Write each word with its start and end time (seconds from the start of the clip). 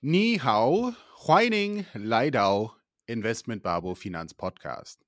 Ni 0.00 0.38
hao, 0.38 0.92
Huining, 1.26 1.84
Leidau, 1.92 2.70
Investment 3.06 3.64
Babo 3.64 3.96
Finanz 3.96 4.32
Podcast. 4.32 5.04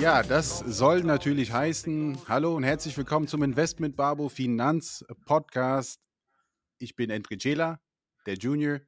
Ja, 0.00 0.24
das 0.24 0.58
soll 0.58 1.04
natürlich 1.04 1.52
heißen, 1.52 2.18
hallo 2.26 2.56
und 2.56 2.64
herzlich 2.64 2.98
willkommen 2.98 3.28
zum 3.28 3.44
Investment 3.44 3.94
Babo 3.94 4.28
Finanz 4.28 5.04
Podcast. 5.26 6.00
Ich 6.78 6.96
bin 6.96 7.10
Enrique 7.10 7.38
Cela, 7.38 7.78
der 8.26 8.34
Junior 8.34 8.80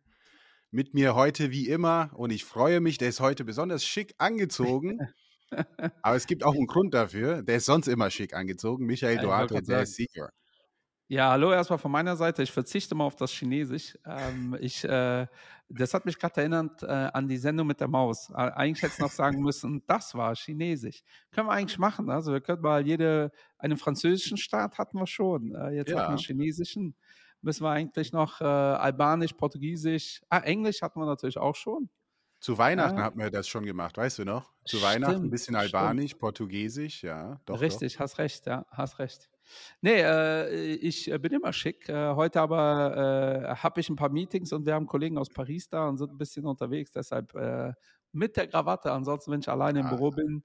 mit 0.74 0.92
mir 0.92 1.14
heute 1.14 1.52
wie 1.52 1.68
immer 1.68 2.10
und 2.14 2.30
ich 2.30 2.44
freue 2.44 2.80
mich, 2.80 2.98
der 2.98 3.08
ist 3.08 3.20
heute 3.20 3.44
besonders 3.44 3.84
schick 3.84 4.12
angezogen. 4.18 4.98
aber 6.02 6.16
es 6.16 6.26
gibt 6.26 6.44
auch 6.44 6.54
einen 6.54 6.66
Grund 6.66 6.92
dafür. 6.94 7.42
Der 7.42 7.56
ist 7.56 7.66
sonst 7.66 7.86
immer 7.86 8.10
schick 8.10 8.34
angezogen. 8.34 8.84
Michael 8.84 9.16
ja, 9.16 9.22
Duarte, 9.22 9.62
der 9.62 9.82
ist 9.82 9.94
Senior. 9.94 10.30
Ja, 11.06 11.30
hallo 11.30 11.52
erstmal 11.52 11.78
von 11.78 11.92
meiner 11.92 12.16
Seite. 12.16 12.42
Ich 12.42 12.50
verzichte 12.50 12.96
mal 12.96 13.04
auf 13.04 13.14
das 13.14 13.30
Chinesisch. 13.30 13.96
Ähm, 14.04 14.56
ich, 14.58 14.82
äh, 14.82 15.26
das 15.68 15.94
hat 15.94 16.06
mich 16.06 16.18
gerade 16.18 16.40
erinnert 16.40 16.82
äh, 16.82 16.86
an 16.86 17.28
die 17.28 17.36
Sendung 17.36 17.68
mit 17.68 17.78
der 17.78 17.88
Maus. 17.88 18.30
Äh, 18.30 18.34
eigentlich 18.34 18.82
hätte 18.82 18.94
ich 18.94 19.00
noch 19.00 19.12
sagen 19.12 19.42
müssen, 19.42 19.84
das 19.86 20.14
war 20.16 20.34
Chinesisch. 20.34 21.04
Können 21.30 21.46
wir 21.46 21.52
eigentlich 21.52 21.78
machen. 21.78 22.10
Also 22.10 22.32
wir 22.32 22.40
können 22.40 22.62
mal 22.62 22.84
jede, 22.84 23.30
einen 23.58 23.76
französischen 23.76 24.38
Staat 24.38 24.78
hatten 24.78 24.98
wir 24.98 25.06
schon. 25.06 25.54
Äh, 25.54 25.76
jetzt 25.76 25.90
ja. 25.90 25.98
hatten 25.98 26.06
wir 26.06 26.16
einen 26.16 26.18
chinesischen 26.18 26.96
müssen 27.44 27.64
wir 27.64 27.70
eigentlich 27.70 28.12
noch 28.12 28.40
äh, 28.40 28.44
Albanisch, 28.44 29.32
Portugiesisch, 29.34 30.22
ah, 30.28 30.38
Englisch 30.38 30.82
hatten 30.82 31.00
wir 31.00 31.06
natürlich 31.06 31.38
auch 31.38 31.54
schon. 31.54 31.88
Zu 32.40 32.58
Weihnachten 32.58 32.98
ja. 32.98 33.04
hatten 33.04 33.18
wir 33.18 33.30
das 33.30 33.48
schon 33.48 33.64
gemacht, 33.64 33.96
weißt 33.96 34.18
du 34.18 34.24
noch? 34.24 34.52
Zu 34.64 34.76
stimmt, 34.76 34.82
Weihnachten 34.82 35.24
ein 35.24 35.30
bisschen 35.30 35.56
Albanisch, 35.56 36.10
stimmt. 36.10 36.20
Portugiesisch, 36.20 37.02
ja. 37.02 37.40
Doch, 37.46 37.60
Richtig, 37.60 37.94
doch. 37.94 38.00
hast 38.00 38.18
recht, 38.18 38.46
ja, 38.46 38.66
hast 38.70 38.98
recht. 38.98 39.30
Nee, 39.80 40.00
äh, 40.00 40.74
ich 40.74 41.10
bin 41.20 41.32
immer 41.32 41.52
schick. 41.52 41.88
Äh, 41.88 42.14
heute 42.14 42.40
aber 42.40 43.46
äh, 43.46 43.56
habe 43.56 43.80
ich 43.80 43.88
ein 43.88 43.96
paar 43.96 44.10
Meetings 44.10 44.52
und 44.52 44.66
wir 44.66 44.74
haben 44.74 44.86
Kollegen 44.86 45.18
aus 45.18 45.30
Paris 45.30 45.68
da 45.68 45.88
und 45.88 45.98
sind 45.98 46.10
ein 46.10 46.18
bisschen 46.18 46.46
unterwegs. 46.46 46.90
Deshalb 46.92 47.34
äh, 47.34 47.72
mit 48.12 48.36
der 48.36 48.46
Krawatte. 48.46 48.92
Ansonsten, 48.92 49.32
wenn 49.32 49.40
ich 49.40 49.48
alleine 49.48 49.80
im 49.80 49.86
ah. 49.86 49.94
Büro 49.94 50.10
bin, 50.10 50.44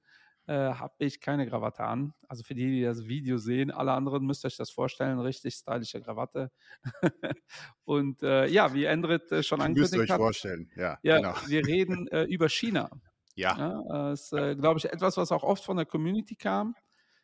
äh, 0.49 0.73
habe 0.73 0.95
ich 0.97 1.21
keine 1.21 1.47
Krawatte 1.47 1.83
an. 1.83 2.15
Also 2.27 2.41
für 2.41 2.55
die, 2.55 2.71
die 2.71 2.81
das 2.81 3.07
Video 3.07 3.37
sehen, 3.37 3.69
alle 3.69 3.91
anderen 3.91 4.25
müsst 4.25 4.43
ihr 4.43 4.47
euch 4.47 4.57
das 4.57 4.71
vorstellen, 4.71 5.19
richtig 5.19 5.53
stylische 5.53 6.01
Krawatte. 6.01 6.51
und 7.85 8.23
äh, 8.23 8.47
ja, 8.47 8.73
wie 8.73 8.85
Endrit 8.85 9.31
äh, 9.31 9.43
schon 9.43 9.61
angekündigt 9.61 9.93
hat. 9.93 9.99
Müsst 9.99 10.09
ihr 10.09 10.13
euch 10.15 10.17
vorstellen, 10.17 10.71
ja. 10.75 10.97
ja 11.03 11.17
genau. 11.17 11.33
Wir 11.47 11.63
reden 11.67 12.07
äh, 12.07 12.23
über 12.23 12.49
China. 12.49 12.89
Ja. 13.35 13.57
ja 13.59 13.83
das 14.09 14.23
ist, 14.23 14.33
äh, 14.33 14.55
glaube 14.55 14.79
ich, 14.79 14.85
etwas, 14.85 15.17
was 15.17 15.31
auch 15.31 15.43
oft 15.43 15.63
von 15.63 15.77
der 15.77 15.85
Community 15.85 16.35
kam. 16.35 16.75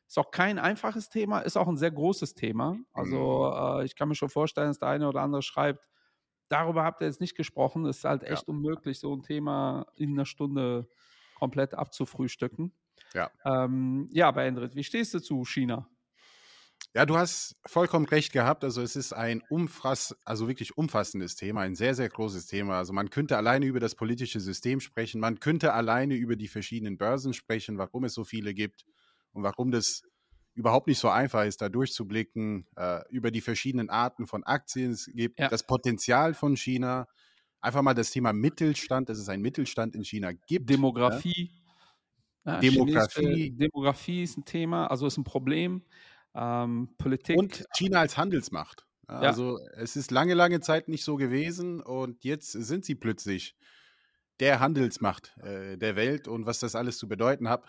Ist 0.08 0.20
auch 0.20 0.30
kein 0.30 0.60
einfaches 0.60 1.10
Thema, 1.10 1.40
ist 1.40 1.58
auch 1.58 1.68
ein 1.68 1.78
sehr 1.78 1.92
großes 1.92 2.36
Thema. 2.36 2.78
Also 2.94 3.52
mhm. 3.52 3.82
Äh, 3.82 3.86
ich 3.86 3.96
kann 3.96 4.08
mir 4.08 4.16
schon 4.16 4.30
vorstellen, 4.30 4.68
dass 4.68 4.78
der 4.78 4.90
eine 4.90 5.08
oder 5.08 5.22
andere 5.22 5.42
schreibt, 5.42 5.84
darüber 6.48 6.84
habt 6.84 7.02
ihr 7.02 7.08
jetzt 7.08 7.22
nicht 7.22 7.36
gesprochen. 7.36 7.88
Es 7.88 7.98
ist 7.98 8.04
halt 8.04 8.22
echt 8.22 8.48
ja. 8.48 8.54
unmöglich, 8.54 9.00
so 9.00 9.16
ein 9.16 9.24
Thema 9.24 9.88
in 9.96 10.12
einer 10.12 10.28
Stunde 10.28 10.88
komplett 11.40 11.74
abzufrühstücken. 11.74 12.72
Ja. 13.16 13.32
Ähm, 13.46 14.10
ja, 14.12 14.28
aber 14.28 14.44
Endrit, 14.44 14.76
wie 14.76 14.84
stehst 14.84 15.14
du 15.14 15.20
zu 15.20 15.46
China? 15.46 15.90
Ja, 16.94 17.06
du 17.06 17.18
hast 17.18 17.56
vollkommen 17.66 18.06
recht 18.06 18.32
gehabt. 18.32 18.64
Also 18.64 18.82
es 18.82 18.96
ist 18.96 19.14
ein 19.14 19.42
umfass, 19.50 20.16
also 20.26 20.48
wirklich 20.48 20.78
umfassendes 20.78 21.36
Thema, 21.36 21.62
ein 21.62 21.76
sehr, 21.76 21.96
sehr 21.96 22.10
großes 22.10 22.46
Thema. 22.48 22.78
Also 22.78 22.94
man 22.94 23.10
könnte 23.10 23.38
alleine 23.38 23.66
über 23.66 23.80
das 23.80 23.96
politische 23.96 24.40
System 24.40 24.80
sprechen, 24.80 25.20
man 25.20 25.40
könnte 25.40 25.74
alleine 25.74 26.16
über 26.16 26.36
die 26.36 26.48
verschiedenen 26.48 26.98
Börsen 26.98 27.34
sprechen, 27.34 27.78
warum 27.78 28.04
es 28.04 28.14
so 28.14 28.24
viele 28.24 28.54
gibt 28.54 28.86
und 29.34 29.44
warum 29.44 29.72
das 29.72 30.04
überhaupt 30.54 30.88
nicht 30.88 31.00
so 31.00 31.10
einfach 31.10 31.44
ist, 31.44 31.62
da 31.62 31.70
durchzublicken, 31.70 32.66
äh, 32.78 33.02
über 33.10 33.30
die 33.32 33.42
verschiedenen 33.42 33.90
Arten 33.90 34.26
von 34.26 34.44
Aktien 34.44 34.92
es 34.92 35.10
gibt, 35.14 35.40
ja. 35.40 35.50
das 35.50 35.64
Potenzial 35.68 36.34
von 36.34 36.56
China, 36.56 37.08
einfach 37.60 37.82
mal 37.82 37.94
das 37.94 38.12
Thema 38.12 38.32
Mittelstand, 38.32 39.10
dass 39.10 39.18
es 39.18 39.28
einen 39.28 39.42
Mittelstand 39.42 39.96
in 39.96 40.06
China 40.06 40.32
gibt. 40.32 40.70
Ne? 40.70 40.78
Demografie. 40.78 41.52
Ja? 41.54 41.65
Ja, 42.46 42.60
Demografie. 42.60 43.52
Demografie 43.52 44.24
ist 44.24 44.38
ein 44.38 44.46
Thema, 44.46 44.88
also 44.88 45.08
ist 45.08 45.18
ein 45.18 45.24
Problem. 45.24 45.84
Ähm, 46.36 46.90
Politik. 46.98 47.38
Und 47.38 47.66
China 47.76 48.00
als 48.00 48.18
Handelsmacht. 48.18 48.86
Ja. 49.08 49.20
Also 49.20 49.60
es 49.76 49.96
ist 49.96 50.12
lange, 50.12 50.34
lange 50.34 50.62
Zeit 50.62 50.88
nicht 50.88 51.04
so 51.04 51.16
gewesen 51.16 51.82
und 51.82 52.24
jetzt 52.24 52.52
sind 52.52 52.86
sie 52.86 52.96
plötzlich 52.96 53.56
der 54.40 54.60
Handelsmacht 54.60 55.36
äh, 55.44 55.78
der 55.78 55.96
Welt 55.96 56.28
und 56.28 56.46
was 56.46 56.60
das 56.60 56.76
alles 56.76 56.98
zu 56.98 57.08
bedeuten 57.08 57.50
hat. 57.50 57.64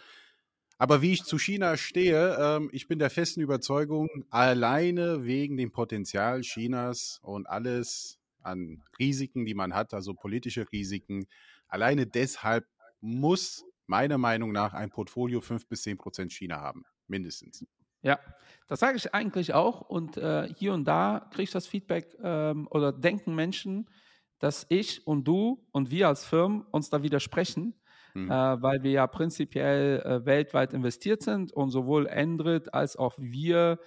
Aber 0.78 1.00
wie 1.00 1.12
ich 1.12 1.24
zu 1.24 1.38
China 1.38 1.76
stehe, 1.76 2.36
ähm, 2.38 2.68
ich 2.72 2.88
bin 2.88 2.98
der 2.98 3.10
festen 3.10 3.40
Überzeugung, 3.40 4.08
alleine 4.30 5.24
wegen 5.24 5.56
dem 5.56 5.72
Potenzial 5.72 6.40
Chinas 6.42 7.20
und 7.22 7.46
alles 7.46 8.18
an 8.42 8.82
Risiken, 8.98 9.46
die 9.46 9.54
man 9.54 9.74
hat, 9.74 9.94
also 9.94 10.14
politische 10.14 10.66
Risiken, 10.72 11.26
alleine 11.68 12.06
deshalb 12.06 12.66
muss 13.00 13.64
meiner 13.86 14.18
Meinung 14.18 14.52
nach 14.52 14.74
ein 14.74 14.90
Portfolio 14.90 15.40
5 15.40 15.68
bis 15.68 15.82
10 15.82 15.98
Prozent 15.98 16.32
China 16.32 16.60
haben, 16.60 16.84
mindestens. 17.06 17.64
Ja, 18.02 18.20
das 18.68 18.80
sage 18.80 18.96
ich 18.96 19.14
eigentlich 19.14 19.54
auch. 19.54 19.80
Und 19.80 20.16
äh, 20.16 20.48
hier 20.56 20.74
und 20.74 20.84
da 20.84 21.28
kriege 21.30 21.44
ich 21.44 21.50
das 21.50 21.66
Feedback 21.66 22.16
ähm, 22.22 22.68
oder 22.70 22.92
denken 22.92 23.34
Menschen, 23.34 23.88
dass 24.38 24.66
ich 24.68 25.06
und 25.06 25.24
du 25.26 25.66
und 25.72 25.90
wir 25.90 26.08
als 26.08 26.24
Firmen 26.24 26.62
uns 26.70 26.90
da 26.90 27.02
widersprechen, 27.02 27.74
mhm. 28.14 28.30
äh, 28.30 28.62
weil 28.62 28.82
wir 28.82 28.90
ja 28.90 29.06
prinzipiell 29.06 30.00
äh, 30.00 30.26
weltweit 30.26 30.72
investiert 30.72 31.22
sind 31.22 31.52
und 31.52 31.70
sowohl 31.70 32.06
Endrit 32.06 32.72
als 32.74 32.96
auch 32.96 33.14
wir 33.18 33.78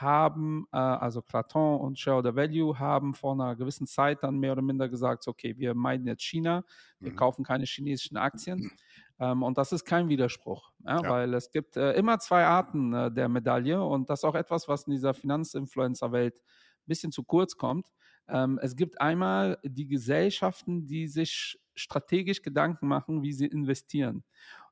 haben, 0.00 0.66
äh, 0.72 0.76
also 0.76 1.22
Claton 1.22 1.80
und 1.80 1.98
Shareholder 1.98 2.34
Value 2.34 2.78
haben 2.78 3.14
vor 3.14 3.34
einer 3.34 3.54
gewissen 3.56 3.86
Zeit 3.86 4.22
dann 4.22 4.38
mehr 4.38 4.52
oder 4.52 4.62
minder 4.62 4.88
gesagt, 4.88 5.28
okay, 5.28 5.56
wir 5.58 5.74
meiden 5.74 6.06
jetzt 6.06 6.22
China, 6.22 6.64
wir 6.98 7.12
mhm. 7.12 7.16
kaufen 7.16 7.44
keine 7.44 7.64
chinesischen 7.64 8.16
Aktien. 8.16 8.70
Ähm, 9.22 9.44
und 9.44 9.56
das 9.56 9.70
ist 9.70 9.84
kein 9.84 10.08
Widerspruch, 10.08 10.72
ja, 10.84 11.00
ja. 11.00 11.08
weil 11.08 11.32
es 11.34 11.52
gibt 11.52 11.76
äh, 11.76 11.92
immer 11.92 12.18
zwei 12.18 12.44
Arten 12.44 12.92
äh, 12.92 13.12
der 13.12 13.28
Medaille 13.28 13.80
und 13.80 14.10
das 14.10 14.20
ist 14.20 14.24
auch 14.24 14.34
etwas, 14.34 14.66
was 14.66 14.88
in 14.88 14.92
dieser 14.94 15.14
Finanzinfluencer-Welt 15.14 16.34
ein 16.34 16.86
bisschen 16.86 17.12
zu 17.12 17.22
kurz 17.22 17.56
kommt. 17.56 17.86
Ähm, 18.26 18.58
es 18.60 18.74
gibt 18.74 19.00
einmal 19.00 19.58
die 19.62 19.86
Gesellschaften, 19.86 20.88
die 20.88 21.06
sich 21.06 21.56
strategisch 21.76 22.42
Gedanken 22.42 22.88
machen, 22.88 23.22
wie 23.22 23.32
sie 23.32 23.46
investieren. 23.46 24.24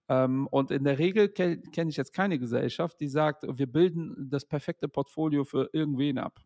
Ähm, 0.09 0.49
und 0.49 0.73
in 0.73 0.83
der 0.83 0.99
Regel 0.99 1.29
kenne 1.29 1.89
ich 1.89 1.97
jetzt 1.97 2.13
keine 2.13 2.41
Gesellschaft, 2.41 2.99
die 2.99 3.09
sagt, 3.09 3.45
wir 3.47 3.71
bilden 3.71 4.29
das 4.31 4.47
perfekte 4.47 4.89
Portfolio 4.89 5.45
für 5.45 5.71
irgendwen 5.73 6.19
ab. 6.19 6.41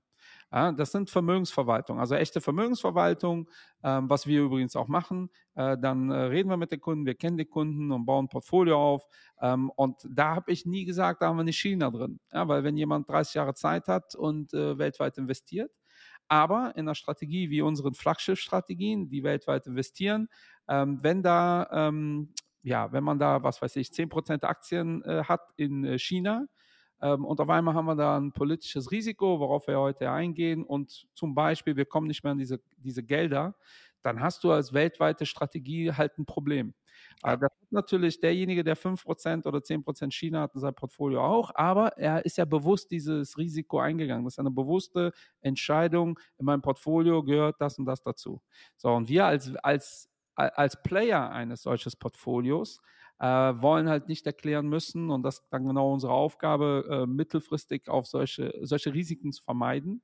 Ja, 0.55 0.71
das 0.71 0.93
sind 0.93 1.11
Vermögensverwaltung, 1.11 1.99
also 1.99 2.15
echte 2.15 2.41
Vermögensverwaltung, 2.41 3.51
ähm, 3.83 4.09
was 4.09 4.29
wir 4.29 4.41
übrigens 4.41 4.77
auch 4.77 4.87
machen. 4.87 5.31
Äh, 5.57 5.77
dann 5.77 6.13
äh, 6.13 6.15
reden 6.15 6.49
wir 6.49 6.57
mit 6.57 6.71
den 6.71 6.81
Kunden, 6.81 7.07
wir 7.07 7.17
kennen 7.17 7.37
die 7.37 7.45
Kunden 7.45 7.91
und 7.91 8.07
bauen 8.07 8.27
ein 8.27 8.29
Portfolio 8.29 8.79
auf. 8.79 9.05
Ähm, 9.41 9.73
und 9.75 9.97
da 10.09 10.37
habe 10.37 10.53
ich 10.53 10.65
nie 10.65 10.85
gesagt, 10.85 11.23
da 11.23 11.27
haben 11.27 11.39
wir 11.39 11.43
nicht 11.43 11.59
China 11.59 11.91
drin. 11.91 12.21
Ja, 12.33 12.47
weil 12.47 12.63
wenn 12.63 12.77
jemand 12.77 13.09
30 13.09 13.35
Jahre 13.35 13.55
Zeit 13.55 13.89
hat 13.89 14.15
und 14.15 14.55
äh, 14.55 14.79
weltweit 14.79 15.19
investiert, 15.19 15.73
aber 16.29 16.73
in 16.77 16.83
einer 16.83 16.95
Strategie 16.95 17.51
wie 17.51 17.61
unseren 17.61 17.95
Flaggschiff-Strategien, 17.95 19.09
die 19.09 19.25
weltweit 19.25 19.67
investieren, 19.67 20.29
ähm, 20.69 21.03
wenn 21.03 21.25
da 21.25 21.69
ähm, 21.73 22.33
ja, 22.63 22.93
wenn 22.93 23.05
man 23.05 23.19
da, 23.19 23.43
was 23.43 23.61
weiß 23.61 23.75
ich, 23.77 23.93
10% 23.93 24.45
Aktien 24.45 25.03
äh, 25.03 25.25
hat 25.25 25.43
in 25.57 25.85
äh, 25.85 25.99
China 25.99 26.47
und 27.11 27.41
auf 27.41 27.49
einmal 27.49 27.75
haben 27.75 27.87
wir 27.87 27.97
da 27.97 28.17
ein 28.17 28.33
politisches 28.33 28.91
Risiko, 28.91 29.41
worauf 29.41 29.67
wir 29.67 29.79
heute 29.79 30.11
eingehen 30.11 30.65
und 30.65 31.07
zum 31.15 31.35
Beispiel, 31.35 31.77
wir 31.77 31.85
kommen 31.85 32.07
nicht 32.07 32.25
mehr 32.25 32.33
an 32.33 32.39
diese, 32.39 32.61
diese 32.79 33.03
Gelder, 33.03 33.55
dann 34.03 34.21
hast 34.21 34.45
du 34.45 34.53
als 34.53 34.73
weltweite 34.73 35.25
Strategie 35.27 35.93
halt 35.93 36.19
ein 36.19 36.27
Problem. 36.27 36.75
Ja. 37.25 37.37
Das 37.37 37.51
ist 37.63 37.73
natürlich 37.73 38.21
derjenige, 38.21 38.63
der 38.65 38.77
5% 38.77 39.47
oder 39.47 39.61
10% 39.61 40.13
China 40.13 40.43
hat 40.43 40.55
in 40.55 40.61
seinem 40.61 40.75
Portfolio 40.75 41.25
auch, 41.25 41.51
aber 41.55 41.97
er 41.97 42.25
ist 42.25 42.37
ja 42.37 42.45
bewusst 42.45 42.91
dieses 42.91 43.39
Risiko 43.39 43.81
eingegangen. 43.81 44.25
Das 44.25 44.35
ist 44.35 44.39
eine 44.39 44.51
bewusste 44.51 45.13
Entscheidung. 45.41 46.19
In 46.39 46.45
meinem 46.45 46.63
Portfolio 46.63 47.23
gehört 47.23 47.57
das 47.61 47.79
und 47.79 47.87
das 47.87 48.03
dazu. 48.03 48.43
So, 48.77 48.93
und 48.93 49.09
wir 49.09 49.25
als, 49.27 49.55
als 49.57 50.11
als 50.37 50.83
Player 50.83 51.31
eines 51.31 51.63
solchen 51.63 51.93
Portfolios 51.99 52.81
äh, 53.19 53.27
wollen 53.27 53.89
halt 53.89 54.09
nicht 54.09 54.27
erklären 54.27 54.69
müssen, 54.69 55.11
und 55.11 55.23
das 55.23 55.41
ist 55.41 55.49
dann 55.51 55.67
genau 55.67 55.93
unsere 55.93 56.13
Aufgabe, 56.13 56.87
äh, 56.91 57.07
mittelfristig 57.07 57.89
auf 57.89 58.07
solche, 58.07 58.53
solche 58.63 58.93
Risiken 58.93 59.33
zu 59.33 59.43
vermeiden. 59.43 60.03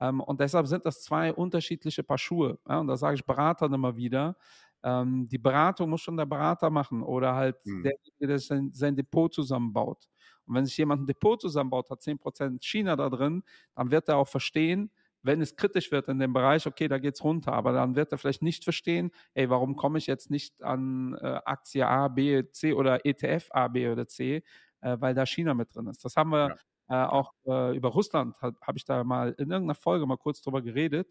Ähm, 0.00 0.20
und 0.20 0.40
deshalb 0.40 0.66
sind 0.66 0.86
das 0.86 1.02
zwei 1.02 1.32
unterschiedliche 1.32 2.02
Paar 2.02 2.18
Schuhe. 2.18 2.58
Ja? 2.68 2.80
Und 2.80 2.88
da 2.88 2.96
sage 2.96 3.16
ich 3.16 3.24
Beratern 3.24 3.72
immer 3.72 3.96
wieder, 3.96 4.36
ähm, 4.82 5.28
die 5.28 5.38
Beratung 5.38 5.90
muss 5.90 6.02
schon 6.02 6.16
der 6.16 6.26
Berater 6.26 6.70
machen 6.70 7.02
oder 7.02 7.34
halt 7.34 7.56
mhm. 7.64 7.82
derjenige, 7.82 8.26
der 8.26 8.38
sein, 8.38 8.70
sein 8.72 8.94
Depot 8.96 9.32
zusammenbaut. 9.32 10.08
Und 10.46 10.54
wenn 10.54 10.64
sich 10.64 10.76
jemand 10.76 11.02
ein 11.02 11.06
Depot 11.06 11.40
zusammenbaut, 11.40 11.90
hat 11.90 12.00
10% 12.00 12.62
China 12.62 12.96
da 12.96 13.08
drin, 13.10 13.42
dann 13.74 13.90
wird 13.90 14.08
er 14.08 14.16
auch 14.16 14.28
verstehen, 14.28 14.90
wenn 15.28 15.42
es 15.42 15.56
kritisch 15.56 15.92
wird 15.92 16.08
in 16.08 16.18
dem 16.18 16.32
Bereich, 16.32 16.66
okay, 16.66 16.88
da 16.88 16.98
geht 16.98 17.14
es 17.14 17.22
runter, 17.22 17.52
aber 17.52 17.72
dann 17.72 17.96
wird 17.96 18.10
er 18.12 18.18
vielleicht 18.18 18.42
nicht 18.42 18.64
verstehen, 18.64 19.10
ey, 19.34 19.50
warum 19.50 19.76
komme 19.76 19.98
ich 19.98 20.06
jetzt 20.06 20.30
nicht 20.30 20.62
an 20.62 21.14
äh, 21.20 21.40
Aktie 21.44 21.86
A, 21.86 22.08
B, 22.08 22.50
C 22.50 22.72
oder 22.72 23.04
ETF 23.04 23.48
A, 23.50 23.68
B 23.68 23.88
oder 23.90 24.08
C, 24.08 24.42
äh, 24.80 24.96
weil 24.98 25.14
da 25.14 25.26
China 25.26 25.52
mit 25.52 25.74
drin 25.74 25.86
ist. 25.86 26.02
Das 26.02 26.16
haben 26.16 26.30
wir 26.30 26.56
ja. 26.88 27.04
äh, 27.04 27.08
auch 27.08 27.34
äh, 27.46 27.76
über 27.76 27.90
Russland, 27.90 28.40
habe 28.40 28.56
hab 28.62 28.76
ich 28.76 28.86
da 28.86 29.04
mal 29.04 29.34
in 29.36 29.50
irgendeiner 29.50 29.74
Folge 29.74 30.06
mal 30.06 30.16
kurz 30.16 30.40
drüber 30.40 30.62
geredet. 30.62 31.08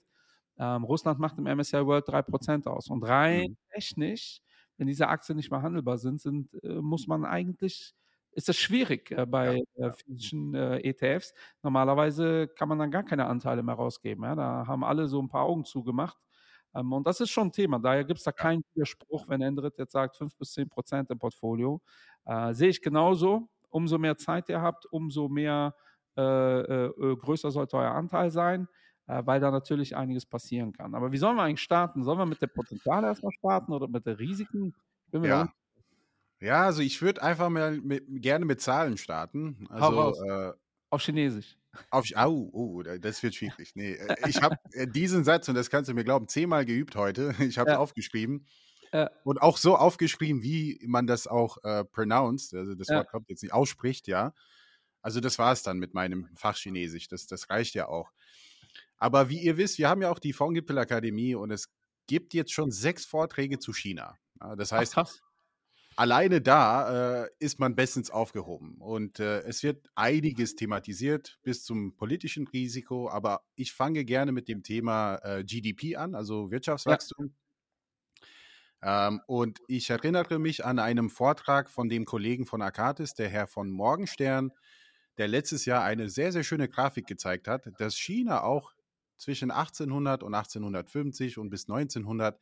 Ähm, 0.58 0.84
Russland 0.84 1.19
macht 1.19 1.38
im 1.38 1.44
MSCI 1.44 1.86
World 1.86 2.08
3% 2.08 2.68
aus 2.68 2.90
und 2.90 3.04
rein 3.04 3.52
mhm. 3.52 3.58
technisch, 3.72 4.42
wenn 4.78 4.88
diese 4.88 5.08
Aktien 5.08 5.36
nicht 5.36 5.52
mehr 5.52 5.62
handelbar 5.62 6.00
sind, 6.00 6.19
sind 6.19 6.52
äh, 6.64 6.81
muss 6.81 7.06
man 7.06 7.24
eigentlich 7.24 7.94
ist 8.38 8.48
das 8.48 8.56
schwierig 8.56 9.10
äh, 9.12 9.25
bei 9.25 9.63
ja, 9.75 9.88
äh, 9.88 9.92
physischen 9.92 10.54
äh, 10.54 10.78
ETFs. 10.81 11.34
Normalerweise 11.63 12.48
kann 12.48 12.69
man 12.69 12.78
dann 12.78 12.92
gar 12.92 13.01
keine 13.01 13.25
Anteile 13.25 13.63
mehr 13.63 13.74
rausgeben. 13.74 14.24
Ja? 14.24 14.36
Da 14.36 14.68
haben 14.68 14.84
alle 14.84 15.07
so 15.07 15.19
ein 15.19 15.28
paar 15.28 15.44
Augen 15.44 15.66
zugemacht. 15.66 16.18
Ähm, 16.75 16.94
und 16.94 17.07
das 17.07 17.19
ist 17.19 17.31
schon 17.31 17.48
ein 17.48 17.51
Thema. 17.51 17.80
Daher 17.80 18.04
gibt 18.04 18.19
es 18.19 18.25
da 18.25 18.31
keinen 18.31 18.63
Widerspruch, 18.74 19.28
wenn 19.28 19.42
Endrit 19.42 19.80
jetzt 19.80 19.94
sagt, 19.94 20.18
5 20.18 20.38
bis 20.38 20.54
10 20.54 20.69
Prozent 20.69 21.10
im 21.10 21.18
Portfolio. 21.18 21.81
Äh, 22.25 22.54
sehe 22.54 22.69
ich 22.69 22.81
genauso. 22.84 23.50
Umso 23.69 23.98
mehr 23.98 24.18
Zeit 24.18 24.50
ihr 24.50 24.62
habt, 24.62 24.86
umso 24.86 25.30
mehr 25.30 25.75
äh, 26.16 26.22
äh, 26.22 27.16
größer 27.18 27.50
sollte 27.50 27.78
euer 27.78 27.92
Anteil 27.92 28.31
sein 28.31 28.68
weil 29.10 29.40
da 29.40 29.51
natürlich 29.51 29.95
einiges 29.95 30.25
passieren 30.25 30.74
kann. 30.74 30.94
Aber 30.94 31.13
wie 31.13 31.18
sollen 31.18 31.38
wir 31.38 31.44
eigentlich 31.44 31.62
starten? 31.62 32.04
Sollen 32.04 32.19
wir 32.19 32.25
mit 32.25 32.42
der 32.42 32.48
Potenzial 32.48 33.06
erstmal 33.06 33.31
starten 33.31 33.72
oder 33.72 33.88
mit 33.88 34.06
den 34.06 34.18
Risiken? 34.18 34.75
ja. 35.13 35.48
Ja, 36.39 36.66
also 36.66 36.81
ich 36.81 37.01
würde 37.01 37.24
einfach 37.24 37.50
mal 37.50 37.80
mit, 37.80 38.04
gerne 38.22 38.45
mit 38.45 38.62
Zahlen 38.62 38.98
starten. 38.98 39.68
Also, 39.69 40.13
äh, 40.24 40.54
auf 40.89 41.01
Chinesisch. 41.01 41.57
Auf, 41.89 42.06
oh, 42.16 42.50
oh, 42.54 42.84
das 42.84 43.22
wird 43.24 43.36
schwierig. 43.36 43.74
Nee, 43.75 43.94
äh, 43.94 44.16
ich 44.28 44.42
habe 44.42 44.56
äh, 44.72 44.88
diesen 44.88 45.24
Satz, 45.24 45.50
und 45.50 45.56
das 45.56 45.69
kannst 45.69 45.89
du 45.89 45.94
mir 45.94 46.04
glauben, 46.04 46.28
zehnmal 46.28 46.66
geübt 46.66 46.95
heute. 46.95 47.34
Ich 47.39 47.57
habe 47.57 47.72
ja. 47.72 47.78
aufgeschrieben. 47.78 48.45
Ja. 48.94 49.10
Und 49.24 49.42
auch 49.42 49.57
so 49.57 49.75
aufgeschrieben, 49.75 50.44
wie 50.44 50.80
man 50.86 51.07
das 51.07 51.28
auch 51.28 51.57
äh, 51.63 51.84
pronounced, 51.84 52.54
also 52.54 52.74
das 52.74 52.88
ja. 52.88 52.98
Wort 52.98 53.10
kommt 53.10 53.30
jetzt 53.30 53.44
nicht, 53.44 53.51
ausspricht, 53.51 54.07
ja. 54.07 54.33
Also 55.01 55.19
das 55.19 55.38
war 55.38 55.51
es 55.51 55.62
dann 55.62 55.78
mit 55.78 55.94
meinem 55.94 56.30
Fach 56.36 56.56
Chinesisch. 56.56 57.07
Das, 57.07 57.28
das 57.28 57.50
reicht 57.50 57.75
ja 57.75 57.88
auch. 57.88 58.12
Aber 58.98 59.30
wie 59.30 59.42
ihr 59.42 59.57
wisst, 59.57 59.78
wir 59.78 59.90
haben 59.90 60.01
ja 60.01 60.10
auch 60.10 60.19
die 60.19 60.33
Fondgipfel 60.33 60.78
Akademie 60.78 61.36
und 61.36 61.51
es 61.51 61.69
gibt 62.07 62.33
jetzt 62.33 62.54
schon 62.54 62.72
sechs 62.72 63.06
Vorträge 63.06 63.60
zu 63.60 63.74
China. 63.74 64.18
Das 64.56 64.72
heißt, 64.72 64.98
Ach, 64.98 65.12
alleine 65.98 66.42
da 66.42 67.24
äh, 67.24 67.30
ist 67.40 67.60
man 67.60 67.76
bestens 67.76 68.12
aufgehoben. 68.12 68.78
Und 68.80 69.20
äh, 69.20 69.42
es 69.42 69.64
wird 69.64 69.90
einiges 69.96 70.56
thematisiert 70.56 71.40
bis 71.44 71.64
zum 71.64 71.98
politischen 71.98 72.48
Risiko, 72.48 73.10
aber 73.10 73.44
ich 73.56 73.74
fange 73.74 74.06
gerne 74.06 74.32
mit 74.32 74.48
dem 74.48 74.64
Thema 74.64 75.16
äh, 75.24 75.44
GDP 75.44 75.98
an, 75.98 76.16
also 76.16 76.52
Wirtschaftswachstum. 76.52 77.34
Ja. 78.82 79.08
Ähm, 79.08 79.22
und 79.26 79.60
ich 79.68 79.90
erinnere 79.90 80.38
mich 80.38 80.64
an 80.64 80.78
einem 80.78 81.10
Vortrag 81.10 81.70
von 81.70 81.90
dem 81.90 82.06
Kollegen 82.06 82.46
von 82.46 82.62
Akatis, 82.62 83.16
der 83.16 83.28
Herr 83.28 83.48
von 83.48 83.72
Morgenstern, 83.72 84.52
der 85.18 85.28
letztes 85.28 85.66
Jahr 85.66 85.84
eine 85.84 86.10
sehr, 86.10 86.32
sehr 86.32 86.44
schöne 86.44 86.70
Grafik 86.70 87.08
gezeigt 87.08 87.48
hat, 87.48 87.68
dass 87.80 87.98
China 87.98 88.44
auch 88.44 88.72
zwischen 89.18 89.50
1800 89.50 90.22
und 90.22 90.36
1850 90.36 91.40
und 91.40 91.50
bis 91.50 91.68
1900 91.68 92.40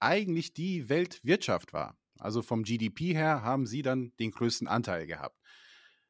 eigentlich 0.00 0.52
die 0.52 0.90
Weltwirtschaft 0.90 1.72
war. 1.72 1.96
Also 2.20 2.42
vom 2.42 2.62
GDP 2.62 3.14
her 3.14 3.42
haben 3.42 3.66
sie 3.66 3.82
dann 3.82 4.12
den 4.18 4.30
größten 4.30 4.68
Anteil 4.68 5.06
gehabt. 5.06 5.40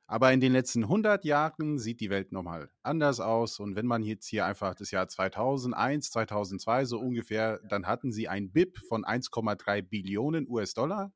Aber 0.07 0.33
in 0.33 0.41
den 0.41 0.53
letzten 0.53 0.83
100 0.83 1.25
Jahren 1.25 1.79
sieht 1.79 2.01
die 2.01 2.11
Welt 2.11 2.33
nochmal 2.33 2.69
anders 2.83 3.21
aus. 3.21 3.61
Und 3.61 3.77
wenn 3.77 3.87
man 3.87 4.03
jetzt 4.03 4.27
hier 4.27 4.45
einfach 4.45 4.75
das 4.75 4.91
Jahr 4.91 5.07
2001, 5.07 6.11
2002 6.11 6.85
so 6.85 6.99
ungefähr, 6.99 7.61
dann 7.69 7.87
hatten 7.87 8.11
sie 8.11 8.27
ein 8.27 8.51
BIP 8.51 8.79
von 8.89 9.05
1,3 9.05 9.83
Billionen 9.83 10.49
US-Dollar. 10.49 11.12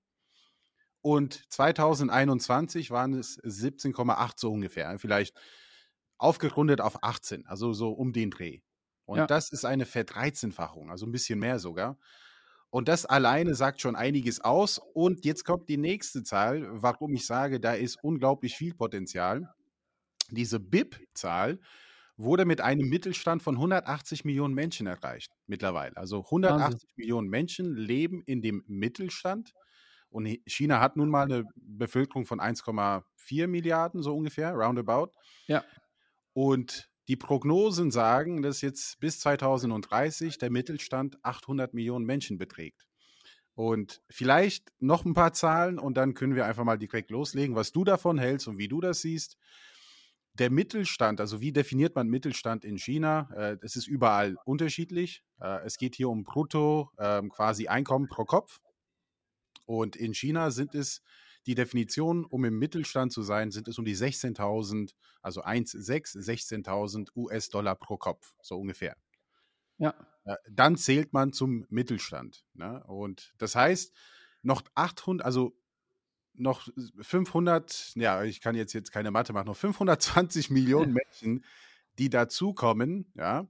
Und 1.00 1.44
2021 1.52 2.92
waren 2.92 3.14
es 3.14 3.42
17,8 3.42 4.32
so 4.36 4.52
ungefähr. 4.52 4.96
Vielleicht 5.00 5.36
aufgerundet 6.16 6.80
auf 6.80 7.02
18, 7.02 7.46
also 7.46 7.72
so 7.72 7.90
um 7.90 8.12
den 8.12 8.30
Dreh. 8.30 8.60
Und 9.06 9.18
ja. 9.18 9.26
das 9.26 9.50
ist 9.50 9.64
eine 9.64 9.86
Verdreizehnfachung, 9.86 10.90
also 10.90 11.04
ein 11.04 11.12
bisschen 11.12 11.40
mehr 11.40 11.58
sogar. 11.58 11.98
Und 12.74 12.88
das 12.88 13.06
alleine 13.06 13.54
sagt 13.54 13.80
schon 13.80 13.94
einiges 13.94 14.40
aus. 14.40 14.80
Und 14.94 15.24
jetzt 15.24 15.44
kommt 15.44 15.68
die 15.68 15.76
nächste 15.76 16.24
Zahl, 16.24 16.66
warum 16.72 17.14
ich 17.14 17.24
sage, 17.24 17.60
da 17.60 17.74
ist 17.74 18.02
unglaublich 18.02 18.56
viel 18.56 18.74
Potenzial. 18.74 19.48
Diese 20.32 20.58
BIP-Zahl 20.58 21.60
wurde 22.16 22.44
mit 22.44 22.60
einem 22.60 22.88
Mittelstand 22.88 23.44
von 23.44 23.54
180 23.54 24.24
Millionen 24.24 24.54
Menschen 24.54 24.88
erreicht 24.88 25.30
mittlerweile. 25.46 25.96
Also 25.96 26.24
180 26.24 26.60
Wahnsinn. 26.64 26.90
Millionen 26.96 27.28
Menschen 27.28 27.76
leben 27.76 28.24
in 28.26 28.42
dem 28.42 28.64
Mittelstand. 28.66 29.54
Und 30.10 30.26
China 30.44 30.80
hat 30.80 30.96
nun 30.96 31.10
mal 31.10 31.26
eine 31.26 31.44
Bevölkerung 31.54 32.26
von 32.26 32.40
1,4 32.40 33.46
Milliarden, 33.46 34.02
so 34.02 34.16
ungefähr, 34.16 34.52
roundabout. 34.52 35.12
Ja. 35.46 35.62
Und 36.32 36.90
die 37.08 37.16
Prognosen 37.16 37.90
sagen, 37.90 38.42
dass 38.42 38.60
jetzt 38.60 38.98
bis 39.00 39.20
2030 39.20 40.38
der 40.38 40.50
Mittelstand 40.50 41.18
800 41.22 41.74
Millionen 41.74 42.06
Menschen 42.06 42.38
beträgt. 42.38 42.86
Und 43.54 44.02
vielleicht 44.10 44.72
noch 44.80 45.04
ein 45.04 45.14
paar 45.14 45.32
Zahlen 45.32 45.78
und 45.78 45.96
dann 45.96 46.14
können 46.14 46.34
wir 46.34 46.46
einfach 46.46 46.64
mal 46.64 46.78
direkt 46.78 47.10
loslegen, 47.10 47.54
was 47.54 47.72
du 47.72 47.84
davon 47.84 48.18
hältst 48.18 48.48
und 48.48 48.58
wie 48.58 48.68
du 48.68 48.80
das 48.80 49.00
siehst. 49.00 49.36
Der 50.34 50.50
Mittelstand, 50.50 51.20
also 51.20 51.40
wie 51.40 51.52
definiert 51.52 51.94
man 51.94 52.08
Mittelstand 52.08 52.64
in 52.64 52.76
China? 52.76 53.28
Äh, 53.36 53.56
es 53.62 53.76
ist 53.76 53.86
überall 53.86 54.36
unterschiedlich. 54.44 55.22
Äh, 55.40 55.64
es 55.64 55.78
geht 55.78 55.94
hier 55.94 56.08
um 56.08 56.24
Brutto, 56.24 56.90
ähm, 56.98 57.30
quasi 57.30 57.68
Einkommen 57.68 58.08
pro 58.08 58.24
Kopf. 58.24 58.60
Und 59.66 59.94
in 59.94 60.12
China 60.14 60.50
sind 60.50 60.74
es 60.74 61.02
die 61.46 61.54
Definition, 61.54 62.24
um 62.24 62.44
im 62.44 62.58
Mittelstand 62.58 63.12
zu 63.12 63.22
sein, 63.22 63.50
sind 63.50 63.68
es 63.68 63.78
um 63.78 63.84
die 63.84 63.96
16.000, 63.96 64.94
also 65.20 65.42
1,6, 65.42 66.16
16.000 66.18 67.08
US-Dollar 67.14 67.74
pro 67.74 67.96
Kopf, 67.96 68.34
so 68.42 68.58
ungefähr. 68.58 68.96
Ja. 69.78 69.94
Äh, 70.24 70.36
dann 70.50 70.76
zählt 70.76 71.12
man 71.12 71.32
zum 71.32 71.66
Mittelstand. 71.68 72.44
Ne? 72.54 72.82
Und 72.84 73.34
das 73.38 73.54
heißt, 73.54 73.94
noch 74.42 74.62
800, 74.74 75.24
also 75.24 75.56
noch 76.34 76.68
500, 77.00 77.92
ja, 77.94 78.24
ich 78.24 78.40
kann 78.40 78.54
jetzt 78.54 78.72
jetzt 78.72 78.90
keine 78.90 79.10
Mathe 79.10 79.32
machen, 79.32 79.46
noch 79.46 79.56
520 79.56 80.50
Millionen 80.50 80.92
Menschen, 80.92 81.44
die 81.98 82.10
dazukommen, 82.10 83.12
ja, 83.14 83.46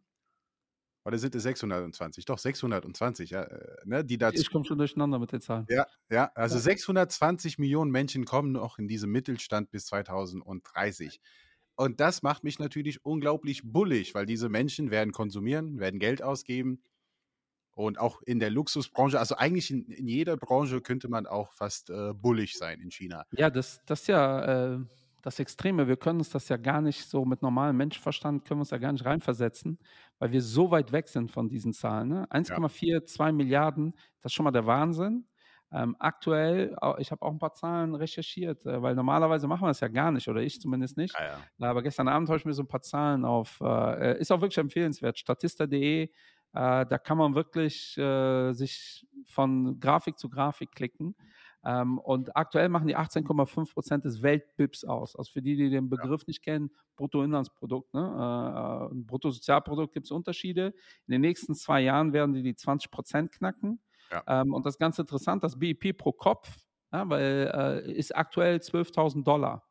oder 1.05 1.19
sind 1.19 1.35
es 1.35 1.43
620? 1.43 2.25
Doch, 2.25 2.39
620, 2.39 3.31
ja. 3.31 3.43
Äh, 3.43 3.77
ne, 3.85 4.05
die 4.05 4.17
dazu, 4.17 4.41
ich 4.41 4.51
komme 4.51 4.65
schon 4.65 4.79
durcheinander 4.79 5.19
mit 5.19 5.33
den 5.33 5.41
Zahlen. 5.41 5.67
Ja, 5.69 5.87
ja 6.11 6.31
also 6.35 6.57
ja. 6.57 6.63
620 6.63 7.59
Millionen 7.59 7.91
Menschen 7.91 8.25
kommen 8.25 8.53
noch 8.53 8.79
in 8.79 8.89
diesem 8.89 9.13
Mittelstand 9.13 9.71
bis 9.71 9.87
2030. 9.87 11.21
Und 11.77 12.01
das 12.01 12.23
macht 12.23 12.45
mich 12.45 12.59
natürlich 12.59 13.05
unglaublich 13.05 13.63
bullig, 13.65 14.15
weil 14.15 14.27
diese 14.27 14.49
Menschen 14.49 14.91
werden 14.91 15.13
konsumieren, 15.13 15.79
werden 15.79 16.01
Geld 16.01 16.23
ausgeben. 16.23 16.83
Und 17.73 17.99
auch 17.99 18.23
in 18.23 18.39
der 18.39 18.51
Luxusbranche, 18.51 19.19
also 19.19 19.35
eigentlich 19.35 19.71
in, 19.71 19.87
in 19.87 20.07
jeder 20.07 20.37
Branche 20.37 20.81
könnte 20.81 21.09
man 21.09 21.27
auch 21.27 21.53
fast 21.53 21.91
äh, 21.91 22.15
bullig 22.15 22.57
sein 22.57 22.81
in 22.81 22.93
China. 22.93 23.27
Ja, 23.33 23.51
das, 23.51 23.83
das 23.85 24.03
ist 24.03 24.07
ja. 24.07 24.75
Äh 24.75 24.85
das 25.25 25.39
Extreme. 25.39 25.89
Wir 25.89 25.97
können 25.97 26.19
uns 26.19 26.29
das 26.29 26.49
ja 26.49 26.59
gar 26.59 26.83
nicht 26.83 27.09
so 27.09 27.25
mit 27.25 27.41
normalem 27.41 27.79
Menschenverstand, 27.79 28.45
können 28.45 28.59
wir 28.59 28.63
uns 28.63 28.71
ja 28.71 28.79
gar 28.79 28.93
nicht 28.93 29.05
reinversetzen, 29.05 29.79
weil 30.19 30.33
wir 30.33 30.43
so 30.43 30.71
weit 30.71 30.93
weg 30.93 31.09
sind 31.09 31.31
von 31.31 31.49
diesen 31.49 31.73
Zahlen. 31.73 32.09
Ne? 32.09 32.27
1,42 32.31 33.19
ja. 33.19 33.33
Milliarden, 33.33 33.95
das 34.21 34.31
ist 34.31 34.35
schon 34.35 34.45
mal 34.45 34.51
der 34.51 34.67
Wahnsinn. 34.67 35.27
Ähm, 35.73 35.97
aktuell, 35.99 36.77
ich 36.99 37.11
habe 37.11 37.23
auch 37.23 37.33
ein 37.33 37.39
paar 37.39 37.55
Zahlen 37.55 37.95
recherchiert, 37.95 38.65
äh, 38.67 38.81
weil 38.81 38.95
normalerweise 38.95 39.49
machen 39.49 39.63
wir 39.63 39.69
das 39.69 39.81
ja 39.81 39.89
gar 39.89 40.13
nicht, 40.13 40.29
oder 40.29 40.43
ich 40.43 40.61
zumindest 40.61 40.97
nicht. 40.97 41.19
Ja, 41.19 41.39
ja. 41.59 41.69
Aber 41.71 41.83
gestern 41.83 42.07
Abend 42.07 42.29
habe 42.29 42.39
ich 42.39 42.45
mir 42.45 42.53
so 42.53 42.63
ein 42.63 42.69
paar 42.69 42.83
Zahlen 42.83 43.25
auf, 43.25 43.61
äh, 43.61 44.13
äh 44.13 44.21
ist 44.21 44.31
auch 44.31 44.41
wirklich 44.41 44.59
empfehlenswert, 44.59 45.19
statista.de, 45.19 46.05
äh, 46.05 46.09
da 46.53 46.99
kann 46.99 47.19
man 47.19 47.35
wirklich 47.35 47.97
äh, 47.99 48.53
sich 48.53 49.05
von 49.25 49.81
Grafik 49.81 50.19
zu 50.19 50.29
Grafik 50.29 50.71
klicken. 50.73 51.17
Ähm, 51.65 51.99
und 51.99 52.37
aktuell 52.37 52.69
machen 52.69 52.87
die 52.87 52.97
18,5 52.97 53.73
Prozent 53.73 54.05
des 54.05 54.23
Weltbips 54.23 54.85
aus. 54.85 55.17
Also 55.17 55.33
für 55.33 55.43
die, 55.43 55.57
die 55.57 55.71
den 55.71 55.89
Begriff 55.89 56.23
ja. 56.23 56.27
nicht 56.29 56.43
kennen, 56.43 56.71
Bruttoinlandsprodukt. 56.97 57.95
Ne? 57.95 58.91
Äh, 58.91 58.95
Bruttosozialprodukt 58.95 59.95
gibt 59.95 60.07
es 60.07 60.11
Unterschiede. 60.11 60.75
In 61.07 61.13
den 61.13 61.21
nächsten 61.23 61.55
zwei 61.55 61.81
Jahren 61.81 62.13
werden 62.13 62.35
die 62.35 62.43
die 62.43 62.55
20 62.55 62.91
Prozent 62.91 63.33
knacken. 63.33 63.81
Ja. 64.11 64.23
Ähm, 64.27 64.53
und 64.53 64.67
das 64.67 64.75
ist 64.75 64.79
ganz 64.79 64.99
interessant, 64.99 65.43
das 65.43 65.59
BIP 65.59 65.97
pro 65.97 66.13
Kopf, 66.13 66.55
ja, 66.93 67.09
weil 67.09 67.83
äh, 67.87 67.93
ist 67.93 68.15
aktuell 68.15 68.57
12.000 68.57 69.25
Dollar. 69.25 69.65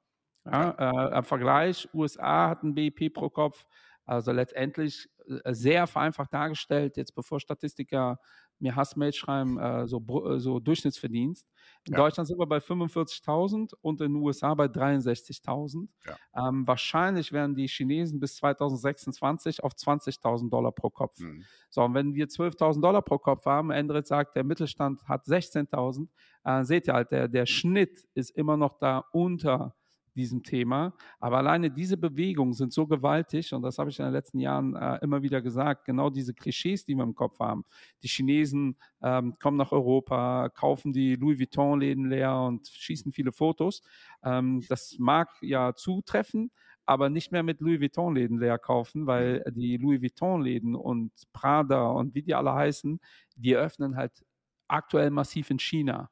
Äh, 0.45 1.17
Im 1.17 1.23
Vergleich, 1.23 1.87
USA 1.93 2.49
hat 2.49 2.63
ein 2.63 2.73
BIP 2.73 3.13
pro 3.13 3.29
Kopf, 3.29 3.65
also 4.05 4.31
letztendlich 4.31 5.07
äh, 5.27 5.53
sehr 5.53 5.87
vereinfacht 5.87 6.33
dargestellt, 6.33 6.97
jetzt 6.97 7.15
bevor 7.15 7.39
Statistiker 7.39 8.19
mir 8.63 8.75
Hassmails 8.75 9.15
schreiben, 9.15 9.59
äh, 9.59 9.87
so, 9.87 9.99
äh, 10.25 10.39
so 10.39 10.59
Durchschnittsverdienst. 10.59 11.47
In 11.85 11.93
ja. 11.93 11.99
Deutschland 11.99 12.27
sind 12.27 12.39
wir 12.39 12.47
bei 12.47 12.57
45.000 12.57 13.73
und 13.81 14.01
in 14.01 14.13
den 14.13 14.23
USA 14.23 14.53
bei 14.53 14.65
63.000. 14.65 15.87
Ja. 16.05 16.49
Ähm, 16.49 16.65
wahrscheinlich 16.65 17.31
werden 17.31 17.55
die 17.55 17.67
Chinesen 17.67 18.19
bis 18.19 18.37
2026 18.37 19.63
auf 19.63 19.73
20.000 19.73 20.49
Dollar 20.49 20.71
pro 20.71 20.89
Kopf. 20.89 21.19
Mhm. 21.19 21.43
So, 21.69 21.83
und 21.83 21.93
wenn 21.93 22.15
wir 22.15 22.27
12.000 22.27 22.81
Dollar 22.81 23.01
pro 23.01 23.17
Kopf 23.17 23.45
haben, 23.45 23.69
Endrit 23.69 24.07
sagt, 24.07 24.35
der 24.35 24.43
Mittelstand 24.43 25.03
hat 25.07 25.25
16.000, 25.25 26.07
äh, 26.45 26.63
seht 26.63 26.87
ihr 26.87 26.93
halt, 26.93 27.11
der, 27.11 27.27
der 27.27 27.45
Schnitt 27.45 28.07
ist 28.13 28.31
immer 28.31 28.57
noch 28.57 28.79
da 28.79 29.03
unter 29.11 29.75
diesem 30.15 30.43
Thema. 30.43 30.93
Aber 31.19 31.37
alleine 31.37 31.71
diese 31.71 31.97
Bewegungen 31.97 32.53
sind 32.53 32.73
so 32.73 32.87
gewaltig 32.87 33.53
und 33.53 33.61
das 33.61 33.77
habe 33.77 33.89
ich 33.89 33.99
in 33.99 34.05
den 34.05 34.13
letzten 34.13 34.39
Jahren 34.39 34.75
äh, 34.75 34.99
immer 35.01 35.21
wieder 35.21 35.41
gesagt. 35.41 35.85
Genau 35.85 36.09
diese 36.09 36.33
Klischees, 36.33 36.85
die 36.85 36.95
wir 36.95 37.03
im 37.03 37.15
Kopf 37.15 37.39
haben. 37.39 37.65
Die 38.03 38.07
Chinesen 38.07 38.77
ähm, 39.01 39.37
kommen 39.39 39.57
nach 39.57 39.71
Europa, 39.71 40.49
kaufen 40.49 40.93
die 40.93 41.15
Louis 41.15 41.39
Vuitton-Läden 41.39 42.09
leer 42.09 42.35
und 42.35 42.67
schießen 42.67 43.11
viele 43.11 43.31
Fotos. 43.31 43.81
Ähm, 44.23 44.63
das 44.69 44.95
mag 44.99 45.29
ja 45.41 45.73
zutreffen, 45.75 46.51
aber 46.85 47.09
nicht 47.09 47.31
mehr 47.31 47.43
mit 47.43 47.61
Louis 47.61 47.79
Vuitton-Läden 47.79 48.39
leer 48.39 48.59
kaufen, 48.59 49.07
weil 49.07 49.43
mhm. 49.45 49.53
die 49.53 49.77
Louis 49.77 50.01
Vuitton-Läden 50.01 50.75
und 50.75 51.11
Prada 51.33 51.87
und 51.87 52.13
wie 52.15 52.23
die 52.23 52.35
alle 52.35 52.53
heißen, 52.53 52.99
die 53.35 53.53
eröffnen 53.53 53.95
halt 53.95 54.23
aktuell 54.67 55.09
massiv 55.11 55.49
in 55.49 55.59
China. 55.59 56.09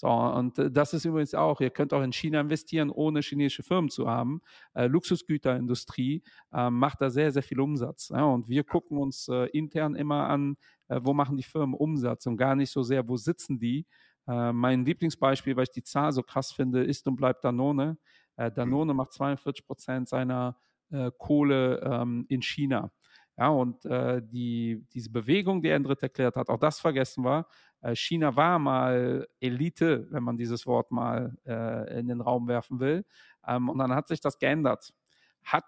So, 0.00 0.08
und 0.08 0.58
äh, 0.58 0.70
das 0.70 0.94
ist 0.94 1.04
übrigens 1.04 1.34
auch, 1.34 1.60
ihr 1.60 1.68
könnt 1.68 1.92
auch 1.92 2.00
in 2.00 2.12
China 2.12 2.40
investieren, 2.40 2.88
ohne 2.88 3.20
chinesische 3.20 3.62
Firmen 3.62 3.90
zu 3.90 4.08
haben. 4.08 4.40
Äh, 4.72 4.86
Luxusgüterindustrie 4.86 6.22
äh, 6.54 6.70
macht 6.70 7.02
da 7.02 7.10
sehr, 7.10 7.30
sehr 7.32 7.42
viel 7.42 7.60
Umsatz. 7.60 8.08
Ja, 8.08 8.24
und 8.24 8.48
wir 8.48 8.64
gucken 8.64 8.96
uns 8.96 9.28
äh, 9.28 9.44
intern 9.48 9.94
immer 9.94 10.26
an, 10.30 10.56
äh, 10.88 11.00
wo 11.02 11.12
machen 11.12 11.36
die 11.36 11.42
Firmen 11.42 11.74
Umsatz 11.74 12.24
und 12.24 12.38
gar 12.38 12.54
nicht 12.56 12.70
so 12.70 12.82
sehr, 12.82 13.06
wo 13.10 13.18
sitzen 13.18 13.58
die. 13.58 13.86
Äh, 14.26 14.54
mein 14.54 14.86
Lieblingsbeispiel, 14.86 15.54
weil 15.54 15.64
ich 15.64 15.70
die 15.70 15.82
Zahl 15.82 16.12
so 16.12 16.22
krass 16.22 16.50
finde, 16.50 16.82
ist 16.82 17.06
und 17.06 17.16
bleibt 17.16 17.44
Danone. 17.44 17.98
Danone 18.54 18.94
macht 18.94 19.12
42 19.12 19.66
Prozent 19.66 20.08
seiner 20.08 20.56
Kohle 21.18 21.78
ähm, 21.84 22.24
in 22.30 22.40
China. 22.40 22.90
Ja, 23.40 23.48
und 23.48 23.86
äh, 23.86 24.20
die, 24.22 24.84
diese 24.92 25.10
Bewegung, 25.10 25.62
die 25.62 25.70
Endrit 25.70 26.02
erklärt 26.02 26.36
hat, 26.36 26.50
auch 26.50 26.58
das 26.58 26.78
vergessen 26.78 27.24
wir. 27.24 27.46
Äh, 27.82 27.94
China 27.94 28.36
war 28.36 28.58
mal 28.58 29.26
Elite, 29.40 30.06
wenn 30.10 30.22
man 30.22 30.36
dieses 30.36 30.66
Wort 30.66 30.90
mal 30.90 31.36
äh, 31.46 31.98
in 31.98 32.08
den 32.08 32.20
Raum 32.20 32.48
werfen 32.48 32.80
will. 32.80 33.04
Ähm, 33.46 33.68
und 33.68 33.78
dann 33.78 33.94
hat 33.94 34.08
sich 34.08 34.20
das 34.20 34.38
geändert. 34.38 34.92
Hat 35.44 35.64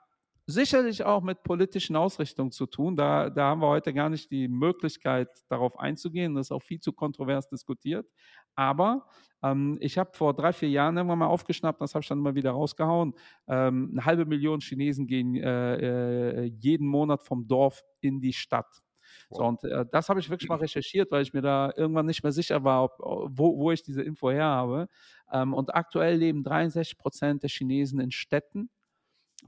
sicherlich 0.46 1.04
auch 1.04 1.22
mit 1.22 1.42
politischen 1.42 1.96
Ausrichtungen 1.96 2.50
zu 2.50 2.66
tun. 2.66 2.96
Da, 2.96 3.30
da 3.30 3.50
haben 3.50 3.62
wir 3.62 3.68
heute 3.68 3.92
gar 3.94 4.08
nicht 4.08 4.30
die 4.30 4.48
Möglichkeit, 4.48 5.28
darauf 5.48 5.78
einzugehen. 5.78 6.34
Das 6.34 6.48
ist 6.48 6.52
auch 6.52 6.62
viel 6.62 6.80
zu 6.80 6.92
kontrovers 6.92 7.48
diskutiert. 7.48 8.06
Aber 8.54 9.06
ähm, 9.42 9.78
ich 9.80 9.98
habe 9.98 10.10
vor 10.12 10.34
drei, 10.34 10.52
vier 10.52 10.68
Jahren 10.68 10.96
irgendwann 10.96 11.18
mal 11.18 11.26
aufgeschnappt, 11.26 11.80
das 11.80 11.94
habe 11.94 12.02
ich 12.02 12.08
dann 12.08 12.18
mal 12.18 12.34
wieder 12.34 12.50
rausgehauen. 12.50 13.14
Ähm, 13.48 13.90
eine 13.92 14.04
halbe 14.04 14.26
Million 14.26 14.60
Chinesen 14.60 15.06
gehen 15.06 15.36
äh, 15.36 16.44
äh, 16.44 16.44
jeden 16.44 16.86
Monat 16.86 17.22
vom 17.22 17.46
Dorf 17.46 17.82
in 18.00 18.20
die 18.20 18.32
Stadt. 18.32 18.82
Wow. 19.32 19.38
So, 19.38 19.44
und 19.44 19.64
äh, 19.64 19.86
das 19.90 20.08
habe 20.08 20.20
ich 20.20 20.30
wirklich 20.30 20.48
mal 20.48 20.58
recherchiert, 20.58 21.10
weil 21.10 21.22
ich 21.22 21.32
mir 21.32 21.42
da 21.42 21.72
irgendwann 21.76 22.06
nicht 22.06 22.22
mehr 22.22 22.32
sicher 22.32 22.62
war, 22.64 22.84
ob, 22.84 22.98
wo, 22.98 23.58
wo 23.58 23.72
ich 23.72 23.82
diese 23.82 24.02
Info 24.02 24.30
her 24.30 24.44
habe. 24.44 24.88
Ähm, 25.32 25.54
und 25.54 25.74
aktuell 25.74 26.16
leben 26.16 26.42
63 26.42 26.98
Prozent 26.98 27.42
der 27.42 27.50
Chinesen 27.50 28.00
in 28.00 28.10
Städten. 28.10 28.70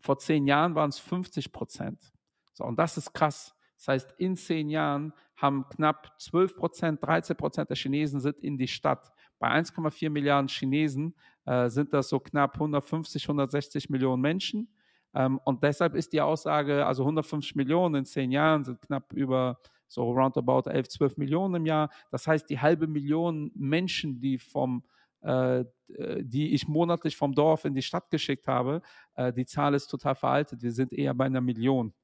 Vor 0.00 0.18
zehn 0.18 0.46
Jahren 0.46 0.74
waren 0.74 0.90
es 0.90 0.98
50 0.98 1.52
Prozent. 1.52 2.12
So, 2.52 2.64
und 2.64 2.78
das 2.78 2.96
ist 2.96 3.12
krass. 3.12 3.54
Das 3.76 3.88
heißt, 3.88 4.14
in 4.18 4.36
zehn 4.36 4.70
Jahren 4.70 5.12
haben 5.36 5.68
knapp 5.68 6.18
12 6.20 6.56
Prozent, 6.56 7.04
13 7.04 7.36
Prozent 7.36 7.68
der 7.68 7.76
Chinesen 7.76 8.20
sind 8.20 8.38
in 8.38 8.56
die 8.56 8.68
Stadt. 8.68 9.12
Bei 9.38 9.48
1,4 9.50 10.08
Milliarden 10.10 10.48
Chinesen 10.48 11.14
äh, 11.44 11.68
sind 11.68 11.92
das 11.92 12.08
so 12.08 12.20
knapp 12.20 12.54
150, 12.54 13.24
160 13.24 13.90
Millionen 13.90 14.22
Menschen. 14.22 14.68
Ähm, 15.14 15.38
und 15.44 15.62
deshalb 15.62 15.94
ist 15.94 16.12
die 16.12 16.20
Aussage, 16.20 16.86
also 16.86 17.02
150 17.02 17.54
Millionen 17.56 17.96
in 17.96 18.04
zehn 18.04 18.30
Jahren 18.30 18.64
sind 18.64 18.80
knapp 18.80 19.12
über 19.12 19.58
so 19.88 20.10
roundabout 20.10 20.68
11, 20.68 20.88
12 20.88 21.16
Millionen 21.16 21.54
im 21.56 21.66
Jahr. 21.66 21.90
Das 22.10 22.26
heißt, 22.26 22.48
die 22.48 22.60
halbe 22.60 22.86
Million 22.86 23.50
Menschen, 23.54 24.20
die 24.20 24.38
vom 24.38 24.84
äh, 25.24 25.64
die 25.88 26.52
ich 26.52 26.68
monatlich 26.68 27.16
vom 27.16 27.34
Dorf 27.34 27.64
in 27.64 27.74
die 27.74 27.82
Stadt 27.82 28.10
geschickt 28.10 28.46
habe, 28.46 28.82
äh, 29.14 29.32
die 29.32 29.46
Zahl 29.46 29.74
ist 29.74 29.86
total 29.86 30.14
veraltet. 30.14 30.62
Wir 30.62 30.72
sind 30.72 30.92
eher 30.92 31.14
bei 31.14 31.24
einer 31.24 31.40
Million. 31.40 31.94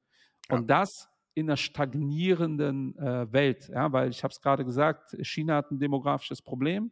Ja. 0.49 0.57
Und 0.57 0.69
das 0.69 1.09
in 1.35 1.49
einer 1.49 1.57
stagnierenden 1.57 2.97
äh, 2.99 3.33
Welt, 3.33 3.69
ja, 3.69 3.93
weil 3.93 4.11
ich 4.11 4.23
habe 4.25 4.33
es 4.33 4.41
gerade 4.41 4.65
gesagt, 4.65 5.17
China 5.23 5.57
hat 5.57 5.71
ein 5.71 5.79
demografisches 5.79 6.43
Problem. 6.43 6.91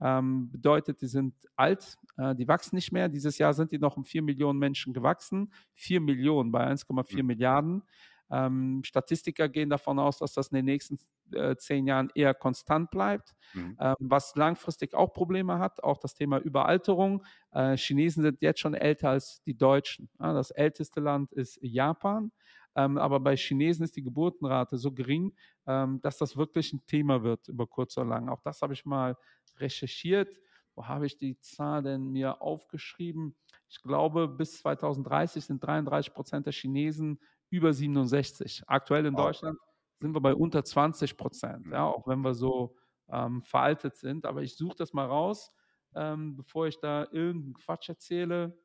Ähm, 0.00 0.50
bedeutet, 0.50 1.00
die 1.00 1.06
sind 1.06 1.34
alt, 1.56 1.96
äh, 2.16 2.34
die 2.34 2.46
wachsen 2.46 2.76
nicht 2.76 2.92
mehr. 2.92 3.08
Dieses 3.08 3.38
Jahr 3.38 3.52
sind 3.52 3.72
die 3.72 3.78
noch 3.78 3.96
um 3.96 4.04
4 4.04 4.22
Millionen 4.22 4.58
Menschen 4.58 4.92
gewachsen. 4.92 5.52
4 5.74 6.00
Millionen 6.00 6.52
bei 6.52 6.66
1,4 6.70 7.20
mhm. 7.20 7.26
Milliarden. 7.26 7.82
Ähm, 8.30 8.82
Statistiker 8.84 9.48
gehen 9.48 9.70
davon 9.70 9.98
aus, 9.98 10.18
dass 10.18 10.34
das 10.34 10.48
in 10.48 10.56
den 10.56 10.64
nächsten 10.66 10.98
äh, 11.32 11.56
zehn 11.56 11.86
Jahren 11.86 12.10
eher 12.14 12.34
konstant 12.34 12.90
bleibt, 12.90 13.34
mhm. 13.54 13.76
ähm, 13.80 13.96
was 13.98 14.34
langfristig 14.36 14.94
auch 14.94 15.12
Probleme 15.12 15.58
hat, 15.58 15.82
auch 15.82 15.98
das 15.98 16.14
Thema 16.14 16.38
Überalterung. 16.38 17.24
Äh, 17.52 17.76
Chinesen 17.76 18.22
sind 18.22 18.42
jetzt 18.42 18.60
schon 18.60 18.74
älter 18.74 19.10
als 19.10 19.42
die 19.44 19.56
Deutschen. 19.56 20.10
Ja, 20.20 20.32
das 20.32 20.50
älteste 20.50 21.00
Land 21.00 21.32
ist 21.32 21.58
Japan. 21.62 22.32
Ähm, 22.78 22.96
aber 22.98 23.18
bei 23.18 23.36
Chinesen 23.36 23.84
ist 23.84 23.96
die 23.96 24.02
Geburtenrate 24.02 24.78
so 24.78 24.92
gering, 24.92 25.34
ähm, 25.66 26.00
dass 26.00 26.18
das 26.18 26.36
wirklich 26.36 26.72
ein 26.72 26.86
Thema 26.86 27.24
wird 27.24 27.48
über 27.48 27.66
kurz 27.66 27.96
oder 27.96 28.06
lang. 28.06 28.28
Auch 28.28 28.40
das 28.42 28.62
habe 28.62 28.72
ich 28.72 28.84
mal 28.84 29.16
recherchiert. 29.56 30.38
Wo 30.76 30.86
habe 30.86 31.06
ich 31.06 31.18
die 31.18 31.40
Zahl 31.40 31.82
denn 31.82 32.12
mir 32.12 32.40
aufgeschrieben? 32.40 33.34
Ich 33.68 33.82
glaube, 33.82 34.28
bis 34.28 34.58
2030 34.58 35.44
sind 35.44 35.64
33 35.64 36.14
Prozent 36.14 36.46
der 36.46 36.52
Chinesen 36.52 37.18
über 37.50 37.72
67. 37.72 38.62
Aktuell 38.66 39.06
in 39.06 39.14
Deutschland 39.14 39.58
sind 40.00 40.14
wir 40.14 40.20
bei 40.20 40.34
unter 40.34 40.64
20 40.64 41.16
Prozent, 41.16 41.66
ja, 41.70 41.84
auch 41.84 42.06
wenn 42.06 42.20
wir 42.20 42.34
so 42.34 42.76
ähm, 43.10 43.42
veraltet 43.42 43.96
sind. 43.96 44.26
Aber 44.26 44.42
ich 44.42 44.56
suche 44.56 44.76
das 44.76 44.92
mal 44.92 45.06
raus, 45.06 45.52
ähm, 45.94 46.36
bevor 46.36 46.66
ich 46.66 46.78
da 46.78 47.06
irgendeinen 47.10 47.54
Quatsch 47.54 47.88
erzähle. 47.88 48.58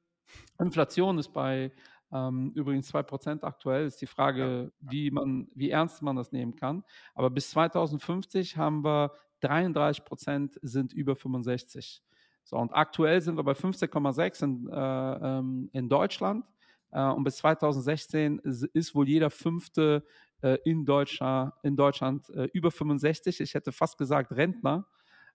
Inflation 0.60 1.18
ist 1.18 1.34
bei 1.34 1.72
ähm, 2.12 2.52
übrigens 2.56 2.88
2 2.88 3.04
Prozent 3.04 3.44
aktuell. 3.44 3.88
Ist 3.88 4.02
die 4.02 4.08
Frage, 4.08 4.72
wie, 4.80 5.12
man, 5.12 5.48
wie 5.56 5.72
ernst 5.72 6.02
man 6.02 6.16
das 6.16 6.32
nehmen 6.32 6.56
kann. 6.56 6.84
Aber 7.16 7.30
bis 7.30 7.50
2050 7.52 8.58
haben 8.58 8.84
wir 8.84 9.12
33 9.42 10.06
Prozent 10.06 10.60
sind 10.62 10.94
über 10.94 11.16
65. 11.16 12.04
So, 12.44 12.58
und 12.58 12.74
aktuell 12.74 13.22
sind 13.22 13.38
wir 13.38 13.44
bei 13.44 13.54
15,6 13.54 14.44
in, 14.44 14.70
äh, 14.70 15.38
ähm, 15.40 15.70
in 15.74 15.90
Deutschland. 15.90 16.46
Äh, 16.94 17.10
und 17.10 17.24
bis 17.24 17.38
2016 17.38 18.40
ist 18.40 18.96
wohl 18.96 19.10
jeder 19.10 19.30
fünfte 19.30 20.06
äh, 20.42 20.58
in, 20.64 20.86
Deutscher, 20.86 21.58
in 21.64 21.76
Deutschland 21.76 22.30
äh, 22.30 22.48
über 22.54 22.72
65. 22.72 23.42
Ich 23.42 23.54
hätte 23.54 23.72
fast 23.72 23.98
gesagt 23.98 24.32
Rentner. 24.32 24.86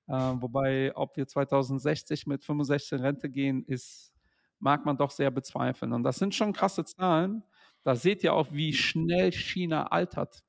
wobei, 0.06 0.92
ob 0.94 1.18
wir 1.18 1.26
2060 1.26 2.26
mit 2.26 2.42
65 2.42 2.92
in 2.92 3.04
Rente 3.04 3.28
gehen, 3.28 3.64
ist, 3.66 4.14
mag 4.58 4.86
man 4.86 4.96
doch 4.96 5.10
sehr 5.10 5.30
bezweifeln. 5.30 5.92
Und 5.92 6.02
das 6.02 6.16
sind 6.16 6.34
schon 6.34 6.54
krasse 6.54 6.82
Zahlen. 6.86 7.42
Da 7.82 7.94
seht 7.94 8.24
ihr 8.24 8.32
auch, 8.32 8.50
wie 8.50 8.72
schnell 8.72 9.32
China 9.32 9.88
altert. 9.88 10.42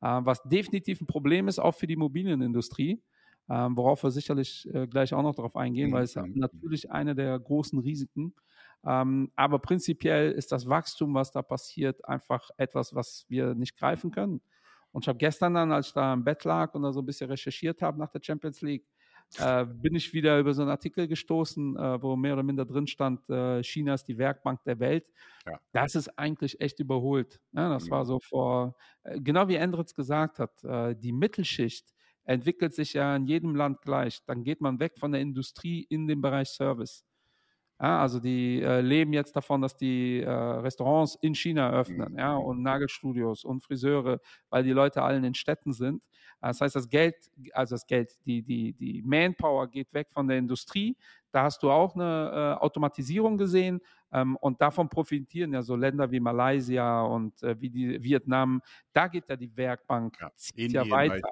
was 0.00 0.42
definitiv 0.42 1.00
ein 1.00 1.06
Problem 1.06 1.46
ist, 1.46 1.60
auch 1.60 1.76
für 1.76 1.86
die 1.86 1.94
Immobilienindustrie. 1.94 3.00
Worauf 3.46 4.02
wir 4.02 4.10
sicherlich 4.10 4.68
gleich 4.90 5.14
auch 5.14 5.22
noch 5.22 5.36
darauf 5.36 5.54
eingehen, 5.54 5.92
weil 5.92 6.02
es 6.02 6.16
natürlich 6.16 6.90
eine 6.90 7.14
der 7.14 7.38
großen 7.38 7.78
Risiken 7.78 8.34
ist 8.34 8.53
aber 8.84 9.58
prinzipiell 9.60 10.32
ist 10.32 10.52
das 10.52 10.68
Wachstum, 10.68 11.14
was 11.14 11.32
da 11.32 11.42
passiert, 11.42 12.06
einfach 12.06 12.50
etwas, 12.56 12.94
was 12.94 13.24
wir 13.28 13.54
nicht 13.54 13.76
greifen 13.76 14.10
können. 14.10 14.42
Und 14.92 15.04
ich 15.04 15.08
habe 15.08 15.18
gestern 15.18 15.54
dann, 15.54 15.72
als 15.72 15.88
ich 15.88 15.92
da 15.94 16.12
im 16.12 16.22
Bett 16.22 16.44
lag 16.44 16.72
und 16.74 16.82
da 16.82 16.92
so 16.92 17.00
ein 17.00 17.06
bisschen 17.06 17.28
recherchiert 17.28 17.82
habe 17.82 17.98
nach 17.98 18.10
der 18.10 18.20
Champions 18.22 18.60
League, 18.60 18.86
äh, 19.38 19.64
bin 19.66 19.94
ich 19.94 20.12
wieder 20.12 20.38
über 20.38 20.54
so 20.54 20.62
einen 20.62 20.70
Artikel 20.70 21.08
gestoßen, 21.08 21.76
äh, 21.76 22.02
wo 22.02 22.14
mehr 22.14 22.34
oder 22.34 22.42
minder 22.42 22.64
drin 22.64 22.86
stand, 22.86 23.28
äh, 23.28 23.62
China 23.64 23.94
ist 23.94 24.04
die 24.04 24.18
Werkbank 24.18 24.62
der 24.64 24.78
Welt. 24.78 25.06
Ja. 25.46 25.58
Das 25.72 25.94
ist 25.94 26.16
eigentlich 26.18 26.60
echt 26.60 26.78
überholt. 26.78 27.40
Ja, 27.52 27.68
das 27.68 27.86
mhm. 27.86 27.90
war 27.90 28.04
so 28.04 28.20
vor, 28.20 28.76
äh, 29.02 29.20
genau 29.20 29.48
wie 29.48 29.56
Endritz 29.56 29.94
gesagt 29.94 30.38
hat, 30.38 30.62
äh, 30.62 30.94
die 30.94 31.12
Mittelschicht 31.12 31.92
entwickelt 32.24 32.74
sich 32.74 32.92
ja 32.92 33.16
in 33.16 33.26
jedem 33.26 33.54
Land 33.56 33.80
gleich. 33.82 34.24
Dann 34.26 34.44
geht 34.44 34.60
man 34.60 34.78
weg 34.78 34.98
von 34.98 35.12
der 35.12 35.20
Industrie 35.20 35.84
in 35.88 36.06
den 36.06 36.20
Bereich 36.20 36.48
Service. 36.48 37.04
Ja, 37.80 38.00
also 38.00 38.20
die 38.20 38.62
äh, 38.62 38.80
leben 38.80 39.12
jetzt 39.12 39.34
davon, 39.34 39.60
dass 39.60 39.76
die 39.76 40.20
äh, 40.20 40.30
Restaurants 40.30 41.18
in 41.20 41.34
China 41.34 41.70
öffnen, 41.72 42.16
ja, 42.16 42.36
und 42.36 42.62
Nagelstudios 42.62 43.44
und 43.44 43.62
Friseure, 43.64 44.20
weil 44.48 44.62
die 44.62 44.70
Leute 44.70 45.02
alle 45.02 45.16
in 45.16 45.24
den 45.24 45.34
Städten 45.34 45.72
sind. 45.72 46.02
Das 46.40 46.60
heißt, 46.60 46.76
das 46.76 46.88
Geld, 46.88 47.16
also 47.52 47.74
das 47.74 47.86
Geld, 47.86 48.12
die, 48.26 48.42
die, 48.42 48.74
die 48.74 49.02
Manpower 49.02 49.66
geht 49.68 49.92
weg 49.92 50.08
von 50.12 50.28
der 50.28 50.38
Industrie. 50.38 50.96
Da 51.32 51.42
hast 51.44 51.62
du 51.62 51.70
auch 51.70 51.94
eine 51.94 52.56
äh, 52.60 52.62
Automatisierung 52.62 53.38
gesehen. 53.38 53.80
Ähm, 54.14 54.36
und 54.36 54.62
davon 54.62 54.88
profitieren 54.88 55.52
ja 55.52 55.62
so 55.62 55.74
Länder 55.74 56.10
wie 56.12 56.20
Malaysia 56.20 57.02
und 57.02 57.42
äh, 57.42 57.60
wie 57.60 57.68
die 57.68 58.02
Vietnam. 58.02 58.62
Da 58.92 59.08
geht 59.08 59.28
ja 59.28 59.34
die 59.34 59.54
Werkbank 59.56 60.16
ja, 60.20 60.30
zieht 60.36 60.72
ja 60.72 60.88
weiter. 60.88 61.28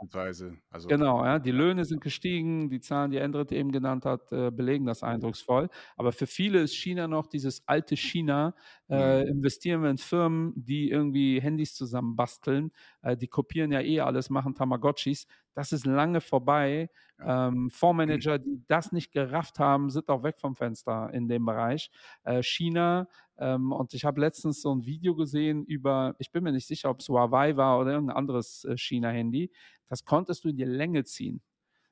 Also, 0.69 0.89
genau, 0.89 1.25
ja, 1.25 1.39
die 1.39 1.53
Löhne 1.53 1.85
sind 1.85 2.01
gestiegen, 2.01 2.69
die 2.69 2.81
Zahlen, 2.81 3.13
die 3.13 3.19
Endrit 3.19 3.53
eben 3.53 3.71
genannt 3.71 4.05
hat, 4.05 4.33
äh, 4.33 4.51
belegen 4.51 4.85
das 4.85 5.05
eindrucksvoll. 5.05 5.69
Aber 5.97 6.11
für 6.11 6.27
viele 6.27 6.61
ist 6.61 6.75
China 6.75 7.07
noch 7.07 7.29
dieses 7.29 7.63
alte 7.67 7.97
China. 7.97 8.55
Äh, 8.89 9.23
mhm. 9.23 9.29
investieren 9.29 9.83
wir 9.83 9.91
in 9.91 9.99
Firmen, 9.99 10.53
die 10.57 10.91
irgendwie 10.91 11.41
Handys 11.41 11.75
zusammenbasteln. 11.75 12.73
Äh, 13.03 13.17
die 13.17 13.29
kopieren 13.29 13.71
ja 13.71 13.81
eh 13.81 14.01
alles, 14.01 14.29
machen 14.29 14.57
Tamagotchis. 14.57 15.29
Das 15.55 15.73
ist 15.73 15.87
lange 15.87 16.21
vorbei. 16.21 16.91
Ähm, 17.21 17.71
Fondsmanager, 17.71 18.39
die 18.39 18.63
das 18.67 18.93
nicht 18.93 19.13
gerafft 19.13 19.59
haben, 19.59 19.91
sind 19.91 20.09
auch 20.09 20.23
weg 20.23 20.41
vom 20.41 20.57
Fenster 20.57 21.11
in 21.13 21.29
dem 21.29 21.45
Bereich. 21.45 21.91
Äh, 22.25 22.43
China, 22.43 23.07
ähm, 23.39 23.73
und 23.73 23.95
ich 23.95 24.05
habe 24.05 24.21
letztens 24.21 24.63
so 24.63 24.75
ein 24.75 24.87
Video 24.87 25.15
gesehen 25.15 25.65
über, 25.65 26.15
ich 26.19 26.31
bin 26.31 26.45
mir 26.45 26.53
nicht 26.53 26.67
sicher, 26.67 26.91
ob 26.91 27.01
es 27.01 27.09
Huawei 27.09 27.57
war 27.57 27.79
oder 27.79 27.93
irgendein 27.93 28.17
anderes 28.17 28.65
äh, 28.65 28.77
China-Handy. 28.77 29.51
Das 29.89 30.05
konntest 30.05 30.45
du 30.45 30.49
in 30.49 30.57
die 30.57 30.65
Länge 30.65 31.05
ziehen. 31.05 31.43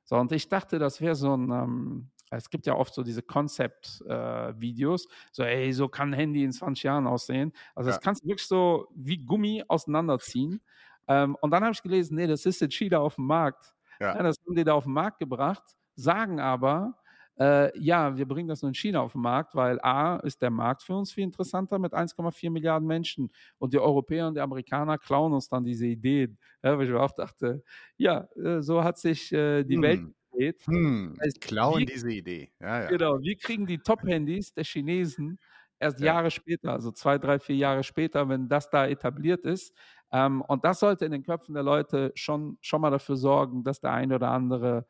So, 0.04 0.16
und 0.16 0.32
ich 0.32 0.48
dachte, 0.48 0.78
das 0.78 1.00
wäre 1.00 1.14
so 1.14 1.36
ein, 1.36 1.50
ähm, 1.50 2.10
es 2.30 2.50
gibt 2.50 2.66
ja 2.66 2.74
oft 2.74 2.94
so 2.94 3.02
diese 3.02 3.22
Concept-Videos, 3.22 5.06
äh, 5.06 5.08
so, 5.32 5.42
ey, 5.42 5.72
so 5.72 5.88
kann 5.88 6.10
ein 6.10 6.18
Handy 6.18 6.44
in 6.44 6.52
20 6.52 6.84
Jahren 6.84 7.06
aussehen. 7.06 7.52
Also, 7.74 7.90
ja. 7.90 7.96
das 7.96 8.02
kannst 8.02 8.24
du 8.24 8.28
wirklich 8.28 8.46
so 8.46 8.88
wie 8.94 9.18
Gummi 9.18 9.64
auseinanderziehen. 9.66 10.60
Ähm, 11.08 11.36
und 11.40 11.50
dann 11.50 11.62
habe 11.62 11.72
ich 11.72 11.82
gelesen, 11.82 12.16
nee, 12.16 12.26
das 12.26 12.46
ist 12.46 12.60
jetzt 12.60 12.74
China 12.74 12.98
auf 12.98 13.16
dem 13.16 13.26
Markt. 13.26 13.74
Ja. 14.00 14.16
ja. 14.16 14.22
das 14.22 14.36
haben 14.46 14.54
die 14.54 14.64
da 14.64 14.74
auf 14.74 14.84
den 14.84 14.92
Markt 14.92 15.18
gebracht, 15.18 15.62
sagen 15.94 16.40
aber, 16.40 16.94
äh, 17.40 17.76
ja, 17.78 18.16
wir 18.16 18.26
bringen 18.26 18.48
das 18.48 18.60
nur 18.60 18.68
in 18.68 18.74
China 18.74 19.00
auf 19.00 19.12
den 19.12 19.22
Markt, 19.22 19.54
weil 19.54 19.80
A 19.80 20.16
ist 20.16 20.42
der 20.42 20.50
Markt 20.50 20.82
für 20.82 20.94
uns 20.94 21.10
viel 21.10 21.24
interessanter 21.24 21.78
mit 21.78 21.94
1,4 21.94 22.50
Milliarden 22.50 22.86
Menschen 22.86 23.30
und 23.58 23.72
die 23.72 23.78
Europäer 23.78 24.28
und 24.28 24.34
die 24.34 24.40
Amerikaner 24.40 24.98
klauen 24.98 25.32
uns 25.32 25.48
dann 25.48 25.64
diese 25.64 25.86
Ideen. 25.86 26.38
Ja, 26.62 26.76
weil 26.76 26.86
ich 26.86 26.94
auch 26.94 27.12
dachte, 27.12 27.62
ja, 27.96 28.28
äh, 28.36 28.60
so 28.60 28.84
hat 28.84 28.98
sich 28.98 29.32
äh, 29.32 29.64
die 29.64 29.76
hm. 29.76 29.82
Welt 29.82 30.00
gedreht. 30.32 30.66
Hm. 30.66 31.14
Das 31.16 31.26
heißt, 31.26 31.40
klauen 31.40 31.78
wir, 31.78 31.86
diese 31.86 32.12
Idee. 32.12 32.52
Ja, 32.60 32.82
ja. 32.82 32.88
Genau, 32.88 33.20
wir 33.20 33.36
kriegen 33.36 33.66
die 33.66 33.78
Top-Handys 33.78 34.52
der 34.52 34.64
Chinesen 34.64 35.38
erst 35.78 35.98
ja. 35.98 36.06
Jahre 36.06 36.30
später, 36.30 36.72
also 36.72 36.92
zwei, 36.92 37.16
drei, 37.16 37.38
vier 37.38 37.56
Jahre 37.56 37.82
später, 37.82 38.28
wenn 38.28 38.48
das 38.48 38.68
da 38.68 38.86
etabliert 38.86 39.46
ist. 39.46 39.74
Ähm, 40.12 40.42
und 40.42 40.64
das 40.64 40.80
sollte 40.80 41.04
in 41.04 41.12
den 41.12 41.22
Köpfen 41.22 41.54
der 41.54 41.62
Leute 41.62 42.12
schon, 42.14 42.58
schon 42.60 42.80
mal 42.80 42.90
dafür 42.90 43.16
sorgen, 43.16 43.62
dass 43.62 43.80
der 43.80 43.92
eine 43.92 44.16
oder 44.16 44.30
andere 44.30 44.86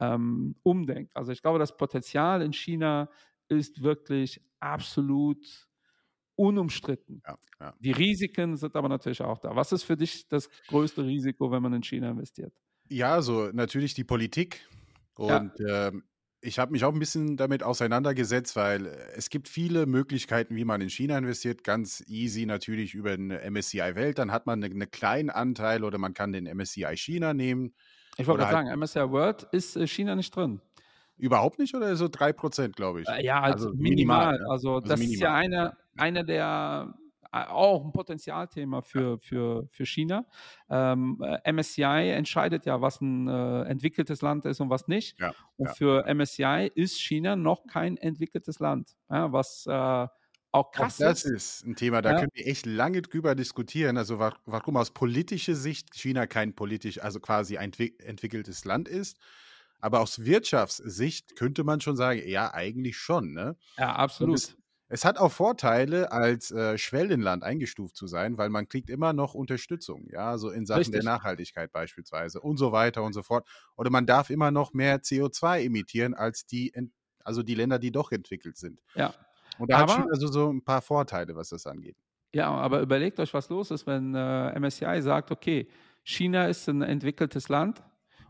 ähm, 0.00 0.56
umdenkt. 0.62 1.16
Also 1.16 1.32
ich 1.32 1.42
glaube, 1.42 1.58
das 1.58 1.76
Potenzial 1.76 2.42
in 2.42 2.52
China 2.52 3.08
ist 3.48 3.82
wirklich 3.82 4.40
absolut 4.60 5.68
unumstritten. 6.36 7.22
Ja, 7.26 7.38
ja. 7.60 7.74
Die 7.78 7.92
Risiken 7.92 8.56
sind 8.56 8.74
aber 8.74 8.88
natürlich 8.88 9.20
auch 9.20 9.38
da. 9.38 9.54
Was 9.54 9.72
ist 9.72 9.82
für 9.82 9.96
dich 9.96 10.28
das 10.28 10.48
größte 10.68 11.04
Risiko, 11.04 11.50
wenn 11.50 11.62
man 11.62 11.74
in 11.74 11.82
China 11.82 12.10
investiert? 12.10 12.54
Ja, 12.88 13.14
also 13.14 13.50
natürlich 13.52 13.94
die 13.94 14.04
Politik. 14.04 14.66
Und 15.14 15.52
ja. 15.58 15.88
ähm, 15.88 16.04
ich 16.44 16.58
habe 16.58 16.72
mich 16.72 16.84
auch 16.84 16.92
ein 16.92 16.98
bisschen 16.98 17.36
damit 17.36 17.62
auseinandergesetzt, 17.62 18.56
weil 18.56 18.86
es 19.16 19.30
gibt 19.30 19.48
viele 19.48 19.86
Möglichkeiten, 19.86 20.56
wie 20.56 20.64
man 20.64 20.80
in 20.80 20.90
China 20.90 21.16
investiert. 21.16 21.62
Ganz 21.62 22.02
easy 22.08 22.46
natürlich 22.46 22.94
über 22.94 23.16
den 23.16 23.28
MSCI 23.28 23.94
Welt. 23.94 24.18
Dann 24.18 24.32
hat 24.32 24.46
man 24.46 24.62
einen 24.62 24.74
eine 24.74 24.88
kleinen 24.88 25.30
Anteil 25.30 25.84
oder 25.84 25.98
man 25.98 26.14
kann 26.14 26.32
den 26.32 26.44
MSCI 26.44 26.96
China 26.96 27.32
nehmen. 27.32 27.74
Ich 28.18 28.26
wollte 28.26 28.42
gerade 28.42 28.56
halt 28.56 28.66
sagen, 28.66 28.80
MSCI 28.80 29.12
World 29.12 29.46
ist 29.52 29.76
äh, 29.76 29.86
China 29.86 30.16
nicht 30.16 30.34
drin. 30.34 30.60
Überhaupt 31.16 31.60
nicht 31.60 31.74
oder 31.74 31.94
so 31.94 32.06
3%, 32.06 32.72
glaube 32.72 33.02
ich? 33.02 33.08
Äh, 33.08 33.24
ja, 33.24 33.40
also, 33.40 33.68
also 33.68 33.78
minimal. 33.78 34.34
Ja. 34.34 34.46
Also, 34.50 34.74
also, 34.74 34.80
das 34.80 34.98
minimal. 34.98 35.14
ist 35.14 35.20
ja 35.20 35.34
eine, 35.34 35.76
eine 35.96 36.24
der 36.24 36.94
auch 37.32 37.84
ein 37.84 37.92
Potenzialthema 37.92 38.82
für, 38.82 39.18
für, 39.18 39.66
für 39.70 39.86
China. 39.86 40.26
Ähm, 40.68 41.22
äh, 41.22 41.52
MSCI 41.52 42.10
entscheidet 42.10 42.66
ja, 42.66 42.80
was 42.80 43.00
ein 43.00 43.28
äh, 43.28 43.62
entwickeltes 43.62 44.22
Land 44.22 44.44
ist 44.44 44.60
und 44.60 44.70
was 44.70 44.86
nicht. 44.88 45.18
Ja, 45.18 45.32
und 45.56 45.66
ja. 45.68 45.74
für 45.74 46.14
MSCI 46.14 46.70
ist 46.74 47.00
China 47.00 47.36
noch 47.36 47.66
kein 47.66 47.96
entwickeltes 47.96 48.58
Land, 48.58 48.96
ja, 49.10 49.32
was 49.32 49.66
äh, 49.66 50.06
auch 50.54 50.70
krass 50.70 51.00
auch 51.00 51.06
das 51.06 51.24
ist. 51.24 51.64
ein 51.64 51.76
Thema, 51.76 52.02
da 52.02 52.18
können 52.18 52.30
wir 52.34 52.46
echt 52.46 52.66
lange 52.66 53.00
drüber 53.00 53.34
diskutieren. 53.34 53.96
Also 53.96 54.18
warum 54.18 54.76
aus 54.76 54.90
politischer 54.90 55.54
Sicht 55.54 55.94
China 55.94 56.26
kein 56.26 56.54
politisch, 56.54 57.02
also 57.02 57.20
quasi 57.20 57.56
ein 57.56 57.72
entwickeltes 57.72 58.66
Land 58.66 58.86
ist. 58.86 59.16
Aber 59.80 60.00
aus 60.00 60.24
Wirtschaftssicht 60.24 61.34
könnte 61.34 61.64
man 61.64 61.80
schon 61.80 61.96
sagen, 61.96 62.20
ja, 62.26 62.52
eigentlich 62.52 62.98
schon. 62.98 63.32
Ne? 63.32 63.56
Ja, 63.78 63.96
absolut. 63.96 64.36
Es 64.36 64.56
hat 65.06 65.18
auch 65.18 65.32
Vorteile, 65.32 66.12
als 66.12 66.50
äh, 66.50 66.76
Schwellenland 66.76 67.42
eingestuft 67.42 67.96
zu 67.96 68.06
sein, 68.06 68.36
weil 68.36 68.50
man 68.50 68.68
kriegt 68.68 68.90
immer 68.90 69.14
noch 69.14 69.32
Unterstützung, 69.32 70.06
ja, 70.10 70.36
so 70.36 70.50
in 70.50 70.66
Sachen 70.66 70.80
Richtig. 70.80 71.00
der 71.00 71.04
Nachhaltigkeit 71.04 71.72
beispielsweise 71.72 72.40
und 72.40 72.58
so 72.58 72.72
weiter 72.72 73.02
und 73.02 73.14
so 73.14 73.22
fort. 73.22 73.48
Oder 73.76 73.88
man 73.88 74.04
darf 74.04 74.28
immer 74.28 74.50
noch 74.50 74.74
mehr 74.74 75.00
CO2 75.00 75.64
emittieren 75.64 76.12
als 76.12 76.44
die, 76.44 76.74
also 77.24 77.42
die 77.42 77.54
Länder, 77.54 77.78
die 77.78 77.90
doch 77.90 78.12
entwickelt 78.12 78.58
sind. 78.58 78.82
Ja. 78.94 79.14
Und 79.58 79.70
da 79.70 79.78
aber, 79.78 79.96
hat 79.96 80.10
also 80.10 80.26
so 80.26 80.52
ein 80.52 80.62
paar 80.62 80.82
Vorteile, 80.82 81.34
was 81.36 81.48
das 81.48 81.66
angeht. 81.66 81.96
Ja, 82.34 82.50
aber 82.50 82.80
überlegt 82.80 83.18
euch, 83.18 83.32
was 83.32 83.48
los 83.48 83.70
ist, 83.70 83.86
wenn 83.86 84.14
äh, 84.14 84.58
MSCI 84.58 85.00
sagt, 85.00 85.30
okay, 85.30 85.68
China 86.02 86.46
ist 86.46 86.68
ein 86.68 86.82
entwickeltes 86.82 87.48
Land 87.48 87.82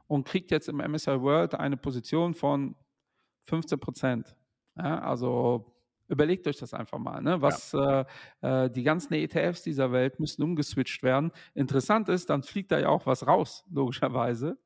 und 0.06 0.28
kriegt 0.28 0.52
jetzt 0.52 0.68
im 0.68 0.76
MSCI 0.76 1.20
World 1.20 1.54
eine 1.54 1.76
Position 1.76 2.34
von 2.34 2.76
15 3.46 3.80
Prozent. 3.80 4.36
Ja, 4.76 5.00
also 5.00 5.72
Überlegt 6.12 6.46
euch 6.46 6.58
das 6.58 6.74
einfach 6.74 6.98
mal. 6.98 7.22
Ne? 7.22 7.40
Was 7.40 7.72
ja. 7.72 8.02
äh, 8.42 8.64
äh 8.66 8.70
die 8.70 8.82
ganzen 8.82 9.14
ETFs 9.14 9.62
dieser 9.62 9.92
Welt 9.92 10.20
müssen 10.20 10.42
umgeswitcht 10.42 11.02
werden. 11.02 11.32
Interessant 11.54 12.10
ist, 12.10 12.28
dann 12.28 12.42
fliegt 12.42 12.70
da 12.70 12.78
ja 12.78 12.90
auch 12.90 13.06
was 13.06 13.26
raus, 13.26 13.64
logischerweise. 13.72 14.58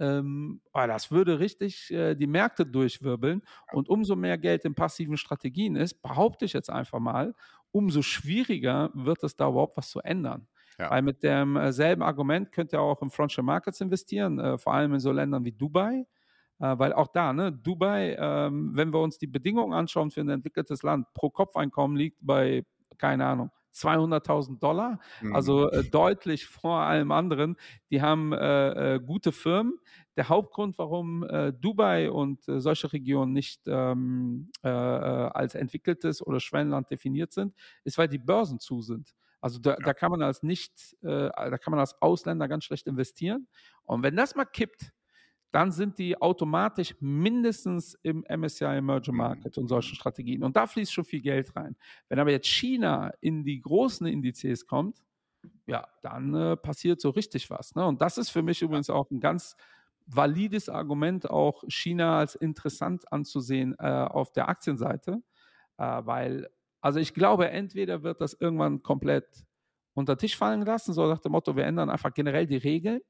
Ähm, 0.00 0.60
das 0.74 1.12
würde 1.12 1.38
richtig 1.38 1.92
äh, 1.92 2.16
die 2.16 2.26
Märkte 2.26 2.66
durchwirbeln. 2.66 3.42
Und 3.72 3.88
umso 3.88 4.16
mehr 4.16 4.38
Geld 4.38 4.64
in 4.64 4.74
passiven 4.74 5.16
Strategien 5.16 5.76
ist, 5.76 6.02
behaupte 6.02 6.46
ich 6.46 6.52
jetzt 6.52 6.68
einfach 6.70 6.98
mal, 6.98 7.32
umso 7.70 8.02
schwieriger 8.02 8.90
wird 8.92 9.22
es 9.22 9.36
da 9.36 9.48
überhaupt 9.48 9.76
was 9.76 9.90
zu 9.90 10.00
ändern. 10.00 10.48
Ja. 10.80 10.90
Weil 10.90 11.02
mit 11.02 11.22
demselben 11.22 12.02
Argument 12.02 12.50
könnt 12.50 12.72
ihr 12.72 12.80
auch 12.80 13.02
in 13.02 13.10
Frontier 13.10 13.44
Markets 13.44 13.80
investieren, 13.80 14.40
äh, 14.40 14.58
vor 14.58 14.74
allem 14.74 14.94
in 14.94 15.00
so 15.00 15.12
Ländern 15.12 15.44
wie 15.44 15.52
Dubai. 15.52 16.06
Äh, 16.60 16.78
weil 16.78 16.92
auch 16.92 17.08
da, 17.08 17.32
ne, 17.32 17.52
Dubai, 17.52 18.16
ähm, 18.18 18.72
wenn 18.74 18.92
wir 18.92 19.00
uns 19.00 19.18
die 19.18 19.26
Bedingungen 19.26 19.72
anschauen 19.72 20.10
für 20.10 20.20
ein 20.20 20.28
entwickeltes 20.28 20.82
Land, 20.82 21.06
pro 21.14 21.30
Kopfeinkommen 21.30 21.96
liegt 21.96 22.18
bei, 22.20 22.64
keine 22.98 23.26
Ahnung, 23.26 23.50
200.000 23.74 24.58
Dollar, 24.58 24.98
mhm. 25.20 25.36
also 25.36 25.70
äh, 25.70 25.84
deutlich 25.84 26.46
vor 26.46 26.80
allem 26.80 27.12
anderen. 27.12 27.56
Die 27.90 28.02
haben 28.02 28.32
äh, 28.32 28.94
äh, 28.96 29.00
gute 29.00 29.30
Firmen. 29.30 29.78
Der 30.16 30.28
Hauptgrund, 30.28 30.78
warum 30.78 31.22
äh, 31.22 31.52
Dubai 31.52 32.10
und 32.10 32.48
äh, 32.48 32.60
solche 32.60 32.92
Regionen 32.92 33.32
nicht 33.32 33.60
ähm, 33.66 34.50
als 34.62 35.54
entwickeltes 35.54 36.26
oder 36.26 36.40
Schwellenland 36.40 36.90
definiert 36.90 37.32
sind, 37.32 37.54
ist, 37.84 37.98
weil 37.98 38.08
die 38.08 38.18
Börsen 38.18 38.58
zu 38.58 38.80
sind. 38.82 39.14
Also 39.40 39.60
da, 39.60 39.70
ja. 39.70 39.76
da 39.76 39.94
kann 39.94 40.10
man 40.10 40.22
als 40.22 40.42
nicht, 40.42 40.96
da 41.00 41.58
kann 41.58 41.70
man 41.70 41.78
als 41.78 41.94
Ausländer 42.02 42.48
ganz 42.48 42.64
schlecht 42.64 42.88
investieren. 42.88 43.46
Und 43.84 44.02
wenn 44.02 44.16
das 44.16 44.34
mal 44.34 44.44
kippt, 44.44 44.92
dann 45.50 45.72
sind 45.72 45.98
die 45.98 46.20
automatisch 46.20 46.94
mindestens 47.00 47.94
im 48.02 48.24
MSCI 48.28 48.64
Emerging 48.64 49.14
mhm. 49.14 49.18
Market 49.18 49.56
und 49.58 49.68
solchen 49.68 49.94
Strategien. 49.94 50.42
Und 50.42 50.56
da 50.56 50.66
fließt 50.66 50.92
schon 50.92 51.04
viel 51.04 51.22
Geld 51.22 51.54
rein. 51.56 51.76
Wenn 52.08 52.18
aber 52.18 52.30
jetzt 52.30 52.48
China 52.48 53.12
in 53.20 53.44
die 53.44 53.60
großen 53.60 54.06
Indizes 54.06 54.66
kommt, 54.66 55.02
ja, 55.66 55.86
dann 56.02 56.34
äh, 56.34 56.56
passiert 56.56 57.00
so 57.00 57.10
richtig 57.10 57.48
was. 57.50 57.74
Ne? 57.74 57.86
Und 57.86 58.00
das 58.02 58.18
ist 58.18 58.30
für 58.30 58.42
mich 58.42 58.60
übrigens 58.60 58.90
auch 58.90 59.10
ein 59.10 59.20
ganz 59.20 59.56
valides 60.06 60.68
Argument, 60.68 61.28
auch 61.28 61.64
China 61.68 62.18
als 62.18 62.34
interessant 62.34 63.10
anzusehen 63.12 63.74
äh, 63.78 63.86
auf 63.86 64.32
der 64.32 64.48
Aktienseite, 64.48 65.22
äh, 65.76 65.82
weil, 66.04 66.48
also 66.80 66.98
ich 66.98 67.14
glaube, 67.14 67.50
entweder 67.50 68.02
wird 68.02 68.20
das 68.20 68.34
irgendwann 68.34 68.82
komplett 68.82 69.44
unter 69.94 70.16
Tisch 70.16 70.36
fallen 70.36 70.60
gelassen, 70.60 70.94
so 70.94 71.06
nach 71.06 71.18
dem 71.18 71.32
Motto, 71.32 71.56
wir 71.56 71.64
ändern 71.64 71.90
einfach 71.90 72.14
generell 72.14 72.46
die 72.46 72.56
Regeln 72.56 73.00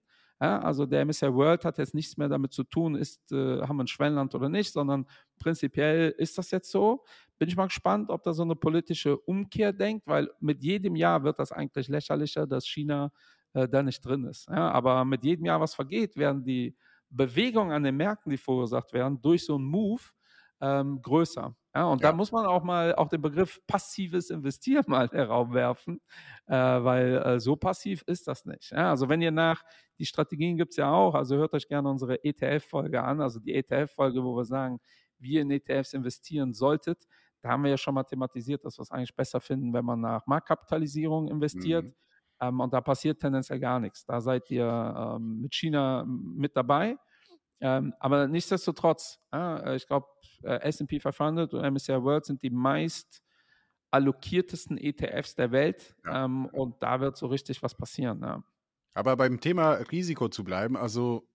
ja, 0.41 0.61
also 0.61 0.87
der 0.87 1.05
MSCI 1.05 1.35
World 1.35 1.65
hat 1.65 1.79
jetzt 1.79 1.95
nichts 1.95 2.17
mehr 2.17 2.29
damit 2.29 2.53
zu 2.53 2.63
tun, 2.63 2.95
ist, 2.95 3.33
äh, 3.33 3.61
haben 3.63 3.77
wir 3.77 3.85
ein 3.85 3.89
Schwellenland 3.89 4.35
oder 4.35 4.49
nicht, 4.49 4.73
sondern 4.73 5.07
prinzipiell 5.39 6.11
ist 6.17 6.39
das 6.39 6.51
jetzt 6.53 6.71
so. 6.71 7.05
Bin 7.39 7.49
ich 7.49 7.57
mal 7.57 7.67
gespannt, 7.67 8.11
ob 8.11 8.23
da 8.23 8.33
so 8.33 8.43
eine 8.43 8.55
politische 8.55 9.17
Umkehr 9.17 9.73
denkt, 9.73 10.07
weil 10.07 10.31
mit 10.41 10.63
jedem 10.63 10.95
Jahr 10.95 11.25
wird 11.25 11.39
das 11.39 11.51
eigentlich 11.51 11.89
lächerlicher, 11.89 12.47
dass 12.47 12.67
China 12.69 13.11
äh, 13.53 13.69
da 13.69 13.83
nicht 13.83 14.05
drin 14.05 14.25
ist. 14.25 14.49
Ja, 14.49 14.71
aber 14.71 15.05
mit 15.05 15.25
jedem 15.25 15.47
Jahr, 15.47 15.61
was 15.61 15.75
vergeht, 15.75 16.17
werden 16.17 16.45
die 16.45 16.77
Bewegungen 17.11 17.73
an 17.73 17.83
den 17.83 17.97
Märkten, 17.97 18.31
die 18.31 18.37
verursacht 18.37 18.93
werden, 18.93 19.21
durch 19.21 19.45
so 19.45 19.57
einen 19.57 19.65
Move 19.65 20.03
ähm, 20.61 21.01
größer. 21.03 21.55
Ja, 21.79 21.85
und 21.85 22.03
ja. 22.03 22.11
da 22.11 22.17
muss 22.17 22.33
man 22.33 22.45
auch 22.45 22.65
mal 22.65 22.93
auch 22.97 23.09
den 23.09 23.23
Begriff 23.23 23.65
passives 23.69 24.31
Investieren 24.31 24.85
mal 24.89 25.05
in 25.05 25.17
den 25.17 25.29
Raum 25.29 25.55
werfen, 25.55 26.01
äh, 26.49 26.53
weil 26.57 27.19
äh, 27.19 27.39
so 27.39 27.55
passiv 27.55 28.03
ist 28.07 28.27
das 28.27 28.47
nicht. 28.47 28.73
Ja, 28.73 28.91
also 28.91 29.09
wenn 29.09 29.23
ihr 29.23 29.31
nach, 29.31 29.63
die 29.97 30.05
Strategien 30.05 30.57
gibt 30.57 30.73
es 30.73 30.77
ja 30.77 30.91
auch, 30.91 31.15
also 31.15 31.37
hört 31.37 31.53
euch 31.53 31.69
gerne 31.69 31.89
unsere 31.89 32.25
ETF-Folge 32.25 33.01
an, 33.01 33.21
also 33.21 33.39
die 33.39 33.55
ETF-Folge, 33.55 34.25
wo 34.25 34.37
wir 34.37 34.45
sagen, 34.45 34.81
wie 35.19 35.35
ihr 35.35 35.43
in 35.43 35.53
ETFs 35.53 35.93
investieren 35.93 36.53
solltet. 36.53 37.07
Da 37.43 37.51
haben 37.51 37.63
wir 37.63 37.71
ja 37.71 37.79
schon 37.79 37.95
mal 37.95 38.03
thematisiert, 38.03 38.65
dass 38.65 38.77
wir 38.77 38.83
es 38.83 38.91
eigentlich 38.91 39.15
besser 39.15 39.41
finden, 39.41 39.73
wenn 39.73 39.85
man 39.85 40.01
nach 40.01 40.27
Marktkapitalisierung 40.27 41.29
investiert. 41.29 41.85
Mhm. 41.85 41.95
Ähm, 42.41 42.59
und 42.59 42.73
da 42.73 42.81
passiert 42.81 43.21
tendenziell 43.21 43.61
gar 43.61 43.79
nichts. 43.79 44.05
Da 44.05 44.21
seid 44.21 44.51
ihr 44.51 44.67
ähm, 44.67 45.43
mit 45.43 45.55
China 45.55 46.05
mit 46.05 46.57
dabei. 46.57 46.97
Ähm, 47.61 47.95
aber 47.99 48.29
nichtsdestotrotz, 48.29 49.21
äh, 49.33 49.77
ich 49.77 49.87
glaube, 49.87 50.07
äh, 50.43 50.61
SP 50.65 51.01
500 51.01 51.55
und 51.55 51.73
MSCI 51.73 52.03
World 52.03 52.25
sind 52.25 52.43
die 52.43 52.51
meist 52.51 53.23
allokiertesten 53.91 54.79
ETFs 54.79 55.35
der 55.35 55.51
Welt. 55.51 55.97
Ja. 56.05 56.25
Ähm, 56.25 56.47
und 56.47 56.83
da 56.83 57.01
wird 57.01 57.17
so 57.17 57.27
richtig 57.27 57.63
was 57.63 57.75
passieren. 57.75 58.21
Ja. 58.23 58.45
Aber 58.95 59.17
beim 59.17 59.41
Thema 59.41 59.75
Risiko 59.75 60.29
zu 60.29 60.45
bleiben, 60.45 60.77
also 60.77 61.29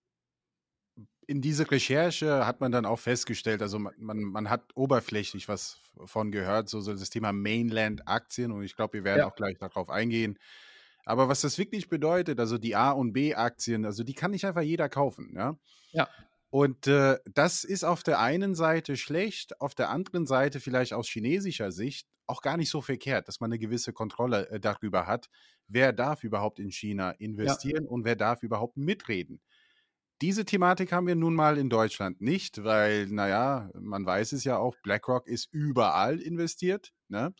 in 1.28 1.42
dieser 1.42 1.70
Recherche 1.72 2.46
hat 2.46 2.60
man 2.60 2.72
dann 2.72 2.86
auch 2.86 3.00
festgestellt, 3.00 3.62
also 3.62 3.80
man, 3.80 3.94
man, 3.98 4.20
man 4.20 4.50
hat 4.50 4.76
oberflächlich 4.76 5.48
was 5.48 5.80
von 6.06 6.32
gehört, 6.32 6.70
so, 6.70 6.82
so 6.82 6.94
das 6.94 7.10
Thema 7.10 7.32
Mainland-Aktien 7.32 8.52
und 8.52 8.64
ich 8.64 8.76
glaube, 8.76 8.94
wir 8.94 9.04
werden 9.04 9.20
ja. 9.20 9.28
auch 9.28 9.36
gleich 9.36 9.58
darauf 9.58 9.90
eingehen. 9.90 10.38
Aber 11.06 11.28
was 11.28 11.42
das 11.42 11.58
wirklich 11.58 11.90
bedeutet, 11.90 12.40
also 12.40 12.58
die 12.58 12.76
A- 12.76 12.92
und 12.92 13.14
B-Aktien, 13.14 13.86
also 13.86 14.04
die 14.04 14.14
kann 14.14 14.32
nicht 14.32 14.46
einfach 14.46 14.62
jeder 14.62 14.90
kaufen, 14.90 15.34
ja. 15.36 15.58
Ja. 15.92 16.08
Und 16.54 16.86
äh, 16.86 17.18
das 17.34 17.64
ist 17.64 17.84
auf 17.84 18.04
der 18.04 18.20
einen 18.20 18.54
Seite 18.54 18.96
schlecht, 18.96 19.60
auf 19.60 19.74
der 19.74 19.90
anderen 19.90 20.28
Seite 20.28 20.60
vielleicht 20.60 20.94
aus 20.94 21.08
chinesischer 21.08 21.72
Sicht 21.72 22.08
auch 22.28 22.44
gar 22.44 22.58
nicht 22.58 22.70
so 22.70 22.80
verkehrt, 22.80 23.28
dass 23.28 23.40
man 23.40 23.48
eine 23.48 23.58
gewisse 23.58 23.92
Kontrolle 23.92 24.48
äh, 24.52 24.60
darüber 24.60 25.08
hat, 25.08 25.32
wer 25.68 25.94
darf 25.94 26.24
überhaupt 26.24 26.60
in 26.60 26.70
China 26.70 27.10
investieren 27.10 27.86
ja. 27.86 27.90
und 27.90 28.06
wer 28.06 28.16
darf 28.16 28.44
überhaupt 28.44 28.78
mitreden. 28.78 29.42
Diese 30.22 30.46
Thematik 30.46 30.92
haben 30.92 31.08
wir 31.08 31.16
nun 31.16 31.34
mal 31.34 31.58
in 31.58 31.72
Deutschland 31.72 32.22
nicht, 32.22 32.64
weil, 32.64 33.08
naja, 33.08 33.72
man 33.74 34.06
weiß 34.06 34.34
es 34.34 34.44
ja 34.44 34.58
auch, 34.58 34.76
BlackRock 34.84 35.26
ist 35.26 35.50
überall 35.52 36.22
investiert. 36.22 36.94
Ne? 37.08 37.34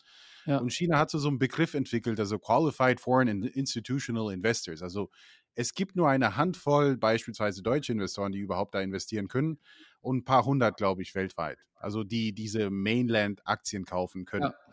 Ja. 0.44 0.58
Und 0.58 0.72
China 0.72 0.98
hat 0.98 1.10
so, 1.10 1.18
so 1.18 1.28
einen 1.28 1.38
Begriff 1.38 1.74
entwickelt, 1.74 2.18
also 2.18 2.40
Qualified 2.40 2.98
Foreign 2.98 3.44
Institutional 3.44 4.32
Investors. 4.32 4.82
Also 4.82 5.10
es 5.54 5.74
gibt 5.74 5.96
nur 5.96 6.08
eine 6.08 6.36
Handvoll 6.36 6.96
beispielsweise 6.96 7.62
deutsche 7.62 7.92
Investoren, 7.92 8.32
die 8.32 8.40
überhaupt 8.40 8.74
da 8.74 8.80
investieren 8.80 9.28
können 9.28 9.58
und 10.00 10.18
ein 10.18 10.24
paar 10.24 10.44
hundert, 10.44 10.76
glaube 10.76 11.02
ich, 11.02 11.14
weltweit. 11.14 11.58
Also 11.76 12.04
die 12.04 12.32
diese 12.32 12.70
Mainland-Aktien 12.70 13.84
kaufen 13.84 14.24
können. 14.24 14.44
Ja. 14.44 14.63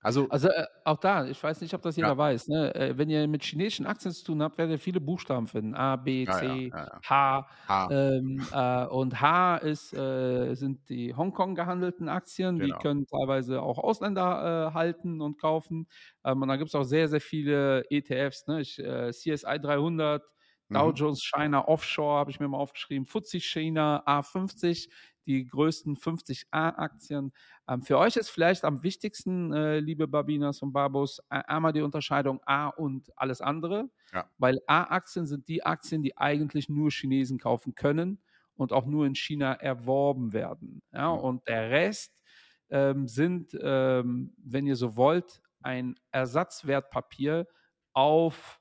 Also, 0.00 0.28
also 0.28 0.48
äh, 0.48 0.64
auch 0.84 0.98
da, 0.98 1.26
ich 1.26 1.42
weiß 1.42 1.60
nicht, 1.60 1.74
ob 1.74 1.82
das 1.82 1.96
jeder 1.96 2.08
ja. 2.08 2.16
weiß. 2.16 2.48
Ne? 2.48 2.74
Äh, 2.74 2.96
wenn 2.96 3.10
ihr 3.10 3.26
mit 3.26 3.42
chinesischen 3.42 3.86
Aktien 3.86 4.12
zu 4.12 4.24
tun 4.24 4.42
habt, 4.42 4.56
werdet 4.56 4.74
ihr 4.74 4.78
viele 4.78 5.00
Buchstaben 5.00 5.46
finden. 5.48 5.74
A, 5.74 5.96
B, 5.96 6.24
C, 6.26 6.70
ja, 6.72 7.00
H. 7.04 7.48
H. 7.66 7.88
Ähm, 7.90 8.46
äh, 8.52 8.86
und 8.86 9.20
H 9.20 9.56
ist, 9.56 9.92
äh, 9.94 10.54
sind 10.54 10.88
die 10.88 11.14
Hongkong 11.14 11.54
gehandelten 11.54 12.08
Aktien. 12.08 12.58
Genau. 12.58 12.76
Die 12.76 12.82
können 12.82 13.06
teilweise 13.06 13.62
auch 13.62 13.78
Ausländer 13.78 14.68
äh, 14.68 14.74
halten 14.74 15.20
und 15.20 15.40
kaufen. 15.40 15.88
Ähm, 16.24 16.42
und 16.42 16.48
da 16.48 16.56
gibt 16.56 16.68
es 16.68 16.74
auch 16.74 16.84
sehr, 16.84 17.08
sehr 17.08 17.20
viele 17.20 17.84
ETFs. 17.90 18.46
Ne? 18.46 18.60
Ich, 18.60 18.78
äh, 18.78 19.10
CSI 19.10 19.58
300, 19.60 20.22
Dow 20.68 20.88
mhm. 20.88 20.94
Jones 20.94 21.22
China 21.22 21.68
Offshore 21.68 22.18
habe 22.18 22.30
ich 22.30 22.40
mir 22.40 22.48
mal 22.48 22.58
aufgeschrieben, 22.58 23.06
FTSE 23.06 23.40
China 23.40 24.02
A50, 24.06 24.88
die 25.26 25.46
größten 25.46 25.96
50A-Aktien. 25.96 27.32
Ähm, 27.68 27.82
für 27.82 27.98
euch 27.98 28.16
ist 28.16 28.30
vielleicht 28.30 28.64
am 28.64 28.82
wichtigsten, 28.82 29.52
äh, 29.52 29.80
liebe 29.80 30.08
Babinas 30.08 30.62
und 30.62 30.72
Babos, 30.72 31.20
äh, 31.30 31.42
einmal 31.46 31.72
die 31.72 31.82
Unterscheidung 31.82 32.40
A 32.46 32.68
und 32.68 33.10
alles 33.16 33.40
andere, 33.40 33.90
ja. 34.12 34.28
weil 34.38 34.60
A-Aktien 34.66 35.26
sind 35.26 35.48
die 35.48 35.64
Aktien, 35.64 36.02
die 36.02 36.16
eigentlich 36.16 36.68
nur 36.68 36.90
Chinesen 36.90 37.38
kaufen 37.38 37.74
können 37.74 38.20
und 38.54 38.72
auch 38.72 38.86
nur 38.86 39.06
in 39.06 39.14
China 39.14 39.52
erworben 39.54 40.32
werden. 40.32 40.82
Ja? 40.92 41.12
Mhm. 41.12 41.20
Und 41.20 41.48
der 41.48 41.70
Rest 41.70 42.22
ähm, 42.70 43.06
sind, 43.06 43.56
ähm, 43.60 44.34
wenn 44.38 44.66
ihr 44.66 44.76
so 44.76 44.96
wollt, 44.96 45.42
ein 45.60 45.98
Ersatzwertpapier 46.12 47.46
auf 47.92 48.60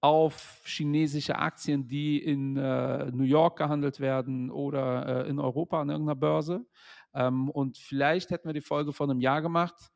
auf 0.00 0.62
chinesische 0.64 1.36
Aktien, 1.36 1.88
die 1.88 2.22
in 2.22 2.56
äh, 2.56 3.10
New 3.10 3.24
York 3.24 3.58
gehandelt 3.58 3.98
werden 3.98 4.50
oder 4.50 5.24
äh, 5.24 5.28
in 5.28 5.40
Europa 5.40 5.80
an 5.80 5.90
irgendeiner 5.90 6.16
Börse. 6.16 6.64
Ähm, 7.14 7.50
und 7.50 7.78
vielleicht 7.78 8.30
hätten 8.30 8.48
wir 8.48 8.52
die 8.52 8.60
Folge 8.60 8.92
vor 8.92 9.08
einem 9.08 9.20
Jahr 9.20 9.42
gemacht. 9.42 9.90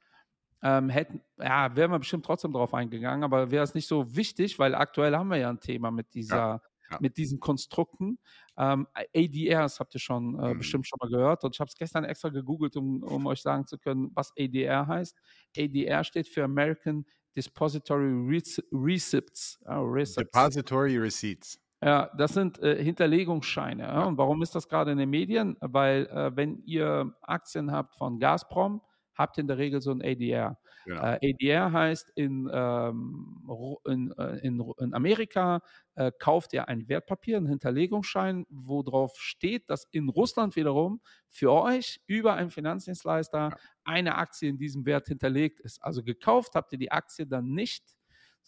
Ähm, 0.64 0.88
hätten, 0.90 1.22
ja, 1.38 1.74
wären 1.74 1.90
wir 1.90 1.98
bestimmt 1.98 2.24
trotzdem 2.24 2.52
drauf 2.52 2.72
eingegangen, 2.74 3.24
aber 3.24 3.50
wäre 3.50 3.64
es 3.64 3.74
nicht 3.74 3.88
so 3.88 4.14
wichtig, 4.14 4.58
weil 4.58 4.74
aktuell 4.74 5.16
haben 5.16 5.28
wir 5.28 5.36
ja 5.36 5.50
ein 5.50 5.60
Thema 5.60 5.90
mit 5.90 6.14
dieser, 6.14 6.36
ja, 6.36 6.60
ja. 6.90 6.98
mit 7.00 7.16
diesen 7.16 7.40
Konstrukten. 7.40 8.18
Ähm, 8.56 8.86
ADRs 8.94 9.80
habt 9.80 9.94
ihr 9.94 10.00
schon 10.00 10.38
äh, 10.38 10.54
mhm. 10.54 10.58
bestimmt 10.58 10.86
schon 10.86 10.98
mal 11.00 11.10
gehört 11.10 11.42
und 11.42 11.56
ich 11.56 11.60
habe 11.60 11.68
es 11.68 11.76
gestern 11.76 12.04
extra 12.04 12.28
gegoogelt, 12.28 12.76
um, 12.76 13.02
um 13.02 13.26
euch 13.26 13.42
sagen 13.42 13.66
zu 13.66 13.76
können, 13.76 14.12
was 14.14 14.32
ADR 14.38 14.86
heißt. 14.86 15.18
ADR 15.56 16.04
steht 16.04 16.28
für 16.28 16.44
American 16.44 17.06
Depository 17.36 18.40
Receipts. 18.72 19.58
Oh, 19.66 19.82
Receipts. 19.82 20.30
Depository 20.30 20.98
Receipts. 20.98 21.58
Ja, 21.82 22.10
das 22.16 22.34
sind 22.34 22.60
äh, 22.60 22.82
Hinterlegungsscheine. 22.82 23.82
Ja. 23.82 24.04
Und 24.04 24.16
warum 24.16 24.40
ist 24.42 24.54
das 24.54 24.68
gerade 24.68 24.92
in 24.92 24.98
den 24.98 25.10
Medien? 25.10 25.56
Weil 25.60 26.06
äh, 26.06 26.30
wenn 26.36 26.62
ihr 26.64 27.12
Aktien 27.22 27.72
habt 27.72 27.96
von 27.96 28.20
Gazprom, 28.20 28.80
habt 29.22 29.38
ihr 29.38 29.42
in 29.42 29.48
der 29.48 29.58
Regel 29.58 29.80
so 29.80 29.90
ein 29.90 30.02
ADR. 30.02 30.58
Genau. 30.84 31.02
Äh, 31.02 31.32
ADR 31.32 31.72
heißt, 31.72 32.10
in, 32.16 32.50
ähm, 32.52 33.78
in, 33.86 34.12
äh, 34.18 34.38
in, 34.38 34.60
in, 34.78 34.94
Amerika 34.94 35.60
äh, 35.94 36.10
kauft 36.18 36.52
ihr 36.52 36.68
ein 36.68 36.88
Wertpapier, 36.88 37.36
einen 37.36 37.46
Hinterlegungsschein, 37.46 38.46
wo 38.50 38.82
drauf 38.82 39.12
steht, 39.16 39.70
dass 39.70 39.86
in 39.92 40.08
Russland 40.08 40.56
wiederum 40.56 41.00
für 41.28 41.52
euch 41.52 42.00
über 42.06 42.34
einen 42.34 42.50
Finanzdienstleister 42.50 43.50
ja. 43.50 43.56
eine 43.84 44.16
Aktie 44.16 44.48
in 44.48 44.58
diesem 44.58 44.84
Wert 44.84 45.06
hinterlegt 45.06 45.60
ist. 45.60 45.82
Also 45.82 46.02
gekauft 46.02 46.54
habt 46.54 46.72
ihr 46.72 46.78
die 46.78 46.92
Aktie 46.92 47.26
dann 47.26 47.50
nicht 47.50 47.84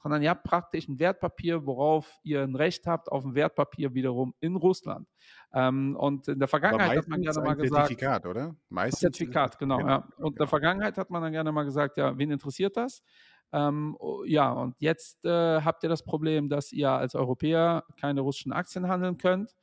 sondern 0.04 0.22
ihr 0.22 0.28
habt 0.28 0.44
praktisch 0.44 0.86
ein 0.86 0.98
Wertpapier, 0.98 1.64
worauf 1.64 2.20
ihr 2.24 2.42
ein 2.42 2.54
Recht 2.54 2.86
habt 2.86 3.10
auf 3.10 3.24
ein 3.24 3.34
Wertpapier 3.34 3.94
wiederum 3.94 4.34
in 4.38 4.54
Russland. 4.54 5.08
Ähm, 5.54 5.96
und 5.96 6.28
in 6.28 6.38
der 6.38 6.46
Vergangenheit 6.46 6.98
hat 6.98 7.08
man 7.08 7.22
gerne 7.22 7.40
mal 7.40 7.54
gesagt. 7.54 7.88
Zertifikat, 7.88 8.26
oder? 8.26 8.54
Meistens 8.68 9.00
Zertifikat, 9.00 9.58
genau. 9.58 9.78
genau. 9.78 9.88
Ja. 9.88 10.08
Und 10.18 10.32
in 10.32 10.38
der 10.40 10.46
Vergangenheit 10.46 10.98
hat 10.98 11.08
man 11.08 11.22
dann 11.22 11.32
gerne 11.32 11.50
mal 11.52 11.62
gesagt, 11.62 11.96
ja, 11.96 12.18
wen 12.18 12.30
interessiert 12.30 12.76
das? 12.76 13.02
Ähm, 13.50 13.96
ja, 14.26 14.52
und 14.52 14.78
jetzt 14.78 15.24
äh, 15.24 15.62
habt 15.62 15.82
ihr 15.82 15.88
das 15.88 16.04
Problem, 16.04 16.50
dass 16.50 16.70
ihr 16.70 16.90
als 16.90 17.14
Europäer 17.14 17.84
keine 17.98 18.20
russischen 18.20 18.52
Aktien 18.52 18.88
handeln 18.88 19.16
könnt. 19.16 19.56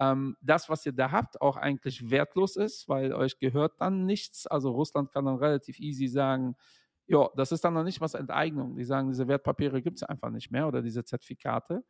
Ähm, 0.00 0.36
das, 0.40 0.68
was 0.68 0.84
ihr 0.86 0.92
da 0.92 1.12
habt, 1.12 1.40
auch 1.40 1.56
eigentlich 1.56 2.10
wertlos 2.10 2.56
ist, 2.56 2.88
weil 2.88 3.12
euch 3.12 3.38
gehört 3.38 3.80
dann 3.80 4.06
nichts. 4.06 4.48
Also 4.48 4.72
Russland 4.72 5.12
kann 5.12 5.26
dann 5.26 5.36
relativ 5.36 5.78
easy 5.78 6.08
sagen, 6.08 6.56
ja, 7.06 7.28
das 7.36 7.52
ist 7.52 7.64
dann 7.64 7.74
noch 7.74 7.84
nicht 7.84 8.00
was 8.00 8.14
Enteignung. 8.14 8.76
Die 8.76 8.84
sagen, 8.84 9.08
diese 9.08 9.28
Wertpapiere 9.28 9.82
gibt 9.82 9.98
es 9.98 10.02
einfach 10.02 10.30
nicht 10.30 10.50
mehr 10.50 10.66
oder 10.66 10.80
diese 10.80 11.04
Zertifikate. 11.04 11.84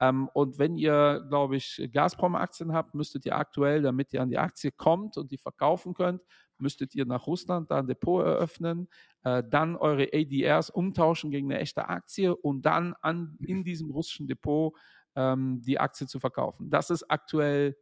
Ähm, 0.00 0.28
und 0.34 0.58
wenn 0.58 0.76
ihr, 0.76 1.24
glaube 1.28 1.56
ich, 1.56 1.88
Gazprom-Aktien 1.92 2.72
habt, 2.72 2.94
müsstet 2.94 3.24
ihr 3.24 3.36
aktuell, 3.36 3.82
damit 3.82 4.12
ihr 4.12 4.20
an 4.20 4.28
die 4.28 4.38
Aktie 4.38 4.70
kommt 4.70 5.16
und 5.16 5.32
die 5.32 5.38
verkaufen 5.38 5.94
könnt, 5.94 6.22
müsstet 6.58 6.94
ihr 6.94 7.06
nach 7.06 7.26
Russland 7.26 7.70
da 7.70 7.78
ein 7.78 7.86
Depot 7.86 8.24
eröffnen, 8.24 8.88
äh, 9.24 9.42
dann 9.48 9.76
eure 9.76 10.08
ADRs 10.12 10.70
umtauschen 10.70 11.30
gegen 11.30 11.50
eine 11.50 11.60
echte 11.60 11.88
Aktie 11.88 12.36
und 12.36 12.62
dann 12.62 12.94
an, 13.00 13.36
in 13.40 13.64
diesem 13.64 13.90
russischen 13.90 14.26
Depot 14.26 14.76
ähm, 15.16 15.62
die 15.62 15.80
Aktie 15.80 16.06
zu 16.06 16.20
verkaufen. 16.20 16.68
Das 16.68 16.90
ist 16.90 17.10
aktuell 17.10 17.76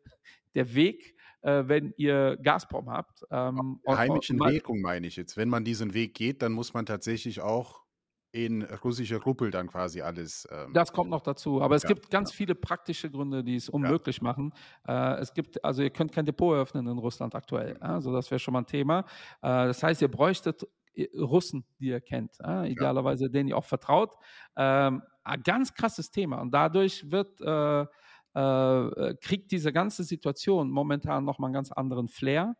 der 0.54 0.74
Weg 0.74 1.15
äh, 1.46 1.68
wenn 1.68 1.94
ihr 1.96 2.36
Gazprom 2.42 2.90
habt. 2.90 3.24
Ähm, 3.30 3.80
Heimischen 3.86 4.40
Währung 4.40 4.80
meine 4.80 5.06
ich 5.06 5.16
jetzt. 5.16 5.36
Wenn 5.36 5.48
man 5.48 5.64
diesen 5.64 5.94
Weg 5.94 6.14
geht, 6.14 6.42
dann 6.42 6.52
muss 6.52 6.74
man 6.74 6.86
tatsächlich 6.86 7.40
auch 7.40 7.84
in 8.32 8.64
russische 8.64 9.22
Rupel 9.22 9.50
dann 9.52 9.68
quasi 9.68 10.02
alles. 10.02 10.46
Ähm, 10.50 10.72
das 10.74 10.92
kommt 10.92 11.08
noch 11.08 11.22
dazu. 11.22 11.62
Aber 11.62 11.76
es 11.76 11.84
ja, 11.84 11.88
gibt 11.90 12.10
ganz 12.10 12.32
ja. 12.32 12.36
viele 12.36 12.54
praktische 12.56 13.10
Gründe, 13.10 13.44
die 13.44 13.54
es 13.54 13.68
unmöglich 13.68 14.16
ja. 14.16 14.24
machen. 14.24 14.52
Äh, 14.88 15.20
es 15.20 15.32
gibt, 15.32 15.64
also 15.64 15.82
ihr 15.82 15.90
könnt 15.90 16.12
kein 16.12 16.26
Depot 16.26 16.54
eröffnen 16.54 16.86
in 16.88 16.98
Russland 16.98 17.34
aktuell. 17.36 17.76
Also 17.78 18.12
das 18.12 18.30
wäre 18.30 18.40
schon 18.40 18.52
mal 18.52 18.62
ein 18.62 18.66
Thema. 18.66 19.00
Äh, 19.40 19.66
das 19.68 19.82
heißt, 19.82 20.02
ihr 20.02 20.10
bräuchtet 20.10 20.66
äh, 20.94 21.06
Russen, 21.16 21.64
die 21.78 21.86
ihr 21.86 22.00
kennt, 22.00 22.38
idealerweise 22.40 23.30
denen 23.30 23.48
ihr 23.48 23.56
auch 23.56 23.64
vertraut. 23.64 24.16
Ähm, 24.56 25.02
ein 25.22 25.42
ganz 25.42 25.72
krasses 25.72 26.10
Thema. 26.10 26.40
Und 26.40 26.50
dadurch 26.50 27.08
wird 27.10 27.40
äh, 27.40 27.86
äh, 28.36 29.14
kriegt 29.20 29.50
diese 29.50 29.72
ganze 29.72 30.04
Situation 30.04 30.70
momentan 30.70 31.24
nochmal 31.24 31.48
einen 31.48 31.54
ganz 31.54 31.72
anderen 31.72 32.08
Flair. 32.08 32.54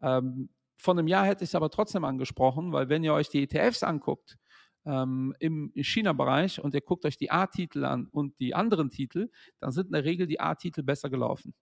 Ähm, 0.00 0.48
von 0.78 0.98
einem 0.98 1.08
Jahr 1.08 1.26
hätte 1.26 1.44
ich 1.44 1.50
es 1.50 1.54
aber 1.54 1.70
trotzdem 1.70 2.04
angesprochen, 2.04 2.72
weil 2.72 2.88
wenn 2.88 3.04
ihr 3.04 3.12
euch 3.12 3.28
die 3.28 3.42
ETFs 3.42 3.82
anguckt, 3.82 4.38
ähm, 4.86 5.34
im 5.38 5.70
China-Bereich 5.74 6.62
und 6.62 6.72
ihr 6.72 6.80
guckt 6.80 7.04
euch 7.04 7.18
die 7.18 7.30
A-Titel 7.30 7.84
an 7.84 8.06
und 8.06 8.38
die 8.40 8.54
anderen 8.54 8.88
Titel, 8.88 9.28
dann 9.60 9.70
sind 9.70 9.86
in 9.86 9.92
der 9.92 10.04
Regel 10.04 10.26
die 10.26 10.40
A-Titel 10.40 10.82
besser 10.82 11.10
gelaufen. 11.10 11.52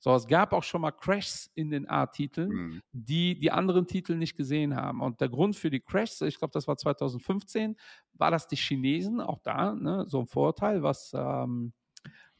So, 0.00 0.14
es 0.14 0.26
gab 0.26 0.52
auch 0.52 0.64
schon 0.64 0.82
mal 0.82 0.90
Crashs 0.90 1.50
in 1.54 1.70
den 1.70 1.88
A-Titeln, 1.88 2.50
mhm. 2.50 2.80
die 2.92 3.38
die 3.38 3.50
anderen 3.50 3.86
Titel 3.86 4.16
nicht 4.16 4.36
gesehen 4.36 4.76
haben. 4.76 5.00
Und 5.00 5.22
der 5.22 5.30
Grund 5.30 5.56
für 5.56 5.70
die 5.70 5.80
Crashs, 5.80 6.20
ich 6.20 6.38
glaube, 6.38 6.52
das 6.52 6.68
war 6.68 6.76
2015, 6.76 7.76
war, 8.12 8.30
dass 8.30 8.46
die 8.46 8.56
Chinesen, 8.56 9.22
auch 9.22 9.38
da, 9.38 9.74
ne, 9.74 10.04
so 10.06 10.20
ein 10.20 10.26
Vorteil, 10.26 10.82
was 10.82 11.12
ähm, 11.14 11.72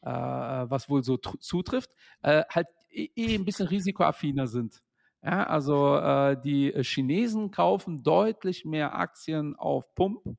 äh, 0.04 0.70
was 0.70 0.88
wohl 0.88 1.02
so 1.02 1.16
zutrifft, 1.16 1.90
äh, 2.22 2.44
halt 2.48 2.68
eh, 2.90 3.08
eh 3.16 3.34
ein 3.34 3.44
bisschen 3.44 3.66
risikoaffiner 3.66 4.46
sind. 4.46 4.82
Ja, 5.22 5.44
also 5.44 5.96
äh, 5.96 6.40
die 6.40 6.72
Chinesen 6.82 7.50
kaufen 7.50 8.02
deutlich 8.02 8.64
mehr 8.64 8.94
Aktien 8.94 9.56
auf 9.56 9.94
Pump 9.94 10.36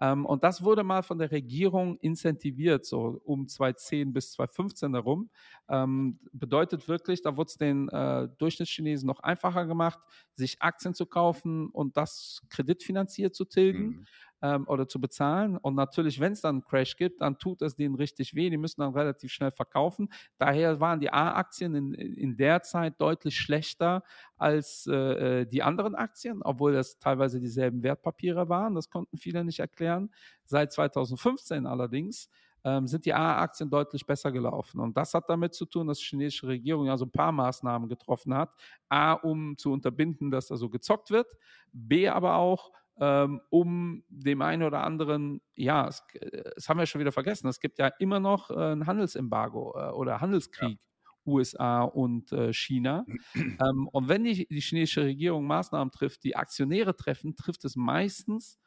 ähm, 0.00 0.26
und 0.26 0.42
das 0.42 0.62
wurde 0.62 0.82
mal 0.82 1.02
von 1.02 1.18
der 1.18 1.30
Regierung 1.30 1.98
incentiviert, 1.98 2.84
so 2.84 3.20
um 3.24 3.46
2010 3.46 4.12
bis 4.12 4.32
2015 4.32 4.94
herum. 4.94 5.30
Ähm, 5.68 6.18
bedeutet 6.32 6.88
wirklich, 6.88 7.22
da 7.22 7.36
wurde 7.36 7.48
es 7.48 7.56
den 7.56 7.88
äh, 7.88 8.28
Durchschnittschinesen 8.38 9.06
noch 9.06 9.20
einfacher 9.20 9.66
gemacht, 9.66 10.00
sich 10.34 10.60
Aktien 10.60 10.94
zu 10.94 11.06
kaufen 11.06 11.68
und 11.70 11.96
das 11.96 12.42
kreditfinanziert 12.50 13.34
zu 13.34 13.44
tilgen. 13.44 13.86
Mhm 13.86 14.06
ähm, 14.44 14.68
oder 14.68 14.86
zu 14.86 15.00
bezahlen. 15.00 15.56
Und 15.56 15.74
natürlich, 15.74 16.20
wenn 16.20 16.32
es 16.32 16.42
dann 16.42 16.56
einen 16.56 16.64
Crash 16.64 16.96
gibt, 16.96 17.22
dann 17.22 17.38
tut 17.38 17.62
es 17.62 17.76
denen 17.76 17.94
richtig 17.94 18.34
weh. 18.34 18.50
Die 18.50 18.58
müssen 18.58 18.82
dann 18.82 18.92
relativ 18.92 19.32
schnell 19.32 19.50
verkaufen. 19.50 20.10
Daher 20.36 20.80
waren 20.80 21.00
die 21.00 21.10
A-Aktien 21.10 21.74
in, 21.74 21.94
in 21.94 22.36
der 22.36 22.62
Zeit 22.62 23.00
deutlich 23.00 23.38
schlechter 23.38 24.02
als 24.36 24.86
äh, 24.86 25.40
äh, 25.40 25.46
die 25.46 25.62
anderen 25.62 25.94
Aktien, 25.94 26.42
obwohl 26.42 26.74
das 26.74 26.98
teilweise 26.98 27.40
dieselben 27.40 27.82
Wertpapiere 27.82 28.50
waren. 28.50 28.74
Das 28.74 28.90
konnten 28.90 29.16
viele 29.16 29.44
nicht 29.44 29.60
erklären. 29.60 30.10
Seit 30.44 30.72
2015 30.74 31.66
allerdings 31.66 32.28
ähm, 32.64 32.86
sind 32.86 33.06
die 33.06 33.14
A-Aktien 33.14 33.70
deutlich 33.70 34.04
besser 34.04 34.30
gelaufen. 34.30 34.78
Und 34.80 34.94
das 34.96 35.14
hat 35.14 35.30
damit 35.30 35.54
zu 35.54 35.64
tun, 35.64 35.86
dass 35.86 35.98
die 35.98 36.04
chinesische 36.04 36.48
Regierung 36.48 36.86
ja 36.86 36.98
so 36.98 37.06
ein 37.06 37.10
paar 37.10 37.32
Maßnahmen 37.32 37.88
getroffen 37.88 38.34
hat. 38.34 38.50
A, 38.90 39.12
um 39.14 39.56
zu 39.56 39.72
unterbinden, 39.72 40.30
dass 40.30 40.48
da 40.48 40.56
so 40.56 40.68
gezockt 40.68 41.10
wird. 41.10 41.28
B, 41.72 42.08
aber 42.08 42.36
auch, 42.36 42.72
ähm, 43.00 43.40
um 43.50 44.04
dem 44.08 44.42
einen 44.42 44.62
oder 44.62 44.84
anderen, 44.84 45.40
ja, 45.54 45.88
es, 45.88 46.02
äh, 46.14 46.42
das 46.54 46.68
haben 46.68 46.78
wir 46.78 46.86
schon 46.86 47.00
wieder 47.00 47.12
vergessen, 47.12 47.48
es 47.48 47.60
gibt 47.60 47.78
ja 47.78 47.88
immer 47.98 48.20
noch 48.20 48.50
äh, 48.50 48.72
ein 48.72 48.86
Handelsembargo 48.86 49.74
äh, 49.76 49.90
oder 49.90 50.20
Handelskrieg. 50.20 50.78
Ja. 50.78 50.84
USA 51.26 51.84
und 51.84 52.32
äh, 52.32 52.52
China. 52.52 53.06
ähm, 53.34 53.88
und 53.88 54.08
wenn 54.08 54.24
die, 54.24 54.46
die 54.46 54.60
chinesische 54.60 55.04
Regierung 55.04 55.46
Maßnahmen 55.46 55.90
trifft, 55.90 56.22
die 56.22 56.36
Aktionäre 56.36 56.94
treffen, 56.96 57.34
trifft 57.34 57.64
es 57.64 57.76
meistens 57.76 58.58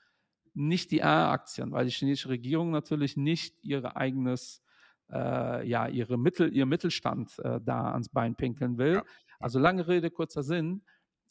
nicht 0.54 0.90
die 0.90 1.04
A-Aktien, 1.04 1.72
weil 1.72 1.86
die 1.86 1.92
chinesische 1.92 2.30
Regierung 2.30 2.72
natürlich 2.72 3.16
nicht 3.16 3.64
ihr 3.64 3.96
eigenes, 3.96 4.64
äh, 5.12 5.68
ja, 5.68 5.88
ihre 5.88 6.18
Mittel, 6.18 6.52
ihr 6.52 6.66
Mittelstand 6.66 7.38
äh, 7.40 7.60
da 7.62 7.92
ans 7.92 8.10
Bein 8.10 8.36
pinkeln 8.36 8.80
will. 8.80 8.96
Ja. 8.96 9.04
Also 9.40 9.60
lange 9.60 9.88
Rede, 9.88 10.10
kurzer 10.10 10.42
Sinn. 10.42 10.82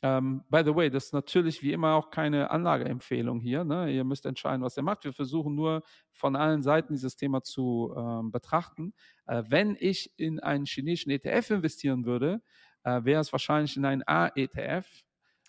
Ähm, 0.02 0.44
by 0.50 0.62
the 0.64 0.74
way, 0.74 0.90
das 0.90 1.06
ist 1.06 1.14
natürlich 1.14 1.62
wie 1.62 1.72
immer 1.72 1.94
auch 1.94 2.10
keine 2.10 2.50
Anlageempfehlung 2.50 3.40
hier. 3.40 3.64
Ne? 3.64 3.90
Ihr 3.90 4.04
müsst 4.04 4.26
entscheiden, 4.26 4.62
was 4.62 4.76
ihr 4.76 4.82
macht. 4.82 5.04
Wir 5.04 5.12
versuchen 5.12 5.54
nur 5.54 5.82
von 6.10 6.36
allen 6.36 6.62
Seiten 6.62 6.92
dieses 6.92 7.16
Thema 7.16 7.42
zu 7.42 7.94
ähm, 7.96 8.30
betrachten. 8.30 8.92
Äh, 9.26 9.42
wenn 9.48 9.76
ich 9.78 10.12
in 10.18 10.38
einen 10.40 10.66
chinesischen 10.66 11.10
ETF 11.10 11.50
investieren 11.50 12.04
würde, 12.04 12.42
äh, 12.84 13.04
wäre 13.04 13.20
es 13.20 13.32
wahrscheinlich 13.32 13.76
in 13.76 13.84
einen 13.84 14.02
A-ETF. 14.06 14.86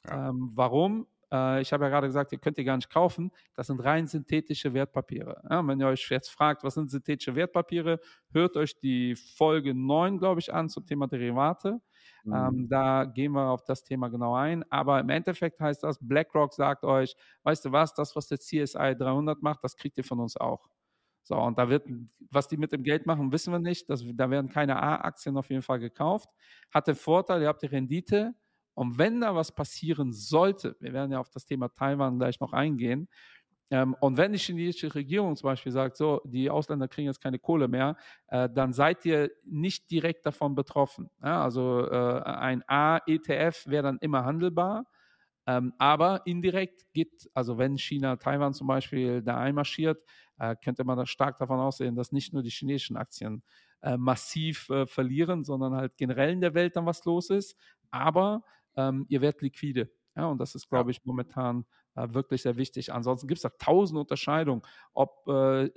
Ja. 0.06 0.30
Ähm, 0.30 0.52
warum? 0.56 1.08
Äh, 1.32 1.62
ich 1.62 1.74
habe 1.74 1.86
ja 1.86 1.90
gerade 1.90 2.08
gesagt, 2.08 2.32
ihr 2.32 2.40
könnt 2.40 2.58
ihr 2.58 2.64
gar 2.64 2.78
nicht 2.78 2.90
kaufen. 2.90 3.32
Das 3.54 3.68
sind 3.68 3.80
rein 3.80 4.08
synthetische 4.08 4.74
Wertpapiere. 4.74 5.42
Ja, 5.50 5.66
wenn 5.68 5.80
ihr 5.80 5.88
euch 5.88 6.08
jetzt 6.10 6.30
fragt, 6.30 6.64
was 6.64 6.76
sind 6.76 6.90
synthetische 6.90 7.36
Wertpapiere, 7.36 8.00
hört 8.32 8.56
euch 8.58 8.80
die 8.80 9.16
Folge 9.16 9.74
9, 9.74 10.18
glaube 10.20 10.40
ich, 10.40 10.54
an 10.54 10.70
zum 10.70 10.86
Thema 10.86 11.08
Derivate. 11.08 11.82
Ähm, 12.28 12.34
mhm. 12.34 12.60
Ähm, 12.60 12.70
da 12.70 13.06
gehen 13.06 13.32
wir 13.34 13.50
auf 13.50 13.64
das 13.64 13.84
Thema 13.84 14.10
genau 14.10 14.36
ein. 14.36 14.64
Aber 14.72 15.00
im 15.00 15.10
Endeffekt 15.10 15.60
heißt 15.60 15.84
das, 15.84 15.98
BlackRock 16.02 16.54
sagt 16.54 16.84
euch, 16.84 17.16
weißt 17.44 17.66
du 17.66 17.72
was, 17.72 17.94
das, 17.94 18.16
was 18.16 18.28
der 18.28 18.40
CSI 18.40 18.96
300 18.98 19.42
macht, 19.42 19.64
das 19.64 19.76
kriegt 19.76 19.98
ihr 19.98 20.04
von 20.04 20.20
uns 20.20 20.38
auch. 20.38 20.70
So, 21.24 21.36
und 21.36 21.58
da 21.58 21.68
wird, 21.70 21.86
was 22.32 22.48
die 22.48 22.56
mit 22.58 22.72
dem 22.72 22.84
Geld 22.84 23.06
machen, 23.06 23.32
wissen 23.34 23.52
wir 23.52 23.60
nicht. 23.60 23.90
Das, 23.90 24.02
da 24.14 24.30
werden 24.30 24.50
keine 24.50 24.82
A-Aktien 24.82 25.36
auf 25.38 25.50
jeden 25.50 25.62
Fall 25.62 25.80
gekauft. 25.80 26.30
Hat 26.72 26.88
den 26.88 26.96
Vorteil, 26.96 27.42
ihr 27.42 27.50
habt 27.50 27.62
die 27.62 27.68
Rendite. 27.68 28.34
Und 28.74 28.98
wenn 28.98 29.20
da 29.22 29.36
was 29.36 29.54
passieren 29.54 30.14
sollte, 30.14 30.78
wir 30.80 30.94
werden 30.94 31.12
ja 31.12 31.20
auf 31.20 31.30
das 31.30 31.46
Thema 31.46 31.68
Taiwan 31.68 32.20
gleich 32.20 32.40
noch 32.40 32.54
eingehen, 32.54 33.10
und 33.70 34.18
wenn 34.18 34.32
die 34.32 34.40
chinesische 34.40 34.94
Regierung 34.96 35.36
zum 35.36 35.48
Beispiel 35.48 35.72
sagt, 35.72 35.98
so, 35.98 36.22
die 36.26 36.50
Ausländer 36.50 36.88
kriegen 36.88 37.08
jetzt 37.08 37.22
keine 37.22 37.38
Kohle 37.40 37.68
mehr, 37.68 37.98
äh, 38.28 38.50
dann 38.50 38.72
seid 38.72 39.04
ihr 39.06 39.30
nicht 39.44 39.92
direkt 39.92 40.26
davon 40.26 40.56
betroffen. 40.56 41.10
Also 41.20 41.86
äh, 41.90 42.22
ein 42.24 42.64
A-ETF 42.68 43.68
wäre 43.68 43.84
dann 43.84 43.98
immer 44.00 44.24
handelbar, 44.24 44.86
ähm, 45.46 45.74
aber 45.78 46.22
indirekt 46.26 46.86
geht, 46.94 47.30
also 47.34 47.58
wenn 47.58 47.78
China 47.78 48.16
Taiwan 48.16 48.54
zum 48.54 48.68
Beispiel 48.68 49.22
da 49.22 49.38
einmarschiert, 49.38 50.02
äh, 50.40 50.56
könnte 50.64 50.86
man 50.86 50.98
da 50.98 51.06
stark 51.06 51.38
davon 51.38 51.60
aussehen, 51.60 51.96
dass 51.96 52.12
nicht 52.14 52.34
nur 52.34 52.44
die 52.44 52.50
chinesischen 52.52 52.98
Aktien 52.98 53.44
massiv 53.96 54.72
verlieren, 54.88 55.44
sondern 55.44 55.76
halt 55.76 55.98
generell 55.98 56.32
in 56.32 56.42
der 56.42 56.56
Welt 56.56 56.76
dann 56.76 56.88
was 56.88 57.06
los 57.06 57.30
ist. 57.30 57.56
Aber 57.92 58.44
ähm, 58.76 59.06
ihr 59.08 59.22
werdet 59.22 59.44
liquide. 59.44 59.92
Ja, 60.16 60.26
und 60.26 60.40
das 60.40 60.56
ist, 60.56 60.68
glaube 60.68 60.90
ich, 60.90 61.06
momentan 61.06 61.66
wirklich 62.14 62.42
sehr 62.44 62.58
wichtig. 62.58 62.94
Ansonsten 62.94 63.28
gibt 63.28 63.40
es 63.40 63.44
da 63.44 63.50
tausend 63.50 64.00
Unterscheidungen, 64.00 64.62
ob, 64.94 65.28
äh, 65.28 65.70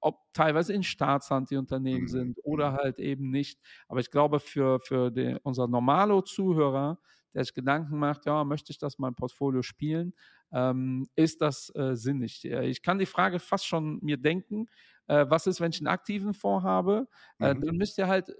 ob 0.00 0.32
teilweise 0.32 0.72
in 0.72 0.82
Staatshand 0.82 1.50
die 1.50 1.56
Unternehmen 1.56 2.02
mhm. 2.02 2.08
sind 2.08 2.38
oder 2.42 2.72
mhm. 2.72 2.76
halt 2.76 2.98
eben 2.98 3.30
nicht. 3.30 3.60
Aber 3.88 4.00
ich 4.00 4.10
glaube, 4.10 4.40
für, 4.40 4.80
für 4.80 5.10
den, 5.10 5.38
unser 5.38 5.66
normalo 5.68 6.22
Zuhörer, 6.22 6.98
der 7.34 7.44
sich 7.44 7.54
Gedanken 7.54 7.98
macht, 7.98 8.26
ja, 8.26 8.44
möchte 8.44 8.72
ich 8.72 8.78
das 8.78 8.98
mein 8.98 9.14
Portfolio 9.14 9.62
spielen, 9.62 10.14
ähm, 10.52 11.06
ist 11.14 11.42
das 11.42 11.74
äh, 11.74 11.94
sinnig. 11.94 12.44
Ich 12.44 12.82
kann 12.82 12.98
die 12.98 13.06
Frage 13.06 13.38
fast 13.38 13.66
schon 13.66 13.98
mir 14.02 14.16
denken, 14.16 14.66
äh, 15.06 15.26
was 15.28 15.46
ist, 15.46 15.60
wenn 15.60 15.70
ich 15.70 15.80
einen 15.80 15.88
aktiven 15.88 16.34
Fonds 16.34 16.64
habe? 16.64 17.08
Äh, 17.38 17.54
mhm. 17.54 17.60
Dann 17.66 17.76
müsst 17.76 17.98
ihr 17.98 18.08
halt 18.08 18.34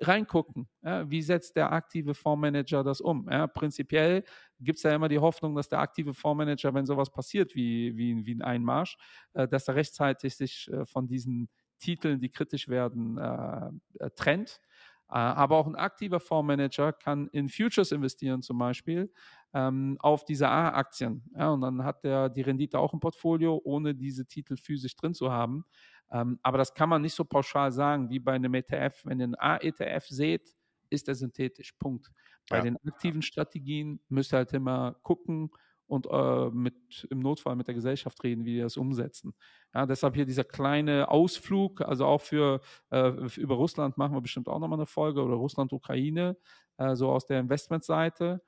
reingucken. 0.00 0.68
Ja, 0.82 1.08
wie 1.10 1.22
setzt 1.22 1.56
der 1.56 1.72
aktive 1.72 2.14
Fondsmanager 2.14 2.84
das 2.84 3.00
um? 3.00 3.28
Ja, 3.30 3.46
prinzipiell 3.46 4.24
gibt 4.60 4.78
es 4.78 4.82
ja 4.82 4.94
immer 4.94 5.08
die 5.08 5.18
Hoffnung, 5.18 5.54
dass 5.54 5.68
der 5.68 5.80
aktive 5.80 6.14
Fondsmanager, 6.14 6.72
wenn 6.74 6.86
sowas 6.86 7.10
passiert 7.10 7.54
wie, 7.54 7.96
wie, 7.96 8.24
wie 8.24 8.34
ein 8.34 8.42
Einmarsch, 8.42 8.96
äh, 9.34 9.48
dass 9.48 9.68
er 9.68 9.74
rechtzeitig 9.74 10.36
sich 10.36 10.70
äh, 10.72 10.84
von 10.86 11.06
diesen 11.06 11.48
Titeln, 11.78 12.20
die 12.20 12.30
kritisch 12.30 12.68
werden, 12.68 13.18
äh, 13.18 13.70
äh 14.04 14.10
trennt. 14.14 14.60
Äh, 15.08 15.14
aber 15.14 15.56
auch 15.56 15.66
ein 15.66 15.76
aktiver 15.76 16.20
Fondsmanager 16.20 16.92
kann 16.92 17.28
in 17.28 17.48
Futures 17.48 17.90
investieren 17.90 18.42
zum 18.42 18.58
Beispiel 18.58 19.12
ähm, 19.52 19.96
auf 20.00 20.24
diese 20.24 20.48
A-Aktien. 20.48 21.24
Ja, 21.36 21.50
und 21.50 21.62
dann 21.62 21.82
hat 21.82 22.04
er 22.04 22.28
die 22.28 22.42
Rendite 22.42 22.78
auch 22.78 22.92
im 22.92 23.00
Portfolio, 23.00 23.60
ohne 23.64 23.94
diese 23.94 24.26
Titel 24.26 24.56
physisch 24.56 24.94
drin 24.94 25.14
zu 25.14 25.32
haben. 25.32 25.64
Ähm, 26.12 26.38
aber 26.42 26.58
das 26.58 26.74
kann 26.74 26.88
man 26.88 27.02
nicht 27.02 27.14
so 27.14 27.24
pauschal 27.24 27.72
sagen 27.72 28.10
wie 28.10 28.18
bei 28.18 28.32
einem 28.32 28.54
ETF. 28.54 29.04
Wenn 29.04 29.20
ihr 29.20 29.24
einen 29.24 29.34
A-ETF 29.36 30.06
seht, 30.08 30.54
ist 30.90 31.08
er 31.08 31.14
synthetisch. 31.14 31.72
Punkt. 31.78 32.10
Bei 32.48 32.58
ja. 32.58 32.62
den 32.62 32.76
aktiven 32.86 33.22
Strategien 33.22 34.00
müsst 34.08 34.32
ihr 34.34 34.38
halt 34.38 34.52
immer 34.52 34.96
gucken 35.02 35.50
und 35.86 36.06
äh, 36.08 36.50
mit, 36.50 37.06
im 37.10 37.18
Notfall 37.18 37.56
mit 37.56 37.66
der 37.66 37.74
Gesellschaft 37.74 38.22
reden, 38.22 38.44
wie 38.44 38.54
die 38.54 38.60
das 38.60 38.76
umsetzen. 38.76 39.34
Ja, 39.74 39.86
deshalb 39.86 40.14
hier 40.14 40.24
dieser 40.24 40.44
kleine 40.44 41.08
Ausflug, 41.08 41.80
also 41.80 42.06
auch 42.06 42.20
für, 42.20 42.60
äh, 42.90 43.10
über 43.36 43.56
Russland 43.56 43.98
machen 43.98 44.14
wir 44.14 44.20
bestimmt 44.20 44.48
auch 44.48 44.60
nochmal 44.60 44.78
eine 44.78 44.86
Folge 44.86 45.22
oder 45.22 45.34
Russland-Ukraine, 45.34 46.36
äh, 46.76 46.94
so 46.94 47.10
aus 47.10 47.26
der 47.26 47.40
Investmentseite. 47.40 48.40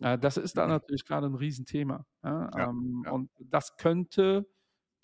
Äh, 0.00 0.18
das 0.18 0.36
ist 0.36 0.56
da 0.56 0.64
mhm. 0.64 0.72
natürlich 0.72 1.04
gerade 1.04 1.26
ein 1.26 1.34
Riesenthema. 1.34 2.06
Ja? 2.22 2.50
Ja, 2.56 2.68
ähm, 2.68 3.04
und 3.10 3.30
das 3.40 3.76
könnte 3.76 4.46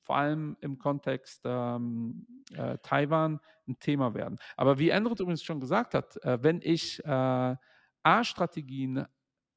vor 0.02 0.16
allem 0.16 0.56
im 0.60 0.78
Kontext 0.78 1.42
ähm, 1.44 2.26
äh, 2.54 2.78
Taiwan 2.82 3.40
ein 3.68 3.78
Thema 3.78 4.14
werden. 4.14 4.38
Aber 4.56 4.78
wie 4.78 4.90
Endrit 4.90 5.20
übrigens 5.20 5.42
schon 5.42 5.60
gesagt 5.60 5.94
hat, 5.94 6.16
äh, 6.24 6.42
wenn 6.42 6.60
ich 6.62 7.04
äh, 7.04 7.56
A-Strategien 8.02 9.06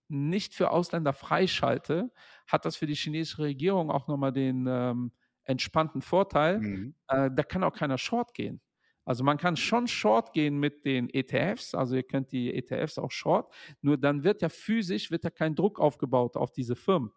nicht 0.09 0.53
für 0.53 0.71
Ausländer 0.71 1.13
freischalte, 1.13 2.11
hat 2.47 2.65
das 2.65 2.75
für 2.75 2.85
die 2.85 2.95
chinesische 2.95 3.43
Regierung 3.43 3.89
auch 3.89 4.07
nochmal 4.07 4.31
den 4.31 4.67
ähm, 4.67 5.11
entspannten 5.43 6.01
Vorteil, 6.01 6.59
mhm. 6.59 6.95
Äh, 7.07 7.29
da 7.33 7.43
kann 7.43 7.63
auch 7.63 7.73
keiner 7.73 7.97
short 7.97 8.33
gehen. 8.33 8.61
Also 9.05 9.23
man 9.23 9.37
kann 9.37 9.57
schon 9.57 9.87
short 9.87 10.31
gehen 10.33 10.59
mit 10.59 10.85
den 10.85 11.09
ETFs, 11.09 11.75
also 11.75 11.95
ihr 11.95 12.03
könnt 12.03 12.31
die 12.31 12.53
ETFs 12.53 12.97
auch 12.97 13.11
short, 13.11 13.53
nur 13.81 13.97
dann 13.97 14.23
wird 14.23 14.41
ja 14.41 14.49
physisch, 14.49 15.11
wird 15.11 15.25
ja 15.25 15.29
kein 15.29 15.55
Druck 15.55 15.79
aufgebaut 15.79 16.37
auf 16.37 16.51
diese 16.51 16.75
Firmen. 16.75 17.11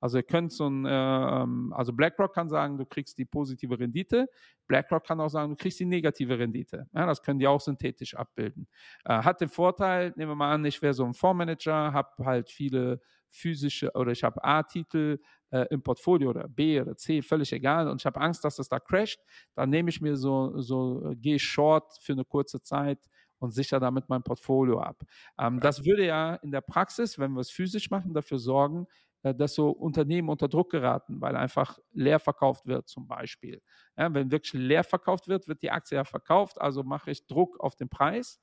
Also 0.00 0.18
ihr 0.18 0.22
könnt 0.22 0.52
so 0.52 0.68
ein, 0.68 0.86
äh, 0.86 0.90
ähm, 0.90 1.72
also 1.76 1.92
BlackRock 1.92 2.34
kann 2.34 2.48
sagen, 2.48 2.78
du 2.78 2.86
kriegst 2.86 3.18
die 3.18 3.24
positive 3.24 3.78
Rendite. 3.78 4.28
BlackRock 4.66 5.06
kann 5.06 5.20
auch 5.20 5.28
sagen, 5.28 5.50
du 5.50 5.56
kriegst 5.56 5.78
die 5.80 5.84
negative 5.84 6.38
Rendite. 6.38 6.88
Ja, 6.92 7.06
das 7.06 7.22
können 7.22 7.38
die 7.38 7.46
auch 7.46 7.60
synthetisch 7.60 8.14
abbilden. 8.14 8.66
Äh, 9.04 9.22
hat 9.22 9.40
den 9.40 9.48
Vorteil, 9.48 10.12
nehmen 10.16 10.32
wir 10.32 10.36
mal 10.36 10.52
an, 10.52 10.64
ich 10.64 10.80
wäre 10.82 10.94
so 10.94 11.04
ein 11.04 11.14
Fondsmanager, 11.14 11.92
habe 11.92 12.24
halt 12.24 12.50
viele 12.50 13.00
physische 13.30 13.92
oder 13.94 14.12
ich 14.12 14.24
habe 14.24 14.42
A-Titel 14.42 15.18
äh, 15.50 15.66
im 15.70 15.82
Portfolio 15.82 16.30
oder 16.30 16.48
B 16.48 16.80
oder 16.80 16.96
C, 16.96 17.22
völlig 17.22 17.52
egal, 17.52 17.88
und 17.88 18.00
ich 18.00 18.06
habe 18.06 18.20
Angst, 18.20 18.44
dass 18.44 18.56
das 18.56 18.68
da 18.68 18.80
crasht, 18.80 19.20
dann 19.54 19.70
nehme 19.70 19.90
ich 19.90 20.00
mir 20.00 20.16
so, 20.16 20.60
so 20.60 21.12
gehe 21.16 21.38
short 21.38 21.92
für 22.00 22.12
eine 22.12 22.24
kurze 22.24 22.60
Zeit 22.62 22.98
und 23.38 23.52
sichere 23.52 23.80
damit 23.80 24.08
mein 24.08 24.22
Portfolio 24.22 24.80
ab. 24.80 25.02
Ähm, 25.38 25.60
das 25.60 25.84
würde 25.84 26.06
ja 26.06 26.34
in 26.36 26.50
der 26.50 26.60
Praxis, 26.60 27.18
wenn 27.18 27.32
wir 27.32 27.40
es 27.40 27.50
physisch 27.50 27.90
machen, 27.90 28.14
dafür 28.14 28.38
sorgen, 28.38 28.86
dass 29.22 29.54
so 29.54 29.70
Unternehmen 29.70 30.28
unter 30.28 30.48
Druck 30.48 30.70
geraten, 30.70 31.20
weil 31.20 31.36
einfach 31.36 31.78
leer 31.92 32.18
verkauft 32.18 32.66
wird 32.66 32.88
zum 32.88 33.06
Beispiel. 33.06 33.62
Ja, 33.96 34.12
wenn 34.14 34.30
wirklich 34.30 34.52
leer 34.54 34.84
verkauft 34.84 35.28
wird, 35.28 35.46
wird 35.46 35.62
die 35.62 35.70
Aktie 35.70 35.96
ja 35.96 36.04
verkauft, 36.04 36.60
also 36.60 36.82
mache 36.82 37.10
ich 37.10 37.26
Druck 37.26 37.60
auf 37.60 37.76
den 37.76 37.88
Preis. 37.88 38.40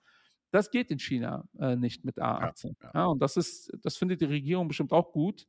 Das 0.51 0.71
geht 0.71 0.91
in 0.91 0.99
China 0.99 1.45
äh, 1.59 1.75
nicht 1.75 2.05
mit 2.05 2.19
A18. 2.19 2.75
Ja, 2.81 2.91
ja. 2.93 3.05
und 3.07 3.21
das 3.21 3.37
ist, 3.37 3.71
das 3.81 3.97
findet 3.97 4.21
die 4.21 4.25
Regierung 4.25 4.67
bestimmt 4.67 4.93
auch 4.93 5.11
gut, 5.11 5.47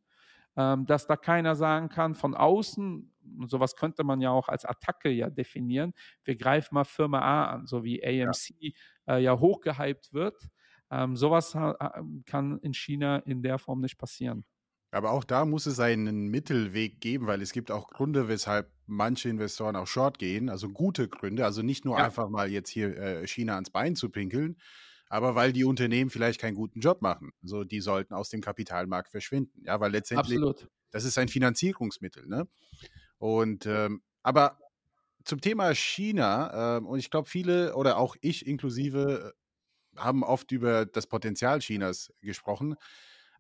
ähm, 0.56 0.86
dass 0.86 1.06
da 1.06 1.16
keiner 1.16 1.54
sagen 1.54 1.88
kann, 1.88 2.14
von 2.14 2.34
außen, 2.34 3.12
und 3.38 3.50
sowas 3.50 3.76
könnte 3.76 4.02
man 4.02 4.20
ja 4.20 4.30
auch 4.30 4.48
als 4.48 4.64
Attacke 4.64 5.10
ja 5.10 5.30
definieren, 5.30 5.92
wir 6.24 6.36
greifen 6.36 6.74
mal 6.74 6.84
Firma 6.84 7.20
A 7.20 7.44
an, 7.52 7.66
so 7.66 7.84
wie 7.84 8.02
AMC 8.04 8.54
ja, 8.58 9.16
äh, 9.16 9.22
ja 9.22 9.38
hochgehypt 9.38 10.12
wird. 10.12 10.48
Ähm, 10.90 11.16
sowas 11.16 11.52
kann 12.24 12.58
in 12.60 12.72
China 12.72 13.18
in 13.18 13.42
der 13.42 13.58
Form 13.58 13.80
nicht 13.80 13.98
passieren. 13.98 14.44
Aber 14.90 15.10
auch 15.10 15.24
da 15.24 15.44
muss 15.44 15.66
es 15.66 15.80
einen 15.80 16.28
Mittelweg 16.28 17.00
geben, 17.00 17.26
weil 17.26 17.42
es 17.42 17.52
gibt 17.52 17.70
auch 17.70 17.88
Gründe, 17.88 18.28
weshalb 18.28 18.70
manche 18.86 19.28
Investoren 19.28 19.76
auch 19.76 19.86
short 19.86 20.18
gehen, 20.18 20.48
also 20.48 20.70
gute 20.70 21.08
Gründe, 21.08 21.44
also 21.44 21.62
nicht 21.62 21.84
nur 21.84 21.98
ja. 21.98 22.06
einfach 22.06 22.30
mal 22.30 22.50
jetzt 22.50 22.70
hier 22.70 22.96
äh, 22.96 23.26
China 23.26 23.54
ans 23.54 23.70
Bein 23.70 23.96
zu 23.96 24.08
pinkeln, 24.08 24.56
aber 25.10 25.34
weil 25.34 25.52
die 25.52 25.64
Unternehmen 25.64 26.10
vielleicht 26.10 26.40
keinen 26.40 26.54
guten 26.54 26.80
Job 26.80 27.02
machen. 27.02 27.32
Also 27.42 27.64
die 27.64 27.80
sollten 27.80 28.14
aus 28.14 28.30
dem 28.30 28.40
Kapitalmarkt 28.40 29.10
verschwinden. 29.10 29.62
Ja, 29.64 29.78
weil 29.80 29.92
letztendlich 29.92 30.38
Absolut. 30.38 30.68
das 30.90 31.04
ist 31.04 31.18
ein 31.18 31.28
Finanzierungsmittel. 31.28 32.26
Ne? 32.26 32.48
Und 33.18 33.66
ähm, 33.66 34.02
aber 34.22 34.58
zum 35.24 35.40
Thema 35.40 35.74
China, 35.74 36.78
äh, 36.78 36.80
und 36.80 36.98
ich 36.98 37.10
glaube, 37.10 37.28
viele 37.28 37.74
oder 37.74 37.98
auch 37.98 38.16
ich 38.20 38.46
inklusive 38.46 39.34
äh, 39.96 40.00
haben 40.00 40.22
oft 40.22 40.52
über 40.52 40.86
das 40.86 41.06
Potenzial 41.06 41.58
Chinas 41.58 42.12
gesprochen. 42.22 42.76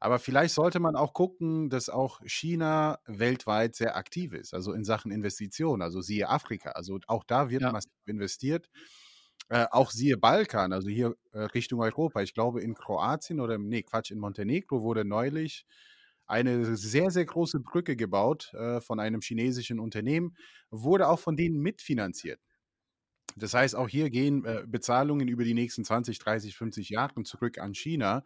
Aber 0.00 0.18
vielleicht 0.18 0.54
sollte 0.54 0.78
man 0.78 0.94
auch 0.94 1.12
gucken, 1.12 1.70
dass 1.70 1.88
auch 1.88 2.20
China 2.24 2.98
weltweit 3.06 3.74
sehr 3.74 3.96
aktiv 3.96 4.32
ist, 4.32 4.54
also 4.54 4.72
in 4.72 4.84
Sachen 4.84 5.10
Investitionen, 5.10 5.82
also 5.82 6.00
siehe 6.00 6.28
Afrika. 6.28 6.70
Also 6.70 6.98
auch 7.08 7.24
da 7.24 7.50
wird 7.50 7.62
ja. 7.62 7.72
massiv 7.72 7.92
investiert. 8.06 8.68
Äh, 9.48 9.66
auch 9.70 9.90
siehe 9.90 10.16
Balkan, 10.16 10.72
also 10.72 10.88
hier 10.88 11.16
äh, 11.32 11.40
Richtung 11.40 11.80
Europa. 11.80 12.22
Ich 12.22 12.34
glaube, 12.34 12.60
in 12.60 12.74
Kroatien 12.74 13.40
oder, 13.40 13.58
nee, 13.58 13.82
Quatsch, 13.82 14.10
in 14.10 14.18
Montenegro 14.18 14.82
wurde 14.82 15.04
neulich 15.04 15.64
eine 16.26 16.76
sehr, 16.76 17.10
sehr 17.10 17.24
große 17.24 17.60
Brücke 17.60 17.96
gebaut 17.96 18.52
äh, 18.52 18.80
von 18.80 19.00
einem 19.00 19.22
chinesischen 19.22 19.80
Unternehmen, 19.80 20.36
wurde 20.70 21.08
auch 21.08 21.18
von 21.18 21.36
denen 21.36 21.60
mitfinanziert. 21.60 22.40
Das 23.36 23.54
heißt, 23.54 23.74
auch 23.74 23.88
hier 23.88 24.10
gehen 24.10 24.44
äh, 24.44 24.64
Bezahlungen 24.66 25.28
über 25.28 25.44
die 25.44 25.54
nächsten 25.54 25.84
20, 25.84 26.18
30, 26.18 26.56
50 26.56 26.90
Jahre 26.90 27.22
zurück 27.22 27.58
an 27.58 27.74
China. 27.74 28.24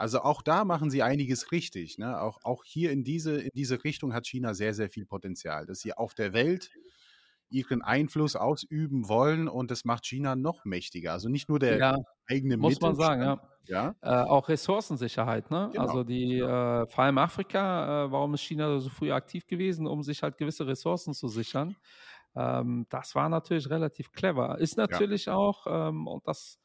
Also 0.00 0.22
auch 0.22 0.40
da 0.40 0.64
machen 0.64 0.88
sie 0.88 1.02
einiges 1.02 1.52
richtig. 1.52 1.98
Ne? 1.98 2.18
Auch, 2.18 2.38
auch 2.42 2.64
hier 2.64 2.90
in 2.90 3.04
diese, 3.04 3.38
in 3.38 3.50
diese 3.54 3.84
Richtung 3.84 4.14
hat 4.14 4.26
China 4.26 4.54
sehr, 4.54 4.72
sehr 4.72 4.88
viel 4.88 5.04
Potenzial, 5.04 5.66
dass 5.66 5.80
sie 5.80 5.92
auf 5.92 6.14
der 6.14 6.32
Welt 6.32 6.70
ihren 7.50 7.82
Einfluss 7.82 8.34
ausüben 8.34 9.10
wollen 9.10 9.46
und 9.46 9.70
das 9.70 9.84
macht 9.84 10.06
China 10.06 10.36
noch 10.36 10.64
mächtiger. 10.64 11.12
Also 11.12 11.28
nicht 11.28 11.50
nur 11.50 11.58
der 11.58 11.76
ja, 11.76 11.96
eigene 12.26 12.56
Muss 12.56 12.80
man 12.80 12.94
sagen, 12.94 13.20
ja. 13.20 13.40
ja? 13.66 13.94
Äh, 14.00 14.26
auch 14.26 14.48
Ressourcensicherheit, 14.48 15.50
ne? 15.50 15.68
Genau. 15.70 15.84
Also 15.84 16.02
die, 16.02 16.38
äh, 16.38 16.86
vor 16.86 17.04
allem 17.04 17.18
Afrika, 17.18 18.06
äh, 18.06 18.10
warum 18.10 18.32
ist 18.32 18.40
China 18.40 18.78
so 18.78 18.88
früh 18.88 19.12
aktiv 19.12 19.46
gewesen, 19.46 19.86
um 19.86 20.02
sich 20.02 20.22
halt 20.22 20.38
gewisse 20.38 20.66
Ressourcen 20.66 21.12
zu 21.12 21.28
sichern? 21.28 21.76
Ähm, 22.34 22.86
das 22.88 23.14
war 23.14 23.28
natürlich 23.28 23.68
relativ 23.68 24.12
clever. 24.12 24.58
Ist 24.60 24.78
natürlich 24.78 25.26
ja. 25.26 25.34
auch, 25.34 25.66
ähm, 25.68 26.06
und 26.06 26.26
das 26.26 26.58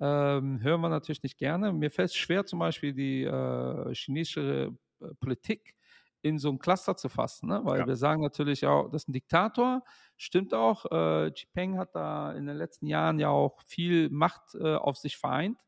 ähm, 0.00 0.60
hören 0.62 0.80
wir 0.80 0.88
natürlich 0.88 1.22
nicht 1.22 1.38
gerne. 1.38 1.72
Mir 1.72 1.90
fällt 1.90 2.10
es 2.10 2.16
schwer, 2.16 2.46
zum 2.46 2.58
Beispiel 2.58 2.94
die 2.94 3.24
äh, 3.24 3.94
chinesische 3.94 4.72
äh, 5.00 5.14
Politik 5.20 5.76
in 6.22 6.38
so 6.38 6.50
ein 6.50 6.58
Cluster 6.58 6.96
zu 6.96 7.08
fassen, 7.08 7.48
ne? 7.48 7.60
weil 7.64 7.80
ja. 7.80 7.86
wir 7.86 7.96
sagen 7.96 8.22
natürlich 8.22 8.66
auch, 8.66 8.90
das 8.90 9.02
ist 9.02 9.08
ein 9.08 9.12
Diktator, 9.12 9.82
stimmt 10.16 10.52
auch. 10.52 10.84
Äh, 10.90 11.32
Peng 11.54 11.78
hat 11.78 11.94
da 11.94 12.32
in 12.32 12.46
den 12.46 12.56
letzten 12.56 12.86
Jahren 12.86 13.18
ja 13.18 13.28
auch 13.28 13.62
viel 13.66 14.10
Macht 14.10 14.54
äh, 14.54 14.74
auf 14.74 14.96
sich 14.96 15.16
vereint. 15.16 15.58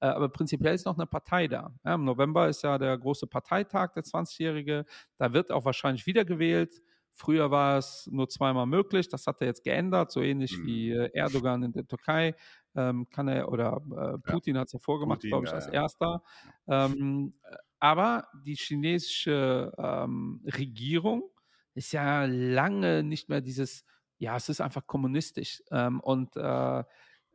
Äh, 0.00 0.06
aber 0.06 0.28
prinzipiell 0.28 0.74
ist 0.74 0.86
noch 0.86 0.96
eine 0.96 1.06
Partei 1.06 1.48
da. 1.48 1.72
Ja, 1.84 1.94
Im 1.94 2.04
November 2.04 2.48
ist 2.48 2.62
ja 2.62 2.78
der 2.78 2.96
große 2.96 3.26
Parteitag, 3.26 3.92
der 3.94 4.04
20-Jährige. 4.04 4.84
Da 5.18 5.32
wird 5.32 5.50
auch 5.50 5.64
wahrscheinlich 5.64 6.06
wiedergewählt. 6.06 6.82
Früher 7.18 7.50
war 7.50 7.78
es 7.78 8.08
nur 8.12 8.28
zweimal 8.28 8.66
möglich, 8.66 9.08
das 9.08 9.26
hat 9.26 9.40
er 9.40 9.48
jetzt 9.48 9.64
geändert, 9.64 10.12
so 10.12 10.22
ähnlich 10.22 10.56
mhm. 10.56 10.66
wie 10.66 10.92
äh, 10.92 11.10
Erdogan 11.14 11.64
in 11.64 11.72
der 11.72 11.84
Türkei 11.84 12.36
ähm, 12.76 13.08
kann 13.10 13.26
er, 13.26 13.50
oder 13.50 13.82
äh, 13.90 14.18
Putin 14.30 14.54
ja. 14.54 14.60
hat 14.60 14.68
es 14.68 14.74
ja 14.74 14.78
vorgemacht, 14.78 15.22
glaube 15.22 15.46
ich, 15.46 15.52
als 15.52 15.66
ja, 15.66 15.72
erster. 15.72 16.22
Ähm, 16.68 17.34
aber 17.80 18.28
die 18.44 18.54
chinesische 18.54 19.72
ähm, 19.76 20.44
Regierung 20.46 21.28
ist 21.74 21.90
ja 21.90 22.24
lange 22.24 23.02
nicht 23.02 23.28
mehr 23.28 23.40
dieses, 23.40 23.84
ja, 24.18 24.36
es 24.36 24.48
ist 24.48 24.60
einfach 24.60 24.86
kommunistisch. 24.86 25.60
Ähm, 25.72 25.98
und 25.98 26.36
äh, 26.36 26.84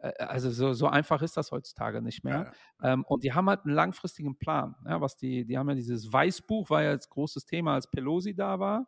äh, 0.04 0.12
also 0.20 0.52
so, 0.52 0.74
so, 0.74 0.88
einfach 0.88 1.22
ist 1.22 1.38
das 1.38 1.52
heutzutage 1.52 2.02
nicht 2.02 2.24
mehr. 2.24 2.54
Ja, 2.82 2.88
ja. 2.88 2.94
Ähm, 2.94 3.04
und 3.06 3.24
die 3.24 3.34
haben 3.34 3.50
halt 3.50 3.66
einen 3.66 3.74
langfristigen 3.74 4.38
Plan. 4.38 4.76
Ja, 4.86 5.02
was 5.02 5.18
die, 5.18 5.46
die 5.46 5.58
haben 5.58 5.70
ja 5.70 5.76
dieses 5.76 6.12
Weißbuch, 6.12 6.70
war 6.70 6.84
ja 6.84 6.92
als 6.92 7.10
großes 7.10 7.46
Thema, 7.46 7.74
als 7.74 7.90
Pelosi 7.90 8.36
da 8.36 8.60
war. 8.60 8.88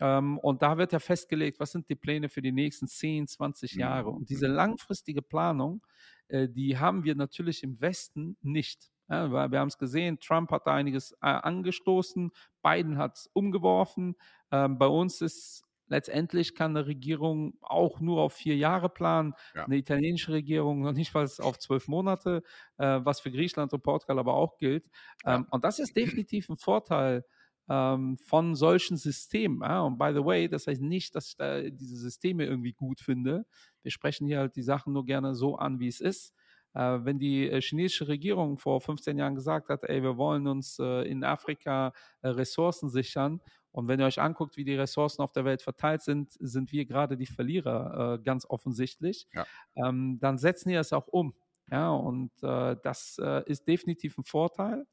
Ähm, 0.00 0.38
und 0.38 0.62
da 0.62 0.76
wird 0.76 0.92
ja 0.92 0.98
festgelegt, 0.98 1.60
was 1.60 1.72
sind 1.72 1.88
die 1.88 1.94
Pläne 1.94 2.28
für 2.28 2.42
die 2.42 2.52
nächsten 2.52 2.86
10, 2.86 3.28
20 3.28 3.74
Jahre. 3.74 4.10
Und 4.10 4.30
diese 4.30 4.48
mhm. 4.48 4.54
langfristige 4.54 5.22
Planung, 5.22 5.86
äh, 6.28 6.48
die 6.48 6.78
haben 6.78 7.04
wir 7.04 7.14
natürlich 7.14 7.62
im 7.62 7.80
Westen 7.80 8.36
nicht. 8.42 8.90
Ja, 9.08 9.50
wir 9.50 9.60
haben 9.60 9.68
es 9.68 9.76
gesehen, 9.76 10.18
Trump 10.18 10.50
hat 10.50 10.66
da 10.66 10.74
einiges 10.74 11.12
äh, 11.20 11.26
angestoßen, 11.26 12.30
Biden 12.62 12.96
hat 12.96 13.16
es 13.16 13.30
umgeworfen. 13.34 14.16
Ähm, 14.50 14.78
bei 14.78 14.86
uns 14.86 15.20
ist 15.20 15.64
letztendlich 15.88 16.54
kann 16.54 16.76
eine 16.76 16.86
Regierung 16.86 17.58
auch 17.60 18.00
nur 18.00 18.22
auf 18.22 18.32
vier 18.32 18.56
Jahre 18.56 18.88
planen, 18.88 19.34
ja. 19.54 19.64
eine 19.64 19.76
italienische 19.76 20.32
Regierung 20.32 20.80
noch 20.80 20.92
nicht 20.92 21.12
mal 21.12 21.28
auf 21.40 21.58
zwölf 21.58 21.88
Monate, 21.88 22.42
äh, 22.78 23.00
was 23.02 23.20
für 23.20 23.30
Griechenland 23.30 23.72
und 23.72 23.82
Portugal 23.82 24.18
aber 24.18 24.34
auch 24.34 24.56
gilt. 24.56 24.88
Ähm, 25.24 25.46
und 25.50 25.64
das 25.64 25.78
ist 25.78 25.94
definitiv 25.96 26.48
ein 26.48 26.56
Vorteil 26.56 27.24
ähm, 27.68 28.18
von 28.18 28.54
solchen 28.54 28.96
Systemen. 28.96 29.60
Ja? 29.62 29.82
Und 29.82 29.98
by 29.98 30.10
the 30.14 30.24
way, 30.24 30.48
das 30.48 30.66
heißt 30.66 30.82
nicht, 30.82 31.14
dass 31.14 31.28
ich 31.28 31.36
da 31.36 31.62
diese 31.62 31.96
Systeme 31.96 32.44
irgendwie 32.44 32.72
gut 32.72 33.00
finde. 33.00 33.46
Wir 33.82 33.90
sprechen 33.90 34.26
hier 34.26 34.38
halt 34.38 34.56
die 34.56 34.62
Sachen 34.62 34.92
nur 34.92 35.04
gerne 35.04 35.34
so 35.34 35.56
an, 35.56 35.80
wie 35.80 35.88
es 35.88 36.00
ist. 36.00 36.34
Äh, 36.74 37.04
wenn 37.04 37.18
die 37.18 37.48
äh, 37.48 37.60
chinesische 37.60 38.08
Regierung 38.08 38.58
vor 38.58 38.80
15 38.80 39.16
Jahren 39.16 39.34
gesagt 39.34 39.68
hat, 39.68 39.84
ey, 39.84 40.02
wir 40.02 40.16
wollen 40.16 40.46
uns 40.46 40.78
äh, 40.78 41.08
in 41.08 41.22
Afrika 41.24 41.92
äh, 42.22 42.28
Ressourcen 42.28 42.88
sichern 42.88 43.40
und 43.70 43.88
wenn 43.88 44.00
ihr 44.00 44.06
euch 44.06 44.20
anguckt, 44.20 44.56
wie 44.56 44.64
die 44.64 44.74
Ressourcen 44.74 45.22
auf 45.22 45.32
der 45.32 45.44
Welt 45.44 45.62
verteilt 45.62 46.02
sind, 46.02 46.32
sind 46.40 46.72
wir 46.72 46.84
gerade 46.84 47.16
die 47.16 47.26
Verlierer, 47.26 48.14
äh, 48.14 48.22
ganz 48.22 48.44
offensichtlich. 48.48 49.26
Ja. 49.32 49.46
Ähm, 49.76 50.18
dann 50.20 50.38
setzen 50.38 50.68
die 50.68 50.74
es 50.74 50.92
auch 50.92 51.08
um. 51.08 51.34
Ja, 51.70 51.90
und 51.90 52.30
äh, 52.42 52.76
das 52.82 53.18
ist 53.46 53.66
definitiv 53.66 54.18
ein 54.18 54.24
Vorteil. 54.24 54.86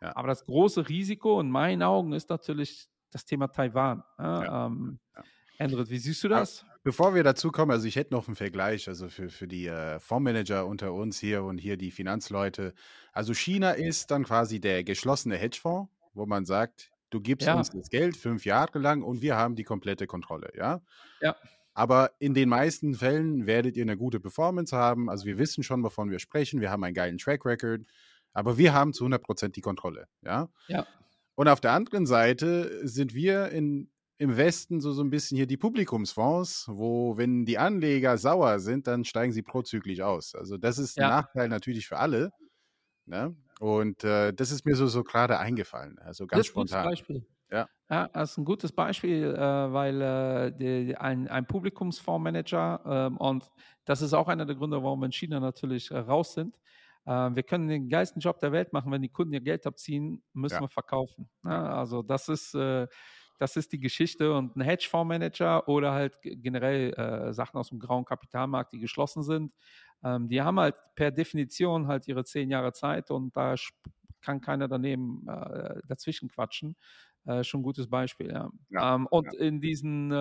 Ja. 0.00 0.16
Aber 0.16 0.28
das 0.28 0.44
große 0.44 0.88
Risiko 0.88 1.40
in 1.40 1.50
meinen 1.50 1.82
Augen 1.82 2.12
ist 2.12 2.30
natürlich 2.30 2.88
das 3.10 3.24
Thema 3.24 3.48
Taiwan. 3.48 4.02
Ja, 4.18 4.66
ähm, 4.66 4.98
ja. 5.16 5.24
Endrit, 5.58 5.90
wie 5.90 5.98
siehst 5.98 6.22
du 6.22 6.28
das? 6.28 6.64
Bevor 6.84 7.14
wir 7.14 7.24
dazu 7.24 7.50
kommen, 7.50 7.72
also 7.72 7.86
ich 7.86 7.96
hätte 7.96 8.14
noch 8.14 8.28
einen 8.28 8.36
Vergleich, 8.36 8.88
also 8.88 9.08
für, 9.08 9.28
für 9.28 9.48
die 9.48 9.66
äh, 9.66 9.98
Fondsmanager 9.98 10.66
unter 10.66 10.92
uns 10.94 11.18
hier 11.18 11.42
und 11.42 11.58
hier 11.58 11.76
die 11.76 11.90
Finanzleute. 11.90 12.74
Also 13.12 13.34
China 13.34 13.72
ist 13.72 14.10
dann 14.10 14.24
quasi 14.24 14.60
der 14.60 14.84
geschlossene 14.84 15.36
Hedgefonds, 15.36 15.90
wo 16.14 16.26
man 16.26 16.44
sagt, 16.44 16.92
du 17.10 17.20
gibst 17.20 17.48
ja. 17.48 17.54
uns 17.54 17.70
das 17.70 17.90
Geld 17.90 18.16
fünf 18.16 18.44
Jahre 18.44 18.78
lang 18.78 19.02
und 19.02 19.20
wir 19.20 19.36
haben 19.36 19.56
die 19.56 19.64
komplette 19.64 20.06
Kontrolle, 20.06 20.52
ja? 20.56 20.80
Ja. 21.20 21.36
Aber 21.74 22.12
in 22.18 22.34
den 22.34 22.48
meisten 22.48 22.94
Fällen 22.94 23.46
werdet 23.46 23.76
ihr 23.76 23.84
eine 23.84 23.96
gute 23.96 24.18
Performance 24.18 24.76
haben. 24.76 25.08
Also 25.08 25.26
wir 25.26 25.38
wissen 25.38 25.62
schon, 25.62 25.82
wovon 25.84 26.10
wir 26.10 26.18
sprechen. 26.18 26.60
Wir 26.60 26.70
haben 26.70 26.82
einen 26.82 26.94
geilen 26.94 27.18
Track 27.18 27.44
Record. 27.44 27.82
Aber 28.32 28.58
wir 28.58 28.74
haben 28.74 28.92
zu 28.92 29.04
100 29.04 29.22
Prozent 29.22 29.56
die 29.56 29.60
Kontrolle. 29.60 30.08
Ja? 30.22 30.48
ja. 30.68 30.86
Und 31.34 31.48
auf 31.48 31.60
der 31.60 31.72
anderen 31.72 32.06
Seite 32.06 32.86
sind 32.86 33.14
wir 33.14 33.48
in, 33.50 33.90
im 34.18 34.36
Westen 34.36 34.80
so, 34.80 34.92
so 34.92 35.02
ein 35.02 35.10
bisschen 35.10 35.36
hier 35.36 35.46
die 35.46 35.56
Publikumsfonds, 35.56 36.66
wo, 36.68 37.16
wenn 37.16 37.44
die 37.44 37.58
Anleger 37.58 38.18
sauer 38.18 38.58
sind, 38.58 38.86
dann 38.86 39.04
steigen 39.04 39.32
sie 39.32 39.42
prozyklisch 39.42 40.00
aus. 40.00 40.34
Also, 40.34 40.56
das 40.56 40.78
ist 40.78 40.96
ja. 40.96 41.04
ein 41.04 41.10
Nachteil 41.10 41.48
natürlich 41.48 41.86
für 41.86 41.98
alle. 41.98 42.32
Ne? 43.06 43.34
Und 43.60 44.04
äh, 44.04 44.32
das 44.32 44.50
ist 44.50 44.66
mir 44.66 44.76
so, 44.76 44.86
so 44.86 45.02
gerade 45.02 45.38
eingefallen. 45.38 45.98
Also 45.98 46.26
ganz 46.26 46.40
das 46.40 46.46
spontan. 46.46 46.84
Beispiel. 46.84 47.26
Ja. 47.50 47.66
ja, 47.88 48.08
das 48.08 48.32
ist 48.32 48.38
ein 48.38 48.44
gutes 48.44 48.72
Beispiel, 48.72 49.34
äh, 49.34 49.38
weil 49.38 50.02
äh, 50.02 50.52
die, 50.52 50.96
ein, 50.96 51.28
ein 51.28 51.46
Publikumsfondsmanager, 51.46 53.10
äh, 53.16 53.22
und 53.22 53.50
das 53.86 54.02
ist 54.02 54.12
auch 54.12 54.28
einer 54.28 54.44
der 54.44 54.54
Gründe, 54.54 54.82
warum 54.82 55.00
wir 55.00 55.06
in 55.06 55.12
China 55.12 55.40
natürlich 55.40 55.90
äh, 55.90 55.98
raus 55.98 56.34
sind, 56.34 56.58
wir 57.08 57.42
können 57.42 57.68
den 57.68 57.88
geilsten 57.88 58.20
Job 58.20 58.38
der 58.38 58.52
Welt 58.52 58.72
machen, 58.72 58.92
wenn 58.92 59.00
die 59.00 59.08
Kunden 59.08 59.32
ihr 59.32 59.40
Geld 59.40 59.66
abziehen, 59.66 60.22
müssen 60.34 60.56
ja. 60.56 60.60
wir 60.60 60.68
verkaufen. 60.68 61.28
Ja, 61.42 61.62
ne? 61.62 61.70
also 61.70 62.02
das 62.02 62.28
ist, 62.28 62.54
äh, 62.54 62.86
das 63.38 63.56
ist 63.56 63.72
die 63.72 63.78
Geschichte 63.78 64.34
und 64.34 64.56
ein 64.56 64.60
Hedgefondsmanager 64.60 65.68
oder 65.68 65.92
halt 65.92 66.18
generell 66.22 66.92
äh, 66.94 67.32
Sachen 67.32 67.56
aus 67.56 67.70
dem 67.70 67.78
grauen 67.78 68.04
Kapitalmarkt, 68.04 68.72
die 68.72 68.78
geschlossen 68.78 69.22
sind, 69.22 69.54
ähm, 70.04 70.28
die 70.28 70.42
haben 70.42 70.60
halt 70.60 70.74
per 70.96 71.10
Definition 71.10 71.86
halt 71.86 72.06
ihre 72.08 72.24
zehn 72.24 72.50
Jahre 72.50 72.72
Zeit 72.72 73.10
und 73.10 73.34
da 73.34 73.54
kann 74.20 74.40
keiner 74.40 74.68
daneben 74.68 75.26
äh, 75.28 75.80
dazwischen 75.86 76.28
quatschen. 76.28 76.76
Äh, 77.24 77.42
schon 77.42 77.60
ein 77.60 77.64
gutes 77.64 77.88
Beispiel, 77.88 78.30
ja. 78.30 78.50
ja. 78.68 78.94
Ähm, 78.96 79.06
und 79.06 79.32
in 79.34 79.60
diesen 79.60 80.12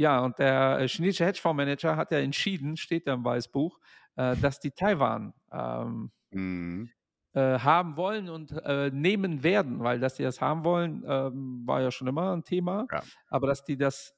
ja, 0.00 0.20
und 0.20 0.38
der 0.38 0.88
chinesische 0.88 1.26
Hedgefondsmanager 1.26 1.94
hat 1.94 2.10
ja 2.10 2.20
entschieden, 2.20 2.78
steht 2.78 3.06
da 3.06 3.12
im 3.12 3.22
Weißbuch, 3.22 3.78
äh, 4.20 4.36
dass 4.36 4.60
die 4.60 4.72
Taiwan 4.72 5.32
ähm, 5.50 6.10
mhm. 6.30 6.90
äh, 7.32 7.58
haben 7.58 7.96
wollen 7.96 8.28
und 8.28 8.52
äh, 8.52 8.90
nehmen 8.90 9.42
werden, 9.42 9.80
weil 9.80 9.98
dass 9.98 10.16
sie 10.16 10.22
das 10.22 10.42
haben 10.42 10.62
wollen, 10.62 11.04
ähm, 11.06 11.62
war 11.64 11.80
ja 11.80 11.90
schon 11.90 12.06
immer 12.06 12.36
ein 12.36 12.44
Thema. 12.44 12.86
Ja. 12.92 13.02
Aber 13.28 13.46
dass 13.46 13.64
die 13.64 13.78
das 13.78 14.14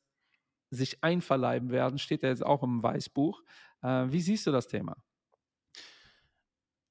sich 0.71 1.05
einverleiben 1.05 1.71
werden, 1.71 1.99
steht 1.99 2.23
ja 2.23 2.31
jetzt 2.31 2.45
auch 2.45 2.63
im 2.65 2.83
Weißbuch. 2.83 3.43
Äh, 3.83 4.07
wie 4.09 4.21
siehst 4.21 4.47
du 4.47 4.51
das 4.51 4.67
Thema? 4.67 4.97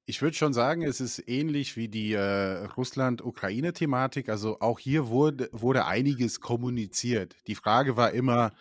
Ich 0.06 0.22
würde 0.22 0.36
schon 0.36 0.54
sagen, 0.54 0.82
es 0.84 1.02
ist 1.02 1.28
ähnlich 1.28 1.76
wie 1.76 1.90
die 1.90 2.14
äh, 2.14 2.66
Russland-Ukraine-Thematik. 2.78 4.30
Also 4.30 4.60
auch 4.62 4.80
hier 4.80 5.08
wurde, 5.08 5.50
wurde 5.52 5.86
einiges 5.86 6.40
kommuniziert. 6.40 7.36
Die 7.48 7.56
Frage 7.56 7.98
war 7.98 8.12
immer, 8.12 8.52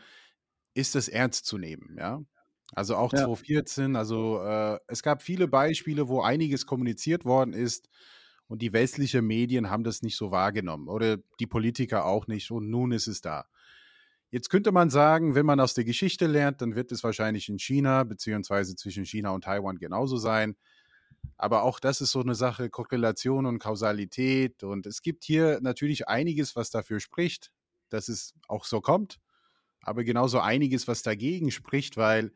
ist 0.74 0.94
das 0.94 1.08
ernst 1.08 1.46
zu 1.46 1.56
nehmen? 1.56 1.96
Ja. 1.98 2.20
Also 2.74 2.96
auch 2.96 3.12
ja. 3.12 3.24
2014, 3.24 3.96
also 3.96 4.40
äh, 4.42 4.78
es 4.86 5.02
gab 5.02 5.22
viele 5.22 5.48
Beispiele, 5.48 6.08
wo 6.08 6.20
einiges 6.20 6.66
kommuniziert 6.66 7.24
worden 7.24 7.52
ist 7.52 7.88
und 8.46 8.62
die 8.62 8.72
westlichen 8.72 9.26
Medien 9.26 9.70
haben 9.70 9.84
das 9.84 10.02
nicht 10.02 10.16
so 10.16 10.30
wahrgenommen 10.30 10.88
oder 10.88 11.16
die 11.40 11.46
Politiker 11.46 12.04
auch 12.04 12.26
nicht 12.26 12.50
und 12.50 12.70
nun 12.70 12.92
ist 12.92 13.08
es 13.08 13.20
da. 13.20 13.46
Jetzt 14.30 14.48
könnte 14.48 14.70
man 14.70 14.90
sagen, 14.90 15.34
wenn 15.34 15.46
man 15.46 15.58
aus 15.58 15.74
der 15.74 15.84
Geschichte 15.84 16.26
lernt, 16.28 16.60
dann 16.62 16.76
wird 16.76 16.92
es 16.92 17.02
wahrscheinlich 17.02 17.48
in 17.48 17.58
China 17.58 18.04
beziehungsweise 18.04 18.76
zwischen 18.76 19.04
China 19.04 19.30
und 19.30 19.42
Taiwan 19.42 19.78
genauso 19.78 20.18
sein. 20.18 20.54
Aber 21.36 21.64
auch 21.64 21.80
das 21.80 22.00
ist 22.00 22.12
so 22.12 22.20
eine 22.20 22.36
Sache, 22.36 22.70
Korrelation 22.70 23.46
und 23.46 23.58
Kausalität. 23.58 24.62
Und 24.62 24.86
es 24.86 25.02
gibt 25.02 25.24
hier 25.24 25.58
natürlich 25.62 26.06
einiges, 26.06 26.54
was 26.54 26.70
dafür 26.70 27.00
spricht, 27.00 27.50
dass 27.88 28.08
es 28.08 28.34
auch 28.46 28.64
so 28.64 28.80
kommt. 28.80 29.18
Aber 29.82 30.04
genauso 30.04 30.38
einiges, 30.38 30.86
was 30.86 31.02
dagegen 31.02 31.50
spricht, 31.50 31.96
weil 31.96 32.32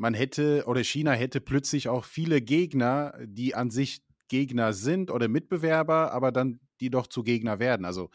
man 0.00 0.14
hätte 0.14 0.64
oder 0.66 0.82
China 0.82 1.12
hätte 1.12 1.40
plötzlich 1.40 1.88
auch 1.88 2.04
viele 2.04 2.40
Gegner, 2.40 3.14
die 3.22 3.54
an 3.54 3.70
sich 3.70 4.02
Gegner 4.28 4.72
sind 4.72 5.10
oder 5.10 5.28
Mitbewerber, 5.28 6.12
aber 6.12 6.32
dann 6.32 6.58
die 6.80 6.88
doch 6.88 7.06
zu 7.06 7.22
Gegner 7.22 7.58
werden. 7.58 7.84
Also 7.84 8.08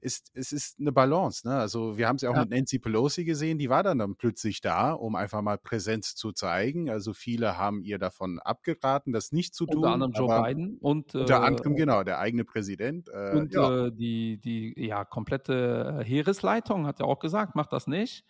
ist, 0.00 0.30
es 0.32 0.52
ist 0.52 0.80
eine 0.80 0.92
Balance. 0.92 1.46
Ne? 1.46 1.56
Also 1.56 1.98
wir 1.98 2.08
haben 2.08 2.16
es 2.16 2.22
ja 2.22 2.30
auch 2.30 2.34
ja. 2.34 2.40
mit 2.42 2.50
Nancy 2.50 2.78
Pelosi 2.78 3.24
gesehen, 3.24 3.58
die 3.58 3.68
war 3.68 3.82
dann, 3.82 3.98
dann 3.98 4.16
plötzlich 4.16 4.62
da, 4.62 4.92
um 4.92 5.14
einfach 5.14 5.42
mal 5.42 5.58
Präsenz 5.58 6.14
zu 6.14 6.32
zeigen. 6.32 6.88
Also 6.88 7.12
viele 7.12 7.58
haben 7.58 7.82
ihr 7.82 7.98
davon 7.98 8.38
abgeraten, 8.38 9.12
das 9.12 9.30
nicht 9.30 9.54
zu 9.54 9.66
tun. 9.66 9.78
Unter 9.78 9.92
anderem 9.92 10.12
Joe 10.12 10.42
Biden 10.42 10.78
und 10.78 11.14
unter 11.14 11.42
äh, 11.42 11.46
anderem 11.46 11.76
genau 11.76 12.02
der 12.02 12.18
eigene 12.18 12.44
Präsident. 12.44 13.08
Äh, 13.12 13.36
und 13.36 13.52
ja. 13.52 13.86
äh, 13.86 13.92
die, 13.92 14.40
die 14.40 14.86
ja, 14.86 15.04
komplette 15.04 16.00
Heeresleitung 16.02 16.86
hat 16.86 17.00
ja 17.00 17.04
auch 17.04 17.18
gesagt, 17.18 17.56
macht 17.56 17.74
das 17.74 17.86
nicht. 17.86 18.24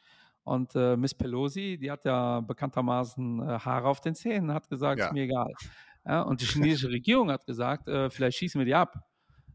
Und 0.49 0.75
äh, 0.75 0.97
Miss 0.97 1.15
Pelosi, 1.15 1.79
die 1.81 1.91
hat 1.91 2.05
ja 2.05 2.41
bekanntermaßen 2.41 3.41
äh, 3.41 3.59
Haare 3.61 3.89
auf 3.89 4.01
den 4.01 4.15
Zähnen, 4.15 4.53
hat 4.53 4.69
gesagt, 4.69 4.99
ja. 4.99 5.07
ist 5.07 5.13
mir 5.13 5.25
egal. 5.25 5.53
Ja, 6.05 6.23
und 6.23 6.41
die 6.41 6.47
chinesische 6.47 6.89
Regierung 6.89 7.31
hat 7.31 7.47
gesagt, 7.47 7.89
äh, 7.89 8.11
vielleicht 8.11 8.39
schießen 8.39 8.59
wir 8.59 8.65
die 8.65 8.75
ab. 8.75 8.95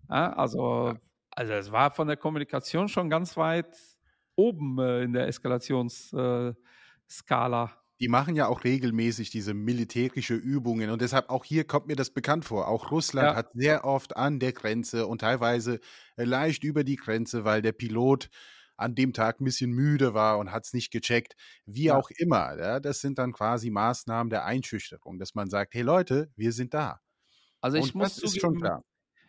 Ja, 0.10 0.34
also 0.34 0.96
also 1.36 1.54
es 1.54 1.72
war 1.72 1.92
von 1.92 2.08
der 2.08 2.18
Kommunikation 2.18 2.88
schon 2.88 3.10
ganz 3.10 3.38
weit 3.38 3.76
oben 4.36 4.80
äh, 4.80 5.04
in 5.04 5.14
der 5.14 5.28
Eskalationsskala. 5.28 6.56
Äh, 7.66 7.70
die 8.00 8.08
machen 8.08 8.36
ja 8.36 8.48
auch 8.48 8.64
regelmäßig 8.64 9.30
diese 9.30 9.54
militärische 9.54 10.34
Übungen 10.36 10.90
und 10.90 11.02
deshalb 11.02 11.30
auch 11.30 11.46
hier 11.46 11.64
kommt 11.64 11.88
mir 11.88 11.96
das 11.96 12.10
bekannt 12.10 12.46
vor. 12.46 12.68
Auch 12.68 12.92
Russland 12.92 13.30
ja. 13.30 13.36
hat 13.36 13.52
sehr 13.54 13.86
oft 13.86 14.18
an 14.18 14.40
der 14.40 14.52
Grenze 14.52 15.08
und 15.08 15.22
teilweise 15.22 15.80
äh, 16.18 16.24
leicht 16.24 16.64
über 16.64 16.84
die 16.84 16.98
Grenze, 16.98 17.46
weil 17.46 17.62
der 17.62 17.72
Pilot 17.72 18.30
an 18.78 18.96
dem 18.96 19.14
Tag 19.14 19.40
ein 19.40 19.46
bisschen 19.46 19.72
müde 19.72 20.14
war 20.14 20.38
und 20.40 20.52
hat 20.52 20.66
es 20.66 20.74
nicht 20.74 20.92
gecheckt. 20.92 21.36
Wie 21.66 21.86
ja. 21.86 21.98
auch 21.98 22.10
immer. 22.18 22.58
Ja, 22.58 22.80
das 22.80 23.02
sind 23.02 23.20
dann 23.20 23.34
quasi 23.34 23.70
Maßnahmen 23.70 24.30
der 24.30 24.46
Einschüchterung, 24.46 25.20
dass 25.20 25.36
man 25.36 25.50
sagt, 25.50 25.74
hey 25.74 25.82
Leute, 25.82 26.32
wir 26.36 26.52
sind 26.52 26.74
da. 26.74 27.00
Also 27.62 27.78
ich 27.78 27.94
und 27.94 27.96
muss 27.96 28.16
zugeben, 28.16 28.40
schon 28.40 28.56
klar. 28.60 28.84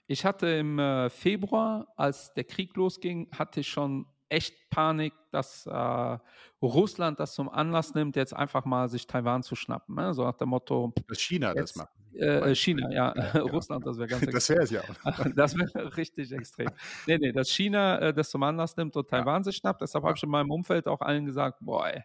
Ich 0.06 0.24
hatte 0.24 0.48
im 0.48 0.78
äh, 0.78 1.08
Februar, 1.08 1.86
als 1.96 2.32
der 2.34 2.44
Krieg 2.44 2.76
losging, 2.76 3.28
hatte 3.32 3.60
ich 3.60 3.68
schon 3.68 4.06
echt 4.34 4.68
Panik, 4.70 5.14
dass 5.30 5.66
äh, 5.66 6.18
Russland 6.60 7.20
das 7.20 7.34
zum 7.34 7.48
Anlass 7.48 7.94
nimmt, 7.94 8.16
jetzt 8.16 8.34
einfach 8.34 8.64
mal 8.64 8.88
sich 8.88 9.06
Taiwan 9.06 9.42
zu 9.42 9.54
schnappen. 9.54 9.94
Ne? 9.94 10.12
So 10.14 10.24
nach 10.24 10.36
dem 10.36 10.48
Motto. 10.48 10.92
Dass 11.06 11.20
China 11.20 11.54
jetzt, 11.54 11.76
das 11.76 11.76
macht. 11.76 11.92
Äh, 12.14 12.54
China, 12.54 12.90
ja. 12.90 13.14
ja 13.34 13.40
Russland, 13.42 13.86
das 13.86 13.98
wäre 13.98 14.08
ganz 14.08 14.22
extrem. 14.26 14.34
Das 14.34 14.50
wäre 14.50 14.62
es 14.62 14.70
ja 14.70 14.80
auch. 14.82 15.26
das 15.36 15.56
wäre 15.56 15.96
richtig 15.96 16.32
extrem. 16.32 16.70
Nee, 17.06 17.18
nee, 17.18 17.32
dass 17.32 17.50
China 17.50 17.98
äh, 17.98 18.14
das 18.14 18.30
zum 18.30 18.42
Anlass 18.42 18.76
nimmt 18.76 18.96
und 18.96 19.08
Taiwan 19.08 19.40
ja. 19.40 19.44
sich 19.44 19.56
schnappt. 19.56 19.80
Deshalb 19.80 20.04
ja. 20.04 20.08
habe 20.08 20.16
ich 20.16 20.22
in 20.22 20.30
meinem 20.30 20.50
Umfeld 20.50 20.86
auch 20.88 21.00
allen 21.00 21.26
gesagt, 21.26 21.58
boah, 21.60 21.86
ey, 21.88 22.02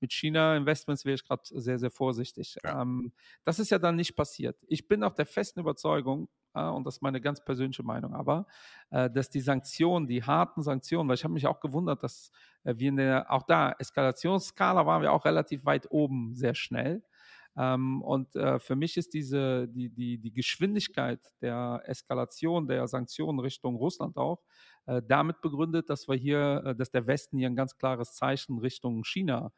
mit 0.00 0.12
China-Investments 0.12 1.04
wäre 1.04 1.14
ich 1.14 1.24
gerade 1.24 1.42
sehr, 1.44 1.78
sehr 1.78 1.90
vorsichtig. 1.90 2.56
Ja. 2.64 2.82
Ähm, 2.82 3.12
das 3.44 3.58
ist 3.58 3.70
ja 3.70 3.78
dann 3.78 3.96
nicht 3.96 4.16
passiert. 4.16 4.56
Ich 4.66 4.88
bin 4.88 5.02
auch 5.04 5.14
der 5.14 5.26
festen 5.26 5.60
Überzeugung, 5.60 6.28
und 6.60 6.86
das 6.86 6.96
ist 6.96 7.02
meine 7.02 7.20
ganz 7.20 7.42
persönliche 7.44 7.82
Meinung, 7.82 8.14
aber 8.14 8.46
äh, 8.90 9.10
dass 9.10 9.30
die 9.30 9.40
Sanktionen, 9.40 10.06
die 10.06 10.22
harten 10.22 10.62
Sanktionen, 10.62 11.08
weil 11.08 11.14
ich 11.14 11.24
habe 11.24 11.34
mich 11.34 11.46
auch 11.46 11.60
gewundert, 11.60 12.02
dass 12.02 12.30
äh, 12.64 12.74
wir 12.76 12.88
in 12.90 12.96
der, 12.96 13.30
auch 13.30 13.44
da, 13.44 13.74
Eskalationsskala 13.78 14.86
waren 14.86 15.02
wir 15.02 15.12
auch 15.12 15.24
relativ 15.24 15.64
weit 15.64 15.90
oben, 15.90 16.34
sehr 16.34 16.54
schnell. 16.54 17.02
Ähm, 17.56 18.02
und 18.02 18.34
äh, 18.34 18.58
für 18.58 18.76
mich 18.76 18.96
ist 18.96 19.12
diese, 19.14 19.68
die, 19.68 19.90
die, 19.90 20.18
die 20.18 20.32
Geschwindigkeit 20.32 21.20
der 21.42 21.82
Eskalation 21.84 22.66
der 22.66 22.86
Sanktionen 22.88 23.40
Richtung 23.40 23.76
Russland 23.76 24.16
auch 24.16 24.42
äh, 24.86 25.02
damit 25.06 25.40
begründet, 25.42 25.90
dass 25.90 26.08
wir 26.08 26.16
hier, 26.16 26.62
äh, 26.64 26.74
dass 26.74 26.90
der 26.90 27.06
Westen 27.06 27.38
hier 27.38 27.48
ein 27.48 27.56
ganz 27.56 27.76
klares 27.76 28.14
Zeichen 28.14 28.58
Richtung 28.58 29.04
China 29.04 29.52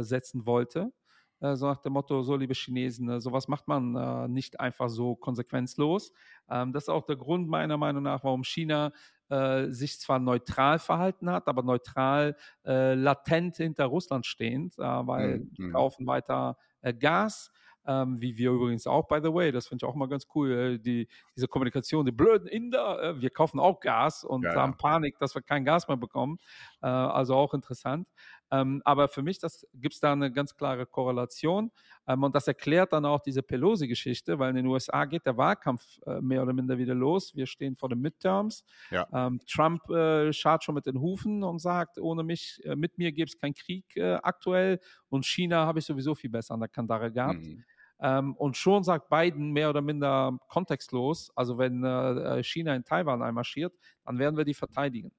setzen 0.00 0.46
wollte 0.46 0.80
äh, 0.80 1.03
so 1.52 1.66
nach 1.66 1.78
dem 1.78 1.92
Motto, 1.92 2.22
so 2.22 2.36
liebe 2.36 2.54
Chinesen, 2.54 3.08
äh, 3.08 3.20
sowas 3.20 3.48
macht 3.48 3.68
man 3.68 3.94
äh, 3.94 4.28
nicht 4.28 4.60
einfach 4.60 4.88
so 4.88 5.14
konsequenzlos. 5.14 6.12
Ähm, 6.48 6.72
das 6.72 6.84
ist 6.84 6.88
auch 6.88 7.04
der 7.04 7.16
Grund 7.16 7.48
meiner 7.48 7.76
Meinung 7.76 8.02
nach, 8.02 8.24
warum 8.24 8.44
China 8.44 8.92
äh, 9.30 9.70
sich 9.70 9.98
zwar 10.00 10.18
neutral 10.18 10.78
verhalten 10.78 11.30
hat, 11.30 11.48
aber 11.48 11.62
neutral 11.62 12.36
äh, 12.66 12.94
latent 12.94 13.56
hinter 13.56 13.86
Russland 13.86 14.26
stehend, 14.26 14.78
äh, 14.78 14.82
weil 14.82 15.38
mhm. 15.38 15.54
die 15.54 15.70
kaufen 15.70 16.06
weiter 16.06 16.56
Gas. 16.98 17.50
Ähm, 17.86 18.18
wie 18.20 18.36
wir 18.38 18.50
übrigens 18.50 18.86
auch, 18.86 19.08
by 19.08 19.20
the 19.22 19.32
way, 19.32 19.52
das 19.52 19.66
finde 19.68 19.84
ich 19.84 19.88
auch 19.88 19.94
mal 19.94 20.08
ganz 20.08 20.26
cool, 20.34 20.78
die, 20.78 21.06
diese 21.36 21.48
Kommunikation, 21.48 22.06
die 22.06 22.12
blöden 22.12 22.48
Inder, 22.48 23.20
wir 23.20 23.28
kaufen 23.28 23.60
auch 23.60 23.80
Gas 23.80 24.24
und 24.24 24.42
ja, 24.42 24.54
haben 24.54 24.76
Panik, 24.78 25.18
dass 25.18 25.34
wir 25.34 25.42
kein 25.42 25.66
Gas 25.66 25.86
mehr 25.86 25.98
bekommen. 25.98 26.38
also 26.80 27.34
auch 27.34 27.52
interessant. 27.52 28.08
Ähm, 28.54 28.82
aber 28.84 29.08
für 29.08 29.22
mich 29.22 29.40
gibt 29.74 29.94
es 29.94 30.00
da 30.00 30.12
eine 30.12 30.30
ganz 30.30 30.54
klare 30.54 30.86
Korrelation. 30.86 31.70
Ähm, 32.06 32.22
und 32.22 32.34
das 32.34 32.46
erklärt 32.46 32.92
dann 32.92 33.04
auch 33.04 33.20
diese 33.20 33.42
Pelosi-Geschichte, 33.42 34.38
weil 34.38 34.50
in 34.50 34.56
den 34.56 34.66
USA 34.66 35.04
geht 35.06 35.26
der 35.26 35.36
Wahlkampf 35.36 35.82
äh, 36.06 36.20
mehr 36.20 36.42
oder 36.42 36.52
minder 36.52 36.78
wieder 36.78 36.94
los. 36.94 37.34
Wir 37.34 37.46
stehen 37.46 37.76
vor 37.76 37.88
den 37.88 38.00
Midterms. 38.00 38.64
Ja. 38.90 39.06
Ähm, 39.12 39.40
Trump 39.50 39.88
äh, 39.90 40.32
schart 40.32 40.64
schon 40.64 40.74
mit 40.74 40.86
den 40.86 41.00
Hufen 41.00 41.42
und 41.42 41.58
sagt, 41.58 41.98
ohne 41.98 42.22
mich, 42.22 42.60
äh, 42.64 42.76
mit 42.76 42.98
mir 42.98 43.12
gibt 43.12 43.30
es 43.30 43.40
keinen 43.40 43.54
Krieg 43.54 43.84
äh, 43.96 44.14
aktuell. 44.22 44.78
Und 45.08 45.24
China 45.24 45.66
habe 45.66 45.78
ich 45.78 45.86
sowieso 45.86 46.14
viel 46.14 46.30
besser 46.30 46.54
an 46.54 46.60
der 46.60 46.68
Kandare 46.68 47.10
gehabt. 47.10 47.40
Mhm. 47.40 47.64
Ähm, 48.00 48.36
und 48.36 48.56
schon 48.56 48.82
sagt 48.82 49.08
Biden 49.08 49.52
mehr 49.52 49.70
oder 49.70 49.80
minder 49.80 50.36
kontextlos, 50.48 51.30
also 51.36 51.58
wenn 51.58 51.84
äh, 51.84 52.42
China 52.42 52.74
in 52.74 52.84
Taiwan 52.84 53.22
einmarschiert, 53.22 53.72
dann 54.04 54.18
werden 54.18 54.36
wir 54.36 54.44
die 54.44 54.54
verteidigen. 54.54 55.12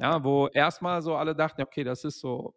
Ja, 0.00 0.22
wo 0.22 0.46
erstmal 0.46 1.02
so 1.02 1.16
alle 1.16 1.34
dachten, 1.34 1.60
okay, 1.62 1.82
das 1.82 2.04
ist 2.04 2.20
so 2.20 2.54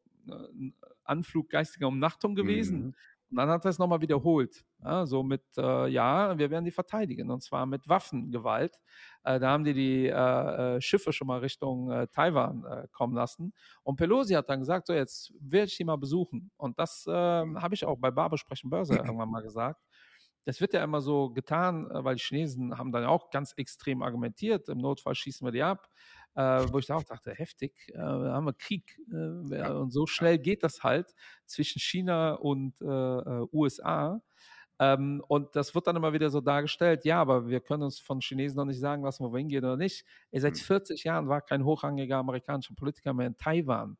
Anflug 1.04 1.50
geistiger 1.50 1.88
Umnachtung 1.88 2.36
gewesen. 2.36 2.80
Mhm. 2.80 2.96
Und 3.32 3.38
dann 3.38 3.50
hat 3.50 3.64
er 3.64 3.70
es 3.70 3.80
nochmal 3.80 4.02
wiederholt. 4.02 4.66
Ja, 4.84 5.06
so 5.06 5.24
mit, 5.24 5.44
äh, 5.58 5.88
ja, 5.88 6.38
wir 6.38 6.52
werden 6.52 6.66
die 6.66 6.72
verteidigen 6.72 7.32
und 7.32 7.42
zwar 7.42 7.66
mit 7.66 7.88
Waffengewalt. 7.88 8.76
Äh, 9.24 9.40
da 9.40 9.52
haben 9.52 9.64
die 9.64 9.74
die 9.74 10.08
äh, 10.08 10.76
äh 10.76 10.82
Schiffe 10.82 11.14
schon 11.14 11.28
mal 11.28 11.40
Richtung 11.40 11.90
äh, 11.92 12.08
Taiwan 12.08 12.66
äh, 12.66 12.88
kommen 12.92 13.16
lassen. 13.16 13.54
Und 13.84 13.96
Pelosi 13.96 14.34
hat 14.34 14.50
dann 14.50 14.60
gesagt, 14.60 14.88
so 14.88 14.94
jetzt 14.94 15.34
werde 15.40 15.68
ich 15.68 15.78
die 15.78 15.86
mal 15.86 15.96
besuchen. 15.96 16.52
Und 16.58 16.78
das 16.78 17.06
ähm, 17.08 17.62
habe 17.62 17.74
ich 17.74 17.86
auch 17.86 17.98
bei 17.98 18.12
Barbe 18.12 18.38
Sprechen 18.38 18.70
Börse 18.70 18.96
irgendwann 18.98 19.30
mal 19.32 19.44
gesagt. 19.44 19.82
Das 20.44 20.60
wird 20.60 20.74
ja 20.74 20.84
immer 20.84 21.02
so 21.02 21.30
getan, 21.30 21.88
weil 21.92 22.16
die 22.16 22.22
Chinesen 22.22 22.78
haben 22.78 22.92
dann 22.92 23.06
auch 23.06 23.30
ganz 23.30 23.54
extrem 23.58 24.02
argumentiert. 24.02 24.68
Im 24.70 24.80
Notfall 24.80 25.14
schießen 25.14 25.46
wir 25.46 25.52
die 25.52 25.62
ab 25.62 25.88
äh, 26.36 26.66
wo 26.72 26.80
ich 26.80 26.86
da 26.86 26.96
auch 26.96 27.04
dachte, 27.04 27.32
heftig, 27.34 27.74
äh, 27.94 27.98
haben 27.98 28.46
wir 28.46 28.54
Krieg. 28.54 29.00
Äh. 29.12 29.70
Und 29.72 29.92
so 29.92 30.06
schnell 30.08 30.40
geht 30.40 30.64
das 30.64 30.84
halt 30.84 31.14
zwischen 31.46 31.80
China 31.80 32.34
und 32.34 32.74
äh, 32.82 32.86
äh, 32.86 33.48
USA. 33.52 34.22
Ähm, 34.80 35.24
und 35.28 35.56
das 35.56 35.76
wird 35.76 35.86
dann 35.88 35.96
immer 35.96 36.14
wieder 36.14 36.30
so 36.30 36.42
dargestellt, 36.42 37.06
ja, 37.06 37.22
aber 37.22 37.48
wir 37.48 37.60
können 37.60 37.84
uns 37.84 38.00
von 38.00 38.20
Chinesen 38.20 38.58
noch 38.58 38.66
nicht 38.66 38.80
sagen 38.80 39.04
lassen, 39.04 39.24
wo 39.24 39.32
wir 39.32 39.38
hingehen 39.38 39.64
oder 39.64 39.78
nicht. 39.78 40.06
Ey, 40.32 40.40
seit 40.40 40.58
40 40.58 41.04
hm. 41.04 41.08
Jahren 41.08 41.28
war 41.28 41.42
kein 41.42 41.64
hochrangiger 41.64 42.18
amerikanischer 42.18 42.74
Politiker 42.74 43.14
mehr 43.14 43.28
in 43.28 43.38
Taiwan. 43.38 43.98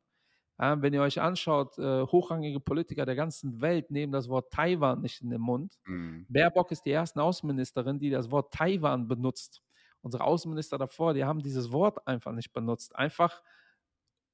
Ja, 0.58 0.80
wenn 0.82 0.92
ihr 0.92 1.02
euch 1.02 1.20
anschaut, 1.20 1.78
äh, 1.78 2.02
hochrangige 2.02 2.60
Politiker 2.60 3.06
der 3.06 3.14
ganzen 3.14 3.60
Welt 3.60 3.90
nehmen 3.90 4.12
das 4.12 4.28
Wort 4.28 4.52
Taiwan 4.52 5.00
nicht 5.00 5.20
in 5.22 5.30
den 5.30 5.40
Mund. 5.40 5.78
Mhm. 5.86 6.26
Baerbock 6.28 6.70
ist 6.72 6.82
die 6.84 6.90
erste 6.90 7.22
Außenministerin, 7.22 7.98
die 7.98 8.10
das 8.10 8.30
Wort 8.30 8.52
Taiwan 8.52 9.08
benutzt 9.08 9.62
unsere 10.02 10.24
Außenminister 10.24 10.78
davor, 10.78 11.14
die 11.14 11.24
haben 11.24 11.40
dieses 11.40 11.72
Wort 11.72 12.06
einfach 12.06 12.32
nicht 12.32 12.52
benutzt. 12.52 12.94
Einfach 12.94 13.42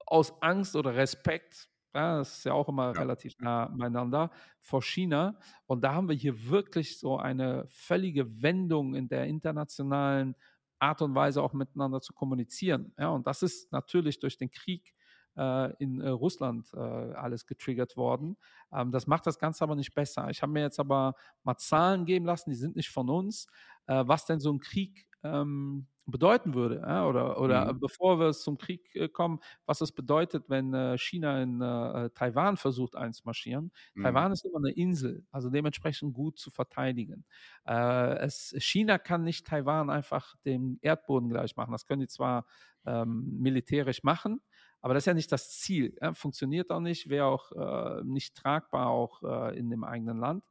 aus 0.06 0.42
Angst 0.42 0.74
oder 0.74 0.96
Respekt 0.96 1.68
ja, 1.94 2.18
das 2.18 2.38
ist 2.38 2.44
ja 2.44 2.52
auch 2.52 2.68
immer 2.68 2.92
ja. 2.92 3.00
relativ 3.00 3.34
nah 3.40 3.66
beieinander 3.66 4.30
vor 4.60 4.82
China. 4.82 5.38
Und 5.66 5.82
da 5.82 5.94
haben 5.94 6.08
wir 6.08 6.14
hier 6.14 6.48
wirklich 6.48 6.98
so 6.98 7.18
eine 7.18 7.66
völlige 7.70 8.42
Wendung 8.42 8.94
in 8.94 9.08
der 9.08 9.26
internationalen 9.26 10.36
Art 10.78 11.02
und 11.02 11.14
Weise 11.14 11.42
auch 11.42 11.52
miteinander 11.54 12.00
zu 12.00 12.12
kommunizieren. 12.12 12.92
Ja, 12.98 13.08
und 13.08 13.26
das 13.26 13.42
ist 13.42 13.72
natürlich 13.72 14.20
durch 14.20 14.36
den 14.36 14.50
Krieg 14.50 14.94
äh, 15.36 15.72
in 15.82 16.00
äh, 16.00 16.10
Russland 16.10 16.72
äh, 16.74 16.78
alles 16.78 17.46
getriggert 17.46 17.96
worden. 17.96 18.36
Ähm, 18.72 18.92
das 18.92 19.06
macht 19.06 19.26
das 19.26 19.38
Ganze 19.38 19.64
aber 19.64 19.74
nicht 19.74 19.94
besser. 19.94 20.28
Ich 20.30 20.42
habe 20.42 20.52
mir 20.52 20.62
jetzt 20.62 20.78
aber 20.78 21.14
mal 21.42 21.56
Zahlen 21.56 22.04
geben 22.04 22.26
lassen, 22.26 22.50
die 22.50 22.56
sind 22.56 22.76
nicht 22.76 22.90
von 22.90 23.08
uns, 23.08 23.48
äh, 23.86 24.04
was 24.06 24.26
denn 24.26 24.40
so 24.40 24.52
ein 24.52 24.60
Krieg 24.60 25.07
ähm, 25.22 25.86
bedeuten 26.06 26.54
würde. 26.54 26.80
Ja? 26.86 27.06
Oder, 27.06 27.40
oder 27.40 27.72
mhm. 27.72 27.80
bevor 27.80 28.18
wir 28.18 28.32
zum 28.32 28.58
Krieg 28.58 28.94
äh, 28.94 29.08
kommen, 29.08 29.40
was 29.66 29.80
es 29.80 29.92
bedeutet, 29.92 30.48
wenn 30.48 30.72
äh, 30.74 30.96
China 30.98 31.42
in 31.42 31.60
äh, 31.60 32.10
Taiwan 32.10 32.56
versucht 32.56 32.96
einzumarschieren. 32.96 33.70
Mhm. 33.94 34.02
Taiwan 34.02 34.32
ist 34.32 34.44
immer 34.44 34.58
eine 34.58 34.70
Insel, 34.70 35.24
also 35.30 35.50
dementsprechend 35.50 36.14
gut 36.14 36.38
zu 36.38 36.50
verteidigen. 36.50 37.24
Äh, 37.66 38.16
es, 38.18 38.54
China 38.58 38.98
kann 38.98 39.22
nicht 39.22 39.46
Taiwan 39.46 39.90
einfach 39.90 40.34
dem 40.44 40.78
Erdboden 40.80 41.28
gleich 41.28 41.56
machen. 41.56 41.72
Das 41.72 41.86
können 41.86 42.00
die 42.00 42.08
zwar 42.08 42.46
ähm, 42.86 43.38
militärisch 43.38 44.02
machen, 44.02 44.40
aber 44.80 44.94
das 44.94 45.02
ist 45.02 45.06
ja 45.06 45.14
nicht 45.14 45.32
das 45.32 45.50
Ziel. 45.58 45.96
Ja? 46.00 46.14
Funktioniert 46.14 46.70
auch 46.70 46.80
nicht, 46.80 47.08
wäre 47.10 47.26
auch 47.26 47.52
äh, 47.52 48.02
nicht 48.04 48.34
tragbar 48.34 48.88
auch 48.88 49.22
äh, 49.22 49.58
in 49.58 49.68
dem 49.68 49.84
eigenen 49.84 50.18
Land. 50.18 50.44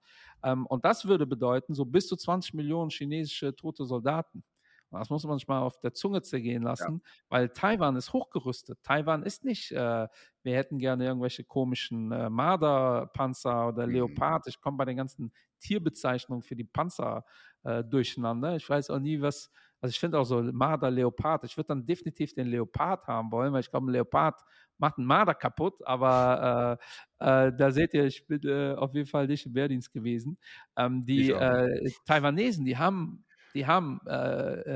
Ähm, 0.43 0.67
und 0.67 0.85
das 0.85 1.07
würde 1.07 1.25
bedeuten, 1.25 1.73
so 1.73 1.85
bis 1.85 2.07
zu 2.07 2.15
20 2.15 2.53
Millionen 2.53 2.91
chinesische 2.91 3.55
tote 3.55 3.85
Soldaten. 3.85 4.43
Das 4.91 5.09
muss 5.09 5.23
man 5.25 5.37
sich 5.37 5.47
mal 5.47 5.59
auf 5.59 5.79
der 5.79 5.93
Zunge 5.93 6.21
zergehen 6.21 6.63
lassen, 6.63 7.01
ja. 7.03 7.11
weil 7.29 7.49
Taiwan 7.49 7.95
ist 7.95 8.13
hochgerüstet. 8.13 8.81
Taiwan 8.83 9.23
ist 9.23 9.43
nicht, 9.43 9.71
äh, 9.71 10.07
wir 10.43 10.55
hätten 10.55 10.79
gerne 10.79 11.05
irgendwelche 11.05 11.43
komischen 11.43 12.11
äh, 12.11 12.29
Marderpanzer 12.29 13.67
oder 13.69 13.85
mhm. 13.85 13.93
Leopard. 13.93 14.47
Ich 14.47 14.61
komme 14.61 14.77
bei 14.77 14.85
den 14.85 14.97
ganzen 14.97 15.33
Tierbezeichnungen 15.59 16.41
für 16.41 16.55
die 16.55 16.63
Panzer 16.63 17.25
äh, 17.63 17.83
durcheinander. 17.83 18.55
Ich 18.55 18.69
weiß 18.69 18.89
auch 18.89 18.99
nie, 18.99 19.21
was, 19.21 19.51
also 19.81 19.91
ich 19.91 19.99
finde 19.99 20.19
auch 20.19 20.25
so 20.25 20.41
Marder, 20.41 20.89
Leopard. 20.89 21.43
Ich 21.43 21.57
würde 21.57 21.67
dann 21.67 21.85
definitiv 21.85 22.33
den 22.33 22.47
Leopard 22.47 23.07
haben 23.07 23.31
wollen, 23.31 23.51
weil 23.51 23.61
ich 23.61 23.69
glaube, 23.69 23.87
ein 23.87 23.93
Leopard 23.93 24.41
macht 24.77 24.97
einen 24.97 25.07
Marder 25.07 25.33
kaputt, 25.33 25.85
aber 25.85 26.79
äh, 27.19 27.47
äh, 27.47 27.53
da 27.55 27.71
seht 27.71 27.93
ihr, 27.93 28.05
ich 28.05 28.25
bin 28.25 28.41
äh, 28.43 28.73
auf 28.75 28.93
jeden 28.93 29.07
Fall 29.07 29.27
nicht 29.27 29.45
im 29.45 29.55
Wehrdienst 29.55 29.91
gewesen. 29.91 30.37
Ähm, 30.77 31.05
die 31.05 31.31
äh, 31.31 31.91
Taiwanesen, 32.05 32.63
die 32.63 32.77
haben 32.77 33.25
die 33.57 33.65
haben 33.65 33.99
äh, 34.05 34.11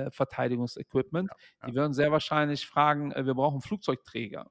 äh, 0.07 0.11
Verteidigungsequipment. 0.11 1.29
Ja, 1.29 1.35
ja. 1.61 1.67
Die 1.67 1.75
würden 1.75 1.93
sehr 1.93 2.11
wahrscheinlich 2.11 2.65
fragen, 2.65 3.11
äh, 3.11 3.25
wir 3.25 3.35
brauchen 3.35 3.61
Flugzeugträger. 3.61 4.49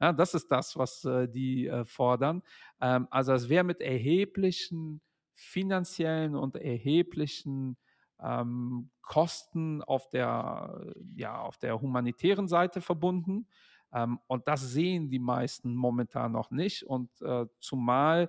Ja, 0.00 0.12
das 0.12 0.34
ist 0.34 0.48
das, 0.50 0.76
was 0.76 1.04
äh, 1.04 1.28
die 1.28 1.68
äh, 1.68 1.84
fordern. 1.84 2.42
Ähm, 2.80 3.06
also 3.10 3.32
es 3.32 3.48
wäre 3.48 3.64
mit 3.64 3.80
erheblichen 3.80 5.00
finanziellen 5.34 6.34
und 6.34 6.56
erheblichen 6.56 7.76
ähm, 8.20 8.90
Kosten 9.00 9.82
auf 9.82 10.08
der, 10.08 10.92
ja, 11.14 11.40
auf 11.40 11.58
der 11.58 11.80
humanitären 11.80 12.48
Seite 12.48 12.80
verbunden. 12.80 13.46
Ähm, 13.92 14.18
und 14.26 14.48
das 14.48 14.72
sehen 14.72 15.08
die 15.08 15.20
meisten 15.20 15.74
momentan 15.74 16.32
noch 16.32 16.50
nicht. 16.50 16.82
Und 16.82 17.10
äh, 17.22 17.46
zumal 17.60 18.28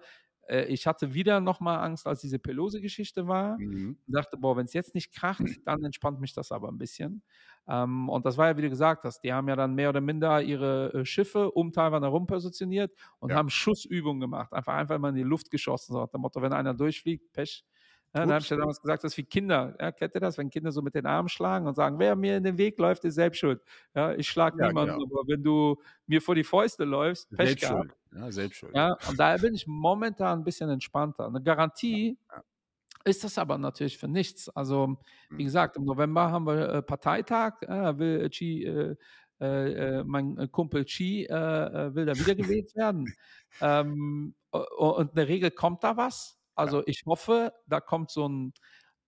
äh, 0.49 0.65
ich 0.65 0.87
hatte 0.87 1.13
wieder 1.13 1.39
nochmal 1.39 1.79
Angst, 1.79 2.07
als 2.07 2.21
diese 2.21 2.39
Pelosi-Geschichte 2.39 3.27
war. 3.27 3.57
Mhm. 3.59 3.97
Und 4.05 4.13
dachte, 4.13 4.37
boah, 4.37 4.57
wenn 4.57 4.65
es 4.65 4.73
jetzt 4.73 4.95
nicht 4.95 5.13
kracht, 5.13 5.43
dann 5.65 5.83
entspannt 5.83 6.19
mich 6.19 6.33
das 6.33 6.51
aber 6.51 6.69
ein 6.69 6.77
bisschen. 6.77 7.21
Ähm, 7.67 8.09
und 8.09 8.25
das 8.25 8.37
war 8.37 8.47
ja, 8.47 8.57
wie 8.57 8.63
du 8.63 8.69
gesagt 8.69 9.03
hast, 9.03 9.21
die 9.21 9.31
haben 9.31 9.47
ja 9.47 9.55
dann 9.55 9.75
mehr 9.75 9.89
oder 9.89 10.01
minder 10.01 10.41
ihre 10.41 10.93
äh, 10.93 11.05
Schiffe 11.05 11.51
um 11.51 11.71
Taiwan 11.71 12.03
herum 12.03 12.25
positioniert 12.25 12.91
und 13.19 13.29
ja. 13.29 13.35
haben 13.35 13.49
Schussübungen 13.49 14.19
gemacht. 14.19 14.51
Einfach, 14.53 14.73
einfach 14.73 14.97
mal 14.97 15.09
in 15.09 15.15
die 15.15 15.23
Luft 15.23 15.51
geschossen. 15.51 15.93
So 15.93 16.01
nach 16.01 16.09
dem 16.09 16.21
Motto, 16.21 16.41
wenn 16.41 16.53
einer 16.53 16.73
durchfliegt, 16.73 17.31
Pech. 17.31 17.63
Ja, 18.14 18.22
dann 18.22 18.32
habe 18.32 18.41
ich 18.41 18.49
ja 18.49 18.57
damals 18.57 18.82
gesagt, 18.82 19.03
das 19.03 19.14
ist 19.14 19.18
wie 19.18 19.24
Kinder. 19.24 19.76
Ja, 19.80 19.91
kennt 19.91 20.16
ihr 20.16 20.22
das, 20.22 20.38
wenn 20.39 20.49
Kinder 20.49 20.72
so 20.72 20.82
mit 20.82 20.95
den 20.95 21.05
Armen 21.05 21.30
schlagen 21.30 21.68
und 21.68 21.76
sagen, 21.76 21.99
wer 21.99 22.16
mir 22.16 22.38
in 22.38 22.43
den 22.43 22.57
Weg 22.57 22.80
läuft, 22.80 23.05
ist 23.05 23.16
selbst 23.16 23.38
schuld. 23.38 23.62
Ja, 23.93 24.14
ich 24.14 24.28
schlage 24.28 24.60
ja, 24.60 24.68
niemanden, 24.68 24.97
genau. 24.97 25.20
aber 25.20 25.28
wenn 25.28 25.43
du 25.43 25.80
mir 26.07 26.20
vor 26.20 26.34
die 26.34 26.43
Fäuste 26.43 26.86
läufst, 26.86 27.30
Pech 27.30 27.49
selbst 27.49 27.62
gehabt. 27.62 27.78
Schuld. 27.78 28.22
Ja, 28.22 28.32
selbst 28.32 28.57
schuld. 28.57 28.76
Ja, 28.76 28.97
und 29.07 29.20
daher 29.20 29.38
bin 29.38 29.53
ich 29.53 29.68
momentan 29.68 30.39
ein 30.39 30.43
bisschen 30.43 30.72
entspannter. 30.72 31.28
Eine 31.28 31.43
Garantie 31.43 32.18
ja. 32.32 32.43
ist 33.05 33.24
das 33.24 33.38
aber 33.38 33.60
natürlich 33.60 33.99
für 33.99 34.07
nichts. 34.07 34.49
Also, 34.49 34.97
wie 35.30 35.43
mhm. 35.43 35.45
gesagt, 35.45 35.78
im 35.78 35.86
November 35.86 36.32
haben 36.32 36.47
wir 36.47 36.68
äh, 36.68 36.82
Parteitag, 36.82 37.62
äh, 37.62 37.95
will 37.99 38.28
Chi, 38.32 38.64
äh, 38.64 38.95
äh, 39.39 39.99
äh 39.99 40.03
mein 40.03 40.51
Kumpel 40.51 40.84
Chi 40.86 41.28
äh, 41.28 41.93
will 41.93 42.07
da 42.07 42.18
wiedergewählt 42.18 42.76
werden. 42.76 43.05
ähm, 43.62 44.34
und 44.49 45.10
in 45.10 45.16
der 45.16 45.28
Regel 45.28 45.51
kommt 45.51 45.84
da 45.84 45.95
was. 45.95 46.38
Also 46.60 46.84
ich 46.86 47.03
hoffe, 47.05 47.53
da 47.68 47.80
kommt 47.80 48.12
so 48.12 48.28
ein, 48.28 48.53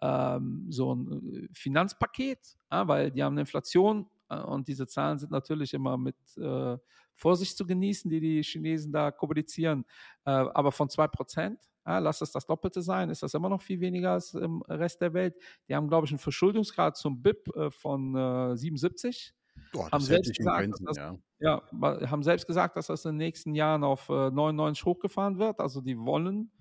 ähm, 0.02 0.68
so 0.70 0.96
ein 0.96 1.34
äh, 1.34 1.48
Finanzpaket, 1.54 2.40
ja, 2.72 2.88
weil 2.88 3.12
die 3.12 3.22
haben 3.22 3.34
eine 3.34 3.42
Inflation 3.42 4.08
äh, 4.30 4.40
und 4.40 4.68
diese 4.70 4.88
Zahlen 4.88 5.20
sind 5.20 5.32
natürlich 5.32 5.74
immer 5.74 5.98
mit 5.98 6.16
äh, 6.38 6.78
Vorsicht 7.14 7.58
zu 7.58 7.66
genießen, 7.68 8.10
die 8.10 8.22
die 8.22 8.42
Chinesen 8.42 8.94
da 8.94 9.12
kommunizieren. 9.12 9.86
Äh, 10.26 10.32
aber 10.32 10.72
von 10.72 10.88
2%, 10.88 11.58
ja, 11.86 12.00
lass 12.00 12.22
es 12.22 12.32
das 12.32 12.46
Doppelte 12.46 12.82
sein, 12.82 13.10
ist 13.10 13.22
das 13.22 13.34
immer 13.34 13.50
noch 13.50 13.62
viel 13.62 13.82
weniger 13.82 14.12
als 14.12 14.34
im 14.34 14.62
Rest 14.64 15.02
der 15.02 15.14
Welt. 15.14 15.36
Die 15.68 15.76
haben, 15.76 15.90
glaube 15.90 16.06
ich, 16.06 16.12
einen 16.12 16.20
Verschuldungsgrad 16.20 16.96
zum 16.96 17.22
BIP 17.22 17.54
äh, 17.56 17.70
von 17.70 18.56
77. 18.56 19.34
Boah, 19.74 19.92
haben, 19.92 20.02
selbst 20.02 20.36
gesagt, 20.36 20.60
Grenzen, 20.60 20.86
das, 20.86 20.98
ja. 20.98 21.18
ja. 21.40 21.62
haben 22.10 22.24
selbst 22.24 22.48
gesagt, 22.48 22.78
dass 22.78 22.88
das 22.88 23.04
in 23.06 23.12
den 23.12 23.18
nächsten 23.18 23.54
Jahren 23.56 23.84
auf 23.84 24.08
99 24.10 24.86
hochgefahren 24.86 25.38
wird. 25.38 25.60
Also 25.60 25.82
die 25.82 25.98
wollen 25.98 26.52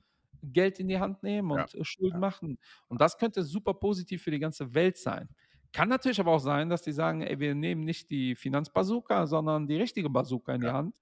Geld 0.43 0.81
in 0.81 0.89
die 0.89 0.99
Hand 0.99 1.23
nehmen 1.23 1.51
und 1.51 1.73
ja. 1.73 1.81
Äh, 1.81 1.85
Schulden 1.85 2.17
ja. 2.17 2.19
machen. 2.19 2.59
Und 2.89 3.01
das 3.01 3.19
könnte 3.19 3.43
super 3.43 3.75
positiv 3.75 4.23
für 4.23 4.31
die 4.31 4.39
ganze 4.39 4.75
Welt 4.75 4.99
sein. 4.99 5.29
Kann 5.73 5.89
natürlich 5.89 6.19
aber 6.19 6.33
auch 6.33 6.41
sein, 6.41 6.69
dass 6.69 6.83
die 6.83 6.93
sagen, 6.93 7.23
ey, 7.23 7.39
wir 7.39 7.55
nehmen 7.55 7.85
nicht 7.85 8.11
die 8.11 8.35
Finanzbazooka, 8.35 9.27
sondern 9.27 9.69
die 9.69 9.77
richtige 9.77 10.11
Bazooka 10.11 10.55
in 10.55 10.63
ja. 10.63 10.69
die 10.69 10.77
Hand 10.77 10.95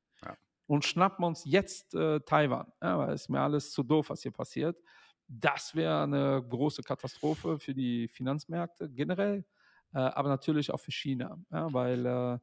und 0.68 0.84
schnappen 0.84 1.24
uns 1.24 1.43
jetzt 1.45 1.95
äh, 1.95 2.20
Taiwan. 2.20 2.70
Ja, 2.80 2.99
weil 2.99 3.14
es 3.14 3.22
ist 3.22 3.28
mir 3.30 3.41
alles 3.41 3.72
zu 3.72 3.82
doof, 3.82 4.11
was 4.11 4.22
hier 4.22 4.32
passiert. 4.32 4.76
Das 5.26 5.74
wäre 5.74 6.03
eine 6.03 6.45
große 6.47 6.82
Katastrophe 6.82 7.59
für 7.59 7.74
die 7.74 8.07
Finanzmärkte 8.09 8.89
generell, 8.91 9.45
äh, 9.95 9.99
aber 9.99 10.28
natürlich 10.28 10.70
auch 10.70 10.80
für 10.80 10.93
China, 10.93 11.39
ja, 11.51 11.72
weil 11.72 12.07
äh, 12.07 12.39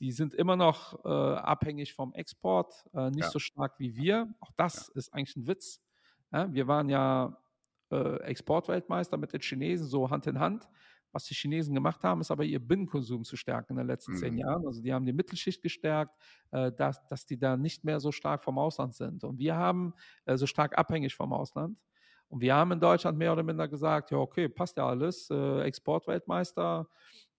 die 0.00 0.12
sind 0.12 0.34
immer 0.34 0.56
noch 0.56 1.04
äh, 1.04 1.08
abhängig 1.08 1.94
vom 1.94 2.12
Export, 2.14 2.74
äh, 2.94 3.10
nicht 3.10 3.30
so 3.30 3.38
stark 3.38 3.78
wie 3.78 3.94
wir. 3.96 4.32
Auch 4.40 4.50
das 4.56 4.88
ist 4.88 5.12
eigentlich 5.12 5.36
ein 5.36 5.46
Witz. 5.46 5.80
Ja, 6.34 6.52
wir 6.52 6.66
waren 6.66 6.88
ja 6.88 7.36
äh, 7.92 8.16
Exportweltmeister 8.22 9.16
mit 9.16 9.32
den 9.32 9.40
Chinesen, 9.40 9.86
so 9.86 10.10
Hand 10.10 10.26
in 10.26 10.40
Hand. 10.40 10.68
Was 11.12 11.26
die 11.26 11.34
Chinesen 11.34 11.76
gemacht 11.76 12.02
haben, 12.02 12.20
ist 12.20 12.32
aber 12.32 12.42
ihr 12.42 12.58
Binnenkonsum 12.58 13.22
zu 13.22 13.36
stärken 13.36 13.74
in 13.74 13.76
den 13.76 13.86
letzten 13.86 14.14
mhm. 14.14 14.16
zehn 14.16 14.38
Jahren. 14.38 14.66
Also 14.66 14.82
die 14.82 14.92
haben 14.92 15.06
die 15.06 15.12
Mittelschicht 15.12 15.62
gestärkt, 15.62 16.12
äh, 16.50 16.72
dass, 16.72 17.06
dass 17.06 17.24
die 17.24 17.38
da 17.38 17.56
nicht 17.56 17.84
mehr 17.84 18.00
so 18.00 18.10
stark 18.10 18.42
vom 18.42 18.58
Ausland 18.58 18.96
sind. 18.96 19.22
Und 19.22 19.38
wir 19.38 19.54
haben 19.54 19.94
äh, 20.24 20.36
so 20.36 20.48
stark 20.48 20.76
abhängig 20.76 21.14
vom 21.14 21.32
Ausland. 21.32 21.78
Und 22.26 22.40
wir 22.40 22.56
haben 22.56 22.72
in 22.72 22.80
Deutschland 22.80 23.16
mehr 23.16 23.32
oder 23.32 23.44
minder 23.44 23.68
gesagt, 23.68 24.10
ja, 24.10 24.18
okay, 24.18 24.48
passt 24.48 24.76
ja 24.76 24.88
alles, 24.88 25.30
äh, 25.30 25.60
Exportweltmeister, 25.60 26.88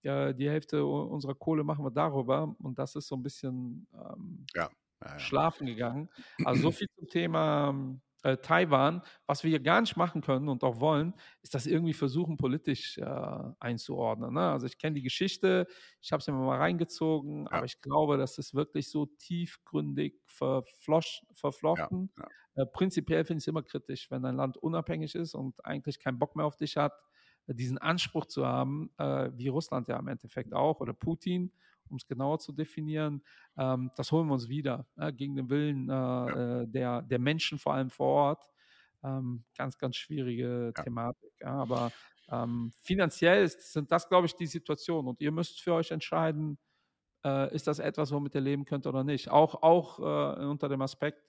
ja, 0.03 0.31
die 0.31 0.49
Hälfte 0.49 0.85
unserer 0.85 1.35
Kohle 1.35 1.65
machen 1.65 1.83
wir 1.83 1.91
darüber. 1.91 2.55
Und 2.59 2.79
das 2.79 2.95
ist 2.95 3.09
so 3.09 3.17
ein 3.17 3.23
bisschen 3.23 3.87
ähm, 3.93 4.45
ja. 4.55 4.69
Ja, 5.03 5.19
schlafen 5.19 5.67
gegangen. 5.67 6.09
Also 6.45 6.61
so 6.61 6.71
viel 6.71 6.87
zum 6.97 7.07
Thema 7.09 7.69
ähm, 7.69 8.01
äh, 8.25 8.37
Taiwan. 8.37 9.03
Was 9.27 9.43
wir 9.43 9.59
gar 9.59 9.81
nicht 9.81 9.95
machen 9.95 10.21
können 10.21 10.49
und 10.49 10.63
auch 10.63 10.79
wollen, 10.79 11.13
ist 11.43 11.53
das 11.53 11.67
irgendwie 11.67 11.93
versuchen, 11.93 12.37
politisch 12.37 12.97
äh, 12.97 13.05
einzuordnen. 13.59 14.33
Ne? 14.33 14.41
Also 14.41 14.65
ich 14.65 14.79
kenne 14.79 14.95
die 14.95 15.03
Geschichte, 15.03 15.67
ich 16.01 16.11
habe 16.11 16.21
es 16.21 16.27
immer 16.27 16.39
mal 16.39 16.57
reingezogen, 16.57 17.43
ja. 17.43 17.51
aber 17.51 17.65
ich 17.65 17.81
glaube, 17.81 18.17
das 18.17 18.37
ist 18.39 18.55
wirklich 18.55 18.89
so 18.89 19.05
tiefgründig 19.05 20.19
verflochten. 20.25 22.09
Ja, 22.17 22.27
ja. 22.55 22.63
Äh, 22.63 22.65
prinzipiell 22.65 23.25
finde 23.25 23.37
ich 23.37 23.43
es 23.43 23.47
immer 23.47 23.63
kritisch, 23.63 24.09
wenn 24.09 24.25
ein 24.25 24.35
Land 24.35 24.57
unabhängig 24.57 25.13
ist 25.13 25.35
und 25.35 25.63
eigentlich 25.63 25.99
keinen 25.99 26.17
Bock 26.17 26.35
mehr 26.35 26.45
auf 26.45 26.57
dich 26.57 26.77
hat, 26.77 26.93
diesen 27.47 27.77
Anspruch 27.77 28.25
zu 28.25 28.47
haben, 28.47 28.89
äh, 28.97 29.29
wie 29.35 29.49
Russland 29.49 29.87
ja 29.87 29.99
im 29.99 30.07
Endeffekt 30.07 30.51
auch 30.51 30.79
oder 30.79 30.93
Putin 30.93 31.51
um 31.89 31.97
es 31.97 32.07
genauer 32.07 32.39
zu 32.39 32.51
definieren, 32.51 33.21
ähm, 33.57 33.91
das 33.95 34.11
holen 34.11 34.27
wir 34.27 34.33
uns 34.33 34.49
wieder 34.49 34.85
äh, 34.97 35.11
gegen 35.13 35.35
den 35.35 35.49
Willen 35.49 35.89
äh, 35.89 35.93
ja. 35.93 36.61
Äh, 36.61 36.67
der, 36.67 37.01
der 37.01 37.19
Menschen, 37.19 37.57
vor 37.57 37.73
allem 37.73 37.89
vor 37.89 38.07
Ort. 38.07 38.49
Ähm, 39.03 39.43
ganz, 39.57 39.77
ganz 39.77 39.95
schwierige 39.95 40.73
ja. 40.75 40.83
Thematik. 40.83 41.31
Ja, 41.39 41.53
aber 41.53 41.91
ähm, 42.29 42.71
finanziell 42.81 43.47
sind 43.47 43.91
das, 43.91 44.09
glaube 44.09 44.25
ich, 44.25 44.35
die 44.35 44.47
Situation. 44.47 45.07
Und 45.07 45.21
ihr 45.21 45.31
müsst 45.31 45.61
für 45.61 45.73
euch 45.73 45.91
entscheiden, 45.91 46.57
äh, 47.23 47.53
ist 47.53 47.67
das 47.67 47.79
etwas, 47.79 48.11
womit 48.11 48.35
ihr 48.35 48.41
leben 48.41 48.65
könnt 48.65 48.87
oder 48.87 49.03
nicht. 49.03 49.29
Auch, 49.29 49.61
auch 49.61 49.99
äh, 49.99 50.45
unter 50.45 50.69
dem 50.69 50.81
Aspekt 50.81 51.23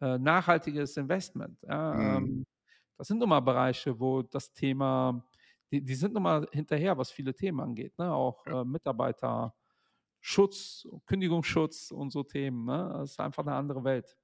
äh, 0.00 0.18
nachhaltiges 0.18 0.96
Investment. 0.96 1.62
Mhm. 1.62 1.70
Ähm, 1.70 2.46
das 2.98 3.08
sind 3.08 3.18
nun 3.18 3.28
mal 3.28 3.40
Bereiche, 3.40 3.98
wo 3.98 4.22
das 4.22 4.52
Thema, 4.52 5.24
die, 5.70 5.82
die 5.82 5.94
sind 5.94 6.14
nun 6.14 6.22
mal 6.22 6.46
hinterher, 6.52 6.96
was 6.96 7.10
viele 7.10 7.34
Themen 7.34 7.60
angeht. 7.60 7.98
Ne? 7.98 8.12
Auch 8.12 8.44
Mitarbeiter. 8.64 9.54
Schutz, 10.28 10.88
Kündigungsschutz 11.06 11.92
und 11.92 12.10
so 12.10 12.24
Themen. 12.24 12.64
Ne? 12.64 12.90
Das 12.94 13.12
ist 13.12 13.20
einfach 13.20 13.46
eine 13.46 13.54
andere 13.54 13.84
Welt. 13.84 14.16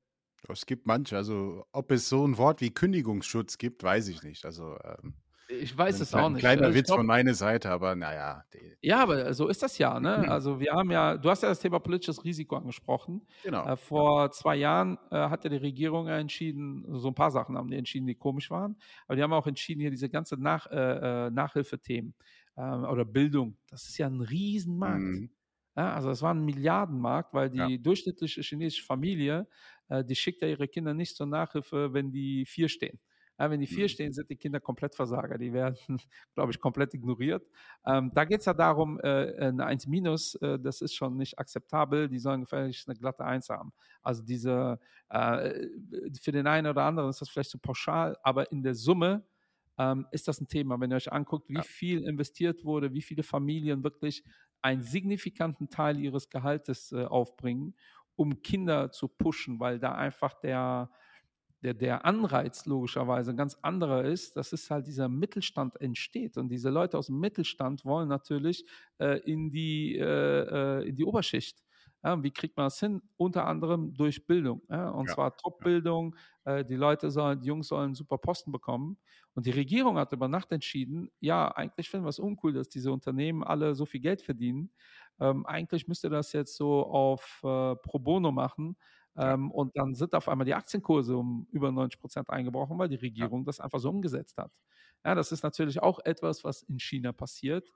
Es 0.48 0.66
gibt 0.66 0.84
manche, 0.84 1.16
also 1.16 1.64
ob 1.70 1.92
es 1.92 2.08
so 2.08 2.26
ein 2.26 2.36
Wort 2.38 2.60
wie 2.60 2.70
Kündigungsschutz 2.70 3.56
gibt, 3.56 3.84
weiß 3.84 4.08
ich 4.08 4.24
nicht. 4.24 4.44
Also 4.44 4.76
ähm, 4.82 5.14
ich 5.48 5.78
weiß 5.78 6.00
es 6.00 6.12
auch 6.12 6.28
nicht. 6.28 6.38
Ein 6.38 6.40
kleiner 6.40 6.62
also 6.62 6.74
Witz 6.76 6.86
glaub, 6.86 6.98
von 6.98 7.06
meiner 7.06 7.34
Seite, 7.34 7.70
aber 7.70 7.94
naja. 7.94 8.44
Ja, 8.80 9.00
aber 9.04 9.32
so 9.32 9.46
ist 9.46 9.62
das 9.62 9.78
ja. 9.78 10.00
Ne? 10.00 10.28
Also 10.28 10.58
wir 10.58 10.72
haben 10.72 10.90
ja, 10.90 11.16
du 11.16 11.30
hast 11.30 11.44
ja 11.44 11.50
das 11.50 11.60
Thema 11.60 11.78
politisches 11.78 12.24
Risiko 12.24 12.56
angesprochen. 12.56 13.24
Genau. 13.44 13.64
Äh, 13.64 13.76
vor 13.76 14.32
zwei 14.32 14.56
Jahren 14.56 14.98
äh, 15.12 15.16
hat 15.16 15.44
ja 15.44 15.50
die 15.50 15.56
Regierung 15.56 16.08
entschieden, 16.08 16.84
so 16.98 17.08
ein 17.08 17.14
paar 17.14 17.30
Sachen 17.30 17.56
haben 17.56 17.70
die 17.70 17.76
entschieden, 17.76 18.08
die 18.08 18.16
komisch 18.16 18.50
waren. 18.50 18.76
Aber 19.06 19.14
die 19.14 19.22
haben 19.22 19.32
auch 19.32 19.46
entschieden, 19.46 19.80
hier 19.80 19.90
diese 19.92 20.08
ganze 20.08 20.36
Nach, 20.36 20.66
äh, 20.66 21.26
äh 21.26 21.30
Nachhilfethemen 21.30 22.12
ähm, 22.56 22.82
oder 22.86 23.04
Bildung, 23.04 23.56
das 23.68 23.84
ist 23.84 23.98
ja 23.98 24.08
ein 24.08 24.20
Riesenmarkt. 24.20 25.00
Mhm. 25.00 25.30
Ja, 25.76 25.94
also 25.94 26.10
es 26.10 26.20
war 26.22 26.34
ein 26.34 26.44
Milliardenmarkt, 26.44 27.32
weil 27.32 27.48
die 27.50 27.58
ja. 27.58 27.78
durchschnittliche 27.78 28.42
chinesische 28.42 28.84
Familie, 28.84 29.48
äh, 29.88 30.04
die 30.04 30.14
schickt 30.14 30.42
ja 30.42 30.48
ihre 30.48 30.68
Kinder 30.68 30.92
nicht 30.92 31.16
zur 31.16 31.26
Nachhilfe, 31.26 31.94
wenn 31.94 32.12
die 32.12 32.44
vier 32.44 32.68
stehen. 32.68 33.00
Ja, 33.38 33.50
wenn 33.50 33.60
die 33.60 33.66
vier 33.66 33.84
mhm. 33.84 33.88
stehen, 33.88 34.12
sind 34.12 34.28
die 34.28 34.36
Kinder 34.36 34.60
komplett 34.60 34.94
Versager. 34.94 35.38
Die 35.38 35.52
werden, 35.52 35.76
glaube 36.34 36.52
ich, 36.52 36.60
komplett 36.60 36.92
ignoriert. 36.94 37.44
Ähm, 37.86 38.12
da 38.14 38.24
geht 38.24 38.40
es 38.40 38.46
ja 38.46 38.54
darum, 38.54 39.00
äh, 39.00 39.34
eine 39.38 39.64
1 39.64 39.86
minus, 39.86 40.34
äh, 40.36 40.58
das 40.58 40.80
ist 40.82 40.94
schon 40.94 41.16
nicht 41.16 41.38
akzeptabel. 41.38 42.08
Die 42.08 42.18
sollen 42.18 42.42
gefälligst 42.42 42.88
eine 42.88 42.96
glatte 42.96 43.24
1 43.24 43.48
haben. 43.48 43.72
Also 44.02 44.22
diese, 44.22 44.78
äh, 45.08 45.66
für 46.20 46.32
den 46.32 46.46
einen 46.46 46.66
oder 46.66 46.84
anderen 46.84 47.08
ist 47.08 47.20
das 47.20 47.30
vielleicht 47.30 47.50
zu 47.50 47.56
so 47.56 47.62
pauschal, 47.62 48.16
aber 48.22 48.52
in 48.52 48.62
der 48.62 48.74
Summe 48.74 49.24
ähm, 49.82 50.06
ist 50.10 50.28
das 50.28 50.40
ein 50.40 50.48
Thema. 50.48 50.80
Wenn 50.80 50.90
ihr 50.90 50.96
euch 50.96 51.12
anguckt, 51.12 51.48
wie 51.48 51.54
ja. 51.54 51.62
viel 51.62 52.04
investiert 52.04 52.64
wurde, 52.64 52.92
wie 52.94 53.02
viele 53.02 53.22
Familien 53.22 53.82
wirklich 53.82 54.22
einen 54.62 54.82
signifikanten 54.82 55.70
Teil 55.70 55.98
ihres 55.98 56.30
Gehaltes 56.30 56.92
äh, 56.92 57.04
aufbringen, 57.04 57.74
um 58.14 58.42
Kinder 58.42 58.92
zu 58.92 59.08
pushen, 59.08 59.58
weil 59.58 59.78
da 59.78 59.92
einfach 59.92 60.34
der, 60.34 60.90
der, 61.62 61.74
der 61.74 62.04
Anreiz 62.04 62.66
logischerweise 62.66 63.30
ein 63.30 63.36
ganz 63.36 63.56
anderer 63.62 64.04
ist, 64.04 64.36
dass 64.36 64.52
es 64.52 64.70
halt 64.70 64.86
dieser 64.86 65.08
Mittelstand 65.08 65.80
entsteht. 65.80 66.36
Und 66.36 66.48
diese 66.48 66.70
Leute 66.70 66.98
aus 66.98 67.06
dem 67.06 67.18
Mittelstand 67.18 67.84
wollen 67.84 68.08
natürlich 68.08 68.64
äh, 68.98 69.18
in, 69.20 69.50
die, 69.50 69.96
äh, 69.96 70.80
äh 70.80 70.88
in 70.88 70.96
die 70.96 71.04
Oberschicht. 71.04 71.62
Ja, 72.04 72.22
wie 72.22 72.32
kriegt 72.32 72.56
man 72.56 72.66
das 72.66 72.80
hin? 72.80 73.00
Unter 73.16 73.46
anderem 73.46 73.94
durch 73.94 74.26
Bildung. 74.26 74.62
Ja, 74.68 74.88
und 74.90 75.08
ja, 75.08 75.14
zwar 75.14 75.36
Top-Bildung. 75.36 76.16
Äh, 76.44 76.64
die 76.64 76.74
Leute 76.74 77.10
sollen, 77.10 77.40
die 77.40 77.46
Jungs 77.48 77.68
sollen 77.68 77.94
super 77.94 78.18
Posten 78.18 78.50
bekommen. 78.50 78.98
Und 79.34 79.46
die 79.46 79.50
Regierung 79.52 79.96
hat 79.98 80.12
über 80.12 80.28
Nacht 80.28 80.50
entschieden, 80.52 81.10
ja, 81.20 81.48
eigentlich 81.48 81.88
finden 81.88 82.04
wir 82.04 82.10
es 82.10 82.18
uncool, 82.18 82.52
dass 82.52 82.68
diese 82.68 82.90
Unternehmen 82.92 83.44
alle 83.44 83.74
so 83.74 83.86
viel 83.86 84.00
Geld 84.00 84.20
verdienen. 84.22 84.72
Ähm, 85.20 85.46
eigentlich 85.46 85.86
müsste 85.88 86.10
das 86.10 86.32
jetzt 86.32 86.56
so 86.56 86.84
auf 86.86 87.40
äh, 87.44 87.76
Pro 87.76 87.98
Bono 87.98 88.32
machen. 88.32 88.76
Ähm, 89.16 89.50
und 89.50 89.76
dann 89.76 89.94
sind 89.94 90.14
auf 90.14 90.28
einmal 90.28 90.46
die 90.46 90.54
Aktienkurse 90.54 91.16
um 91.16 91.46
über 91.52 91.70
90 91.70 92.00
Prozent 92.00 92.30
eingebrochen, 92.30 92.78
weil 92.78 92.88
die 92.88 92.96
Regierung 92.96 93.44
das 93.44 93.60
einfach 93.60 93.78
so 93.78 93.90
umgesetzt 93.90 94.38
hat. 94.38 94.50
Ja, 95.04 95.14
das 95.14 95.32
ist 95.32 95.42
natürlich 95.42 95.82
auch 95.82 96.00
etwas, 96.04 96.44
was 96.44 96.62
in 96.62 96.78
China 96.78 97.12
passiert. 97.12 97.70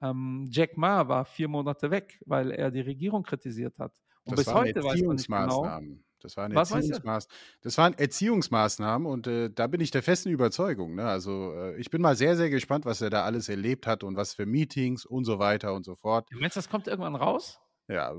Ähm, 0.00 0.46
Jack 0.50 0.76
Ma 0.76 1.08
war 1.08 1.24
vier 1.24 1.48
Monate 1.48 1.90
weg, 1.90 2.20
weil 2.26 2.50
er 2.50 2.70
die 2.70 2.80
Regierung 2.80 3.22
kritisiert 3.22 3.78
hat. 3.78 3.92
Und 4.24 4.38
das 4.38 4.46
bis 4.46 4.54
heute 4.54 4.82
weiß 4.82 5.02
man 5.02 5.16
nicht 5.16 5.28
genau. 5.28 5.80
Das 6.20 6.38
waren, 6.38 6.52
Erziehungsmaß 6.52 7.28
das 7.60 7.76
waren 7.76 7.92
Erziehungsmaßnahmen 7.92 9.06
und 9.06 9.26
äh, 9.26 9.50
da 9.50 9.66
bin 9.66 9.82
ich 9.82 9.90
der 9.90 10.02
festen 10.02 10.30
Überzeugung. 10.30 10.94
Ne? 10.94 11.04
Also 11.04 11.52
äh, 11.54 11.76
ich 11.76 11.90
bin 11.90 12.00
mal 12.00 12.16
sehr, 12.16 12.34
sehr 12.34 12.48
gespannt, 12.48 12.86
was 12.86 13.02
er 13.02 13.10
da 13.10 13.24
alles 13.24 13.50
erlebt 13.50 13.86
hat 13.86 14.02
und 14.02 14.16
was 14.16 14.32
für 14.32 14.46
Meetings 14.46 15.04
und 15.04 15.26
so 15.26 15.38
weiter 15.38 15.74
und 15.74 15.84
so 15.84 15.94
fort. 15.94 16.26
Du 16.30 16.38
meinst, 16.38 16.56
das 16.56 16.70
kommt 16.70 16.88
irgendwann 16.88 17.14
raus? 17.14 17.60
Ja, 17.88 18.14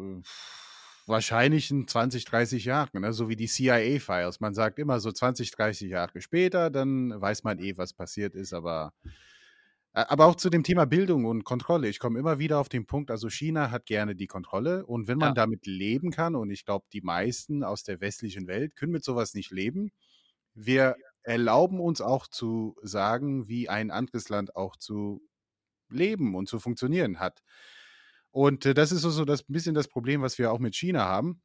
wahrscheinlich 1.07 1.71
in 1.71 1.87
20, 1.87 2.25
30 2.25 2.65
Jahren, 2.65 2.89
ne? 2.93 3.11
so 3.11 3.29
wie 3.29 3.35
die 3.35 3.47
CIA-Files. 3.47 4.39
Man 4.39 4.53
sagt 4.53 4.77
immer 4.77 4.99
so 4.99 5.11
20, 5.11 5.49
30 5.51 5.89
Jahre 5.89 6.21
später, 6.21 6.69
dann 6.69 7.19
weiß 7.19 7.43
man 7.43 7.59
eh, 7.59 7.75
was 7.75 7.93
passiert 7.93 8.35
ist, 8.35 8.53
aber 8.53 8.93
aber 9.95 10.25
auch 10.25 10.35
zu 10.35 10.49
dem 10.49 10.63
Thema 10.63 10.85
Bildung 10.85 11.23
und 11.23 11.45
Kontrolle. 11.45 11.87
Ich 11.87 11.99
komme 11.99 12.19
immer 12.19 12.37
wieder 12.37 12.59
auf 12.59 12.67
den 12.67 12.85
Punkt, 12.85 13.09
also 13.09 13.29
China 13.29 13.71
hat 13.71 13.85
gerne 13.85 14.13
die 14.13 14.27
Kontrolle 14.27 14.85
und 14.85 15.07
wenn 15.07 15.17
man 15.17 15.29
ja. 15.29 15.33
damit 15.33 15.65
leben 15.65 16.11
kann, 16.11 16.35
und 16.35 16.49
ich 16.49 16.65
glaube, 16.65 16.85
die 16.91 17.01
meisten 17.01 17.63
aus 17.63 17.83
der 17.83 18.01
westlichen 18.01 18.45
Welt 18.45 18.75
können 18.75 18.91
mit 18.91 19.05
sowas 19.05 19.33
nicht 19.33 19.51
leben, 19.51 19.91
wir 20.53 20.97
erlauben 21.23 21.79
uns 21.79 22.01
auch 22.01 22.27
zu 22.27 22.75
sagen, 22.81 23.47
wie 23.47 23.69
ein 23.69 23.89
anderes 23.89 24.27
Land 24.27 24.55
auch 24.57 24.75
zu 24.75 25.21
leben 25.89 26.35
und 26.35 26.49
zu 26.49 26.59
funktionieren 26.59 27.19
hat. 27.19 27.41
Und 28.31 28.65
äh, 28.65 28.73
das 28.73 28.91
ist 28.91 29.01
so, 29.01 29.09
so 29.09 29.23
das 29.23 29.43
bisschen 29.43 29.75
das 29.75 29.87
Problem, 29.87 30.21
was 30.21 30.37
wir 30.37 30.51
auch 30.51 30.59
mit 30.59 30.75
China 30.75 31.05
haben. 31.05 31.41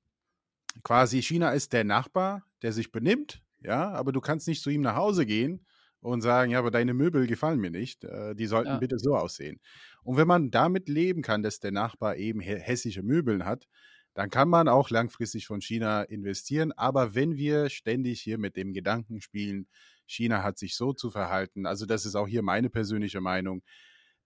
Quasi 0.83 1.23
China 1.23 1.53
ist 1.53 1.73
der 1.73 1.85
Nachbar, 1.85 2.43
der 2.63 2.73
sich 2.73 2.91
benimmt, 2.91 3.43
ja, 3.61 3.91
aber 3.93 4.11
du 4.11 4.21
kannst 4.21 4.49
nicht 4.49 4.63
zu 4.63 4.71
ihm 4.71 4.81
nach 4.81 4.97
Hause 4.97 5.25
gehen 5.25 5.65
und 6.01 6.23
sagen, 6.23 6.51
ja, 6.51 6.59
aber 6.59 6.71
deine 6.71 6.95
Möbel 6.95 7.27
gefallen 7.27 7.61
mir 7.61 7.71
nicht, 7.71 8.05
äh, 8.05 8.35
die 8.35 8.47
sollten 8.47 8.71
ja. 8.71 8.79
bitte 8.79 8.99
so 8.99 9.17
aussehen. 9.17 9.61
Und 10.03 10.17
wenn 10.17 10.27
man 10.27 10.51
damit 10.51 10.89
leben 10.89 11.23
kann, 11.23 11.43
dass 11.43 11.61
der 11.61 11.73
Nachbar 11.73 12.17
eben 12.17 12.41
hessische 12.41 13.03
Möbel 13.03 13.45
hat, 13.45 13.67
dann 14.15 14.31
kann 14.31 14.49
man 14.49 14.69
auch 14.69 14.91
langfristig 14.91 15.47
von 15.47 15.61
China 15.61 16.03
investieren. 16.03 16.73
Aber 16.73 17.15
wenn 17.15 17.37
wir 17.37 17.69
ständig 17.69 18.21
hier 18.21 18.39
mit 18.39 18.57
dem 18.57 18.73
Gedanken 18.73 19.21
spielen, 19.21 19.69
China 20.07 20.43
hat 20.43 20.59
sich 20.59 20.75
so 20.75 20.93
zu 20.93 21.11
verhalten, 21.11 21.67
also 21.67 21.87
das 21.87 22.05
ist 22.05 22.17
auch 22.17 22.27
hier 22.27 22.43
meine 22.43 22.71
persönliche 22.71 23.21
Meinung, 23.21 23.63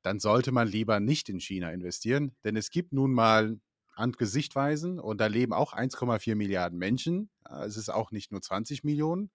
dann 0.03 0.21
sollte 0.21 0.53
man 0.53 0.69
lieber 0.69 1.01
nicht 1.01 1.29
in 1.29 1.41
China 1.41 1.71
investieren, 1.71 2.35
denn 2.45 2.57
es 2.57 2.71
gibt 2.71 2.93
nun 2.93 3.13
mal 3.13 3.59
andere 3.95 4.27
Sichtweisen 4.27 4.99
und 4.99 5.21
da 5.21 5.27
leben 5.27 5.53
auch 5.53 5.73
1,4 5.73 6.35
Milliarden 6.35 6.79
Menschen. 6.79 7.31
Es 7.65 7.77
ist 7.77 7.91
auch 7.91 8.11
nicht 8.11 8.33
nur 8.33 8.43
20 8.43 8.85
Millionen. 8.85 9.31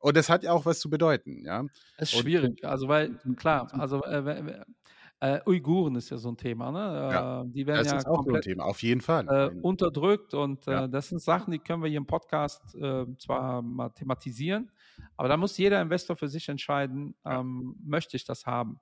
Und 0.00 0.16
das 0.16 0.28
hat 0.28 0.42
ja 0.42 0.52
auch 0.52 0.64
was 0.64 0.80
zu 0.80 0.90
bedeuten, 0.90 1.44
ja. 1.44 1.64
Es 1.98 2.12
ist 2.12 2.20
schwierig, 2.20 2.64
also 2.64 2.88
weil, 2.88 3.14
klar, 3.36 3.68
also 3.72 4.02
äh, 4.04 4.62
äh, 5.20 5.40
Uiguren 5.46 5.94
ist 5.96 6.08
ja 6.10 6.16
so 6.16 6.30
ein 6.30 6.36
Thema, 6.36 6.72
ne? 6.72 6.78
Ja, 6.78 7.42
äh, 7.42 7.44
die 7.48 7.66
werden 7.66 7.84
das 7.84 7.92
ja 7.92 7.98
ist 7.98 8.06
auch 8.06 8.16
komplett, 8.16 8.44
so 8.44 8.50
ein 8.50 8.54
Thema, 8.54 8.64
auf 8.64 8.82
jeden 8.82 9.02
Fall. 9.02 9.28
Äh, 9.28 9.60
unterdrückt 9.60 10.32
und 10.32 10.66
äh, 10.66 10.72
ja. 10.72 10.88
das 10.88 11.10
sind 11.10 11.20
Sachen, 11.20 11.52
die 11.52 11.58
können 11.58 11.82
wir 11.82 11.90
hier 11.90 11.98
im 11.98 12.06
Podcast 12.06 12.74
äh, 12.74 13.04
zwar 13.18 13.60
mal 13.60 13.90
thematisieren, 13.90 14.70
aber 15.18 15.28
da 15.28 15.36
muss 15.36 15.58
jeder 15.58 15.82
Investor 15.82 16.16
für 16.16 16.28
sich 16.28 16.48
entscheiden, 16.48 17.14
ähm, 17.26 17.76
möchte 17.84 18.16
ich 18.16 18.24
das 18.24 18.46
haben. 18.46 18.80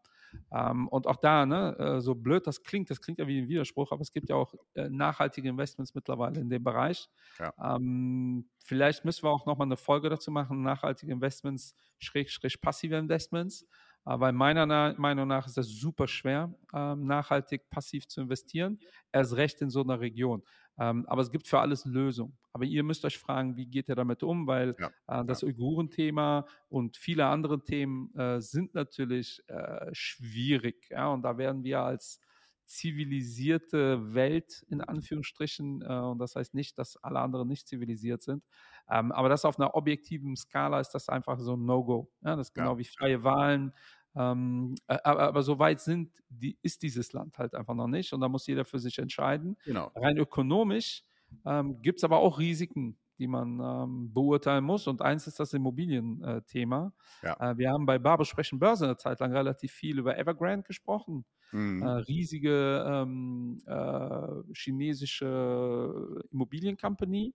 Ähm, 0.52 0.88
und 0.88 1.06
auch 1.06 1.16
da, 1.16 1.46
ne, 1.46 1.76
äh, 1.78 2.00
so 2.00 2.14
blöd 2.14 2.46
das 2.46 2.62
klingt, 2.62 2.90
das 2.90 3.00
klingt 3.00 3.18
ja 3.18 3.26
wie 3.26 3.38
ein 3.40 3.48
Widerspruch, 3.48 3.92
aber 3.92 4.02
es 4.02 4.12
gibt 4.12 4.28
ja 4.28 4.36
auch 4.36 4.54
äh, 4.74 4.88
nachhaltige 4.88 5.48
Investments 5.48 5.94
mittlerweile 5.94 6.40
in 6.40 6.50
dem 6.50 6.62
Bereich. 6.62 7.08
Ja. 7.38 7.52
Ähm, 7.76 8.48
vielleicht 8.64 9.04
müssen 9.04 9.24
wir 9.24 9.30
auch 9.30 9.46
nochmal 9.46 9.66
eine 9.66 9.76
Folge 9.76 10.08
dazu 10.08 10.30
machen, 10.30 10.62
nachhaltige 10.62 11.12
Investments, 11.12 11.74
schräg, 11.98 12.30
schräg 12.30 12.60
passive 12.60 12.96
Investments. 12.96 13.66
Aber 14.04 14.32
meiner 14.32 14.94
Meinung 14.96 15.28
nach 15.28 15.46
ist 15.46 15.56
das 15.56 15.68
super 15.68 16.08
schwer, 16.08 16.54
ähm, 16.72 17.06
nachhaltig 17.06 17.68
passiv 17.68 18.08
zu 18.08 18.22
investieren, 18.22 18.78
erst 19.12 19.36
recht 19.36 19.60
in 19.60 19.70
so 19.70 19.82
einer 19.82 20.00
Region. 20.00 20.42
Ähm, 20.78 21.04
aber 21.06 21.22
es 21.22 21.30
gibt 21.30 21.46
für 21.48 21.58
alles 21.60 21.84
Lösungen. 21.84 22.38
Aber 22.52 22.64
ihr 22.64 22.82
müsst 22.82 23.04
euch 23.04 23.18
fragen, 23.18 23.56
wie 23.56 23.66
geht 23.66 23.88
ihr 23.88 23.96
damit 23.96 24.22
um, 24.22 24.46
weil 24.46 24.76
ja, 24.78 24.90
äh, 25.08 25.24
das 25.24 25.42
ja. 25.42 25.48
Uiguren-Thema 25.48 26.46
und 26.68 26.96
viele 26.96 27.26
andere 27.26 27.62
Themen 27.62 28.14
äh, 28.14 28.40
sind 28.40 28.74
natürlich 28.74 29.42
äh, 29.48 29.90
schwierig. 29.92 30.88
Ja? 30.90 31.08
Und 31.08 31.22
da 31.22 31.36
werden 31.36 31.64
wir 31.64 31.80
als 31.80 32.20
zivilisierte 32.68 34.14
Welt 34.14 34.64
in 34.68 34.80
Anführungsstrichen, 34.80 35.82
äh, 35.82 35.86
und 35.86 36.18
das 36.18 36.36
heißt 36.36 36.54
nicht, 36.54 36.78
dass 36.78 36.96
alle 37.02 37.20
anderen 37.20 37.48
nicht 37.48 37.66
zivilisiert 37.66 38.22
sind, 38.22 38.44
ähm, 38.90 39.12
aber 39.12 39.28
das 39.28 39.44
auf 39.44 39.58
einer 39.58 39.74
objektiven 39.74 40.36
Skala 40.36 40.80
ist 40.80 40.90
das 40.90 41.08
einfach 41.08 41.38
so 41.38 41.54
ein 41.54 41.64
No-Go. 41.64 42.10
Ja? 42.22 42.36
Das 42.36 42.48
ist 42.48 42.54
genau 42.54 42.72
ja. 42.72 42.78
wie 42.78 42.84
freie 42.84 43.24
Wahlen, 43.24 43.72
ähm, 44.14 44.74
aber, 44.86 45.22
aber 45.22 45.42
so 45.42 45.58
weit 45.58 45.80
sind, 45.80 46.10
die, 46.28 46.58
ist 46.62 46.82
dieses 46.82 47.12
Land 47.12 47.38
halt 47.38 47.54
einfach 47.54 47.74
noch 47.74 47.86
nicht 47.86 48.12
und 48.12 48.20
da 48.20 48.28
muss 48.28 48.46
jeder 48.46 48.64
für 48.64 48.78
sich 48.78 48.98
entscheiden. 48.98 49.56
Genau. 49.64 49.90
Rein 49.94 50.18
ökonomisch 50.18 51.04
ähm, 51.44 51.80
gibt 51.82 51.98
es 51.98 52.04
aber 52.04 52.18
auch 52.18 52.38
Risiken, 52.38 52.98
die 53.18 53.26
man 53.26 53.60
ähm, 53.60 54.12
beurteilen 54.12 54.64
muss. 54.64 54.86
Und 54.86 55.02
eins 55.02 55.26
ist 55.26 55.40
das 55.40 55.52
Immobilienthema. 55.52 56.92
Äh, 57.22 57.26
ja. 57.26 57.50
äh, 57.50 57.58
wir 57.58 57.70
haben 57.70 57.86
bei 57.86 57.98
Barbe 57.98 58.24
Sprechen 58.24 58.58
Börse 58.58 58.84
eine 58.86 58.96
Zeit 58.96 59.20
lang 59.20 59.32
relativ 59.32 59.72
viel 59.72 59.98
über 59.98 60.16
Evergrande 60.16 60.64
gesprochen. 60.66 61.24
Mhm. 61.52 61.82
Äh, 61.82 61.88
riesige 61.88 62.84
ähm, 62.86 63.60
äh, 63.66 64.52
chinesische 64.54 66.22
Immobiliencompany. 66.30 67.34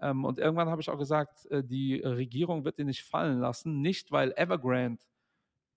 Ähm, 0.00 0.24
und 0.24 0.38
irgendwann 0.38 0.68
habe 0.68 0.80
ich 0.80 0.90
auch 0.90 0.98
gesagt, 0.98 1.46
äh, 1.46 1.62
die 1.64 2.00
Regierung 2.00 2.64
wird 2.64 2.78
den 2.78 2.86
nicht 2.86 3.04
fallen 3.04 3.38
lassen, 3.40 3.80
nicht 3.80 4.10
weil 4.10 4.32
Evergrande 4.36 5.02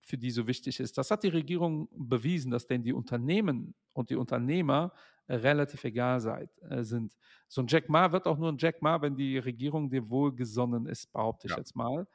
für 0.04 0.18
die 0.18 0.30
so 0.30 0.46
wichtig 0.46 0.80
ist. 0.80 0.98
Das 0.98 1.10
hat 1.10 1.22
die 1.22 1.28
Regierung 1.28 1.88
bewiesen, 1.92 2.50
dass 2.50 2.66
denn 2.66 2.82
die 2.82 2.92
Unternehmen 2.92 3.74
und 3.92 4.10
die 4.10 4.16
Unternehmer 4.16 4.92
relativ 5.28 5.84
egal 5.84 6.20
seid, 6.20 6.50
äh, 6.68 6.82
sind. 6.82 7.16
So 7.48 7.62
ein 7.62 7.66
Jack 7.68 7.88
Ma 7.88 8.10
wird 8.12 8.26
auch 8.26 8.38
nur 8.38 8.50
ein 8.50 8.58
Jack 8.58 8.82
Ma, 8.82 9.00
wenn 9.00 9.14
die 9.14 9.38
Regierung 9.38 9.88
dir 9.88 10.08
wohlgesonnen 10.10 10.86
ist, 10.86 11.12
behaupte 11.12 11.46
ich 11.46 11.52
ja. 11.52 11.58
jetzt 11.58 11.76
mal. 11.76 12.06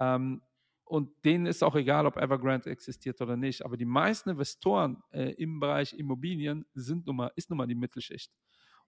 Ähm, 0.00 0.42
und 0.84 1.10
denen 1.24 1.46
ist 1.46 1.62
auch 1.62 1.76
egal, 1.76 2.06
ob 2.06 2.16
Evergrande 2.16 2.70
existiert 2.70 3.20
oder 3.20 3.36
nicht. 3.36 3.64
Aber 3.64 3.76
die 3.76 3.84
meisten 3.84 4.30
Investoren 4.30 5.02
äh, 5.12 5.32
im 5.34 5.60
Bereich 5.60 5.92
Immobilien 5.92 6.64
sind 6.74 7.06
nun 7.06 7.16
mal, 7.16 7.32
ist 7.36 7.50
nun 7.50 7.58
mal 7.58 7.66
die 7.66 7.74
Mittelschicht. 7.74 8.32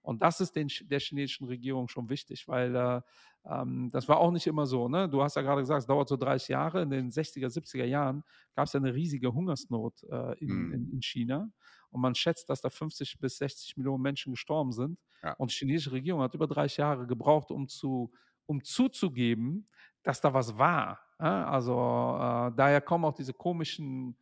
Und 0.02 0.22
das 0.22 0.40
ist 0.40 0.56
den, 0.56 0.68
der 0.82 1.00
chinesischen 1.00 1.46
Regierung 1.46 1.88
schon 1.88 2.08
wichtig, 2.08 2.48
weil 2.48 2.74
äh, 2.74 3.00
ähm, 3.46 3.90
das 3.92 4.08
war 4.08 4.18
auch 4.18 4.30
nicht 4.30 4.46
immer 4.46 4.66
so. 4.66 4.88
Ne? 4.88 5.08
Du 5.08 5.22
hast 5.22 5.36
ja 5.36 5.42
gerade 5.42 5.60
gesagt, 5.60 5.80
es 5.80 5.86
dauert 5.86 6.08
so 6.08 6.16
30 6.16 6.48
Jahre. 6.48 6.82
In 6.82 6.90
den 6.90 7.10
60er, 7.10 7.48
70er 7.48 7.84
Jahren 7.84 8.22
gab 8.54 8.66
es 8.66 8.72
ja 8.72 8.80
eine 8.80 8.94
riesige 8.94 9.32
Hungersnot 9.32 10.02
äh, 10.04 10.38
in, 10.38 10.48
mhm. 10.48 10.72
in, 10.72 10.90
in, 10.92 11.02
China. 11.02 11.50
Und 11.90 12.00
man 12.00 12.14
schätzt, 12.14 12.48
dass 12.48 12.60
da 12.60 12.70
50 12.70 13.18
bis 13.18 13.38
60 13.38 13.76
Millionen 13.76 14.02
Menschen 14.02 14.32
gestorben 14.32 14.72
sind. 14.72 14.98
Ja. 15.22 15.34
Und 15.34 15.50
die 15.50 15.56
chinesische 15.56 15.92
Regierung 15.92 16.22
hat 16.22 16.34
über 16.34 16.46
30 16.46 16.78
Jahre 16.78 17.06
gebraucht, 17.06 17.50
um, 17.50 17.68
zu, 17.68 18.12
um 18.46 18.62
zuzugeben, 18.62 19.66
dass 20.02 20.20
da 20.20 20.32
was 20.32 20.56
war. 20.56 21.00
Ja? 21.18 21.46
Also 21.46 21.72
äh, 21.74 22.56
daher 22.56 22.80
kommen 22.80 23.04
auch 23.04 23.14
diese 23.14 23.34
komischen 23.34 24.16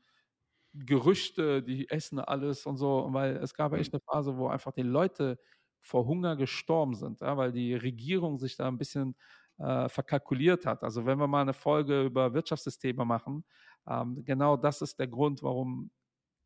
Gerüchte, 0.75 1.63
die 1.63 1.89
essen 1.89 2.21
alles 2.21 2.67
und 2.67 2.77
so, 2.77 3.09
weil 3.11 3.37
es 3.39 3.55
gab 3.55 3.73
echt 3.73 3.93
eine 3.93 4.01
Phase, 4.01 4.37
wo 4.37 4.49
einfach 4.49 4.73
die 4.73 4.83
Leute 4.83 5.39
vor 5.81 6.07
Hunger 6.07 6.37
gestorben 6.37 6.95
sind, 6.95 7.21
ja, 7.21 7.37
weil 7.37 7.53
die 7.53 7.75
Regierung 7.75 8.39
sich 8.39 8.57
da 8.57 8.69
ein 8.69 8.79
bisschen 8.79 9.17
äh, 9.59 9.89
verkalkuliert 9.89 10.67
hat. 10.67 10.83
Also 10.85 11.07
wenn 11.07 11.19
wir 11.19 11.27
mal 11.27 11.43
eine 11.43 11.55
Folge 11.55 12.05
über 12.05 12.35
Wirtschaftssysteme 12.35 13.05
machen, 13.05 13.45
ähm, 13.87 14.25
genau 14.25 14.57
das 14.57 14.83
ist 14.83 14.99
der 14.99 15.09
Grund, 15.09 15.43
warum 15.43 15.91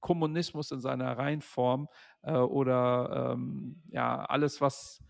Kommunismus 0.00 0.70
in 0.70 0.80
seiner 0.80 1.16
Reihenform 1.16 1.88
äh, 2.22 2.32
oder 2.32 3.32
ähm, 3.34 3.82
ja 3.90 4.24
alles, 4.24 4.60
was 4.60 5.02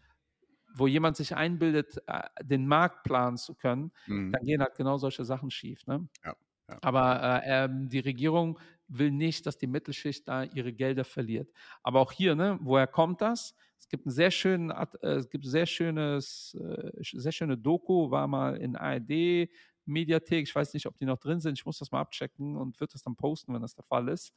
wo 0.74 0.86
jemand 0.86 1.16
sich 1.16 1.36
einbildet, 1.36 2.02
äh, 2.06 2.22
den 2.42 2.66
Markt 2.66 3.02
planen 3.04 3.36
zu 3.36 3.54
können, 3.54 3.92
mhm. 4.06 4.32
dann 4.32 4.44
gehen 4.44 4.60
halt 4.60 4.74
genau 4.74 4.96
solche 4.96 5.24
Sachen 5.24 5.50
schief. 5.50 5.86
Ne? 5.86 6.08
Ja, 6.24 6.34
ja. 6.68 6.78
Aber 6.82 7.42
äh, 7.44 7.64
ähm, 7.64 7.88
die 7.88 8.00
Regierung 8.00 8.58
will 8.88 9.10
nicht, 9.10 9.46
dass 9.46 9.58
die 9.58 9.66
Mittelschicht 9.66 10.28
da 10.28 10.44
ihre 10.44 10.72
Gelder 10.72 11.04
verliert. 11.04 11.50
Aber 11.82 12.00
auch 12.00 12.12
hier, 12.12 12.34
ne, 12.34 12.58
woher 12.62 12.86
kommt 12.86 13.20
das? 13.20 13.54
Es 13.82 13.88
gibt 13.88 14.06
ein 14.06 14.10
sehr 14.10 14.30
schönen, 14.30 14.70
äh, 14.70 14.86
es 15.02 15.28
gibt 15.28 15.44
sehr 15.44 15.66
schönes, 15.66 16.54
äh, 16.54 16.92
sehr 17.02 17.32
schöne 17.32 17.58
Doku, 17.58 18.12
war 18.12 18.28
mal 18.28 18.56
in 18.56 18.76
ARD 18.76 19.50
Mediathek. 19.86 20.46
Ich 20.46 20.54
weiß 20.54 20.72
nicht, 20.74 20.86
ob 20.86 20.96
die 20.96 21.04
noch 21.04 21.18
drin 21.18 21.40
sind. 21.40 21.58
Ich 21.58 21.66
muss 21.66 21.78
das 21.78 21.90
mal 21.90 22.00
abchecken 22.00 22.56
und 22.56 22.78
wird 22.78 22.94
das 22.94 23.02
dann 23.02 23.16
posten, 23.16 23.52
wenn 23.52 23.60
das 23.60 23.74
der 23.74 23.82
Fall 23.84 24.08
ist. 24.08 24.32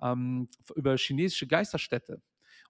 Ähm, 0.00 0.48
über 0.74 0.96
chinesische 0.96 1.46
Geisterstädte. 1.46 2.22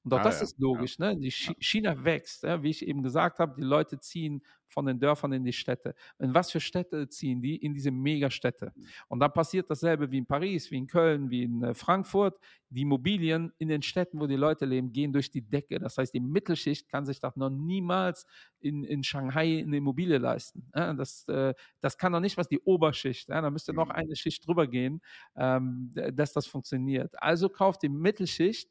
Und 0.07 0.15
auch 0.15 0.21
ah, 0.21 0.23
das 0.23 0.39
ja, 0.39 0.45
ist 0.45 0.61
logisch. 0.61 1.01
Ja. 1.01 1.15
Ne? 1.15 1.19
Die 1.19 1.33
China 1.33 2.05
wächst, 2.05 2.45
ja? 2.45 2.63
wie 2.63 2.71
ich 2.71 2.87
eben 2.87 3.03
gesagt 3.03 3.41
habe, 3.41 3.57
die 3.57 3.65
Leute 3.65 3.99
ziehen 3.99 4.41
von 4.69 4.87
den 4.87 5.01
Dörfern 5.01 5.33
in 5.33 5.43
die 5.43 5.53
Städte. 5.53 5.97
In 6.21 6.33
was 6.33 6.53
für 6.53 6.61
Städte 6.61 7.09
ziehen 7.09 7.43
die? 7.43 7.57
In 7.57 7.75
diese 7.75 7.91
Megastädte. 7.91 8.73
Mhm. 8.77 8.87
Und 9.09 9.19
dann 9.19 9.33
passiert 9.33 9.69
dasselbe 9.69 10.09
wie 10.13 10.19
in 10.19 10.27
Paris, 10.27 10.71
wie 10.71 10.77
in 10.77 10.87
Köln, 10.87 11.29
wie 11.29 11.43
in 11.43 11.61
äh, 11.61 11.75
Frankfurt. 11.75 12.39
Die 12.69 12.83
Immobilien 12.83 13.53
in 13.59 13.67
den 13.67 13.83
Städten, 13.83 14.21
wo 14.21 14.29
die 14.29 14.37
Leute 14.37 14.65
leben, 14.65 14.93
gehen 14.93 15.13
durch 15.13 15.29
die 15.29 15.43
Decke. 15.43 15.81
Das 15.81 15.99
heißt, 15.99 16.15
die 16.15 16.21
Mittelschicht 16.21 16.89
kann 16.89 17.05
sich 17.05 17.19
das 17.19 17.35
noch 17.35 17.51
niemals 17.51 18.27
in, 18.61 18.85
in 18.85 19.03
Shanghai 19.03 19.65
eine 19.67 19.79
Immobilie 19.79 20.19
leisten. 20.19 20.71
Das, 20.73 21.27
äh, 21.27 21.53
das 21.81 21.99
kann 21.99 22.13
noch 22.13 22.21
nicht 22.21 22.37
was 22.37 22.47
die 22.47 22.61
Oberschicht. 22.61 23.29
Da 23.29 23.51
müsste 23.51 23.73
noch 23.73 23.87
mhm. 23.87 23.93
eine 23.93 24.15
Schicht 24.15 24.47
drüber 24.47 24.69
gehen, 24.69 25.01
ähm, 25.37 25.93
dass 26.13 26.33
das 26.33 26.47
funktioniert. 26.47 27.13
Also 27.21 27.49
kauft 27.49 27.83
die 27.83 27.89
Mittelschicht 27.89 28.71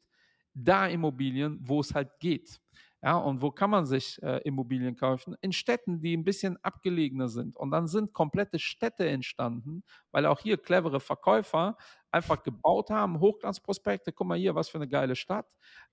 da 0.56 0.86
Immobilien, 0.86 1.58
wo 1.60 1.80
es 1.80 1.94
halt 1.94 2.18
geht. 2.18 2.60
Ja, 3.02 3.18
und 3.18 3.42
wo 3.42 3.50
kann 3.50 3.70
man 3.70 3.84
sich 3.86 4.20
äh, 4.22 4.38
Immobilien 4.38 4.96
kaufen? 4.96 5.36
In 5.40 5.52
Städten, 5.52 6.00
die 6.00 6.16
ein 6.16 6.24
bisschen 6.24 6.56
abgelegener 6.64 7.28
sind. 7.28 7.56
Und 7.56 7.70
dann 7.70 7.86
sind 7.86 8.12
komplette 8.12 8.58
Städte 8.58 9.06
entstanden, 9.06 9.84
weil 10.10 10.26
auch 10.26 10.40
hier 10.40 10.56
clevere 10.56 10.98
Verkäufer 10.98 11.76
einfach 12.10 12.42
gebaut 12.42 12.90
haben, 12.90 13.20
Hochglanzprospekte, 13.20 14.12
guck 14.12 14.26
mal 14.26 14.38
hier, 14.38 14.54
was 14.54 14.70
für 14.70 14.78
eine 14.78 14.88
geile 14.88 15.14
Stadt. 15.14 15.46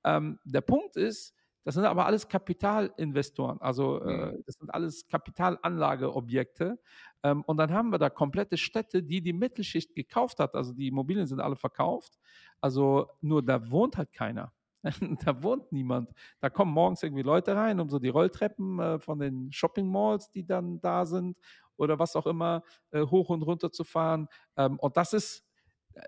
Ähm, 0.05 0.39
der 0.45 0.61
Punkt 0.61 0.95
ist, 0.95 1.35
das 1.63 1.75
sind 1.75 1.85
aber 1.85 2.05
alles 2.05 2.27
Kapitalinvestoren, 2.27 3.61
also 3.61 4.01
äh, 4.01 4.33
mhm. 4.33 4.43
das 4.45 4.55
sind 4.55 4.73
alles 4.73 5.07
Kapitalanlageobjekte. 5.07 6.79
Ähm, 7.23 7.43
und 7.45 7.57
dann 7.57 7.71
haben 7.71 7.91
wir 7.91 7.99
da 7.99 8.09
komplette 8.09 8.57
Städte, 8.57 9.01
die 9.01 9.21
die 9.21 9.33
Mittelschicht 9.33 9.95
gekauft 9.95 10.39
hat. 10.39 10.55
Also 10.55 10.73
die 10.73 10.87
Immobilien 10.87 11.25
sind 11.25 11.39
alle 11.39 11.55
verkauft. 11.55 12.19
Also 12.59 13.07
nur 13.21 13.41
da 13.41 13.71
wohnt 13.71 13.97
halt 13.97 14.11
keiner. 14.11 14.51
da 15.25 15.41
wohnt 15.41 15.71
niemand. 15.71 16.11
Da 16.41 16.49
kommen 16.49 16.73
morgens 16.73 17.01
irgendwie 17.03 17.23
Leute 17.23 17.55
rein, 17.55 17.79
um 17.79 17.89
so 17.89 17.99
die 17.99 18.09
Rolltreppen 18.09 18.79
äh, 18.79 18.99
von 18.99 19.19
den 19.19 19.51
Shopping 19.51 19.87
Malls, 19.87 20.29
die 20.31 20.45
dann 20.45 20.81
da 20.81 21.05
sind 21.05 21.37
oder 21.77 21.97
was 21.97 22.15
auch 22.15 22.27
immer, 22.27 22.63
äh, 22.91 23.01
hoch 23.01 23.29
und 23.29 23.41
runter 23.41 23.71
zu 23.71 23.83
fahren. 23.83 24.27
Ähm, 24.57 24.77
und 24.79 24.97
das 24.97 25.13
ist, 25.13 25.45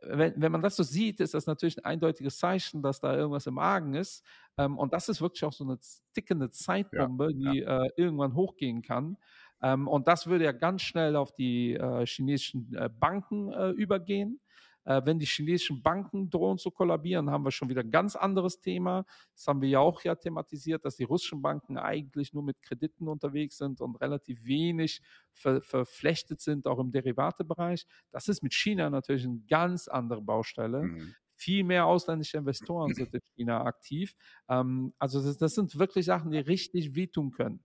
wenn, 0.02 0.34
wenn 0.42 0.52
man 0.52 0.62
das 0.62 0.76
so 0.76 0.84
sieht, 0.84 1.20
ist 1.20 1.34
das 1.34 1.46
natürlich 1.46 1.78
ein 1.78 1.86
eindeutiges 1.86 2.38
Zeichen, 2.38 2.82
dass 2.82 3.00
da 3.00 3.16
irgendwas 3.16 3.48
im 3.48 3.58
Argen 3.58 3.94
ist. 3.94 4.24
Ähm, 4.58 4.78
und 4.78 4.94
das 4.94 5.10
ist 5.10 5.22
wirklich 5.22 5.44
auch 5.44 5.54
so 5.54 5.64
eine 5.64 5.78
tickende 6.14 6.50
Zeitbombe, 6.50 7.32
ja, 7.36 7.52
die 7.52 7.60
ja. 7.60 7.84
Äh, 7.84 7.90
irgendwann 7.96 8.36
hochgehen 8.36 8.82
kann. 8.82 9.18
Ähm, 9.62 9.88
und 9.88 10.08
das 10.08 10.28
würde 10.28 10.46
ja 10.46 10.52
ganz 10.52 10.82
schnell 10.82 11.16
auf 11.16 11.34
die 11.34 11.74
äh, 11.74 12.06
chinesischen 12.06 12.74
äh, 12.76 12.90
Banken 12.90 13.52
übergehen. 13.74 14.40
Äh, 14.86 15.02
wenn 15.06 15.20
die 15.20 15.26
chinesischen 15.26 15.82
Banken 15.82 16.30
drohen 16.30 16.58
zu 16.58 16.72
kollabieren, 16.72 17.30
haben 17.30 17.44
wir 17.44 17.52
schon 17.52 17.70
wieder 17.70 17.82
ein 17.82 17.92
ganz 17.92 18.16
anderes 18.16 18.60
Thema. 18.60 19.06
Das 19.34 19.48
haben 19.48 19.62
wir 19.62 19.70
ja 19.70 19.80
auch 19.80 20.02
ja 20.04 20.16
thematisiert, 20.16 20.86
dass 20.86 20.96
die 20.96 21.04
russischen 21.04 21.42
Banken 21.42 21.78
eigentlich 21.78 22.34
nur 22.34 22.44
mit 22.44 22.62
Krediten 22.62 23.08
unterwegs 23.08 23.58
sind 23.58 23.82
und 23.82 23.96
relativ 24.02 24.44
wenig 24.46 25.02
ver 25.32 25.62
verflechtet 25.62 26.40
sind, 26.40 26.68
auch 26.68 26.80
im 26.80 26.92
Derivatebereich. 26.92 27.86
Das 28.12 28.28
ist 28.30 28.44
mit 28.44 28.54
China 28.54 28.90
natürlich 28.90 29.26
eine 29.26 29.42
ganz 29.48 29.88
andere 29.88 30.22
Baustelle. 30.22 30.84
Mhm 30.84 31.16
viel 31.38 31.64
mehr 31.64 31.86
ausländische 31.86 32.38
Investoren 32.38 32.94
sind 32.94 33.14
in 33.14 33.22
China 33.36 33.66
aktiv. 33.66 34.16
Ähm, 34.48 34.94
also 34.98 35.22
das, 35.22 35.38
das, 35.38 35.54
sind 35.54 35.78
wirklich 35.78 36.06
Sachen, 36.06 36.32
die 36.32 36.38
richtig 36.38 36.96
wehtun 36.96 37.32
können. 37.32 37.62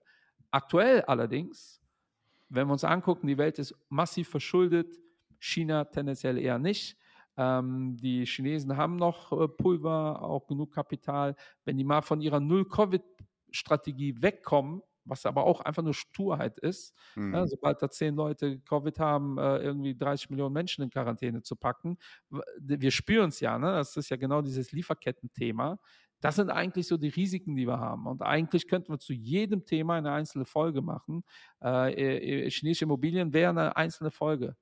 Aktuell 0.51 1.03
allerdings, 1.03 1.81
wenn 2.49 2.67
wir 2.67 2.73
uns 2.73 2.85
angucken, 2.85 3.29
die 3.29 3.39
Welt 3.39 3.59
ist 3.59 3.75
massiv 3.89 4.29
verschuldet, 4.29 4.99
China 5.39 5.85
tendenziell 5.85 6.37
eher 6.37 6.59
nicht. 6.59 6.97
Ähm, 7.41 7.97
die 7.97 8.27
Chinesen 8.27 8.77
haben 8.77 8.97
noch 8.97 9.33
äh, 9.33 9.49
Pulver, 9.49 10.23
auch 10.23 10.47
genug 10.47 10.75
Kapital. 10.75 11.35
Wenn 11.65 11.79
die 11.79 11.85
mal 11.85 12.03
von 12.03 12.21
ihrer 12.21 12.39
Null-Covid-Strategie 12.39 14.21
wegkommen, 14.21 14.83
was 15.07 15.25
aber 15.25 15.45
auch 15.45 15.63
einfach 15.63 15.83
nur 15.83 15.95
Sturheit 15.95 16.59
ist, 16.59 16.95
mhm. 17.17 17.33
ja, 17.33 17.47
sobald 17.47 17.81
da 17.81 17.89
zehn 17.89 18.15
Leute 18.15 18.61
Covid 18.61 18.99
haben, 18.99 19.39
äh, 19.39 19.57
irgendwie 19.57 19.97
30 19.97 20.29
Millionen 20.29 20.53
Menschen 20.53 20.85
in 20.85 20.91
Quarantäne 20.91 21.43
zu 21.43 21.57
packen. 21.57 21.97
Wir 22.59 22.91
spüren 22.91 23.31
es 23.31 23.41
ja, 23.41 23.59
ne? 23.59 23.73
das 23.73 23.97
ist 23.97 24.11
ja 24.11 24.19
genau 24.19 24.43
dieses 24.43 24.73
Lieferketten-Thema. 24.73 25.79
Das 26.21 26.37
sind 26.37 26.51
eigentlich 26.51 26.87
so 26.89 26.99
die 26.99 27.09
Risiken, 27.09 27.57
die 27.57 27.67
wir 27.67 27.81
haben. 27.81 28.07
Und 28.07 28.21
eigentlich 28.21 28.69
könnten 28.69 28.93
wir 28.93 28.99
zu 28.99 29.15
jedem 29.15 29.65
Thema 29.65 29.95
eine 29.95 30.13
einzelne 30.13 30.45
Folge 30.45 30.83
machen. 30.83 31.25
Äh, 31.65 32.45
äh 32.45 32.51
chinesische 32.51 32.85
Immobilien 32.85 33.33
wäre 33.33 33.49
eine 33.49 33.77
einzelne 33.79 34.11
Folge. 34.11 34.57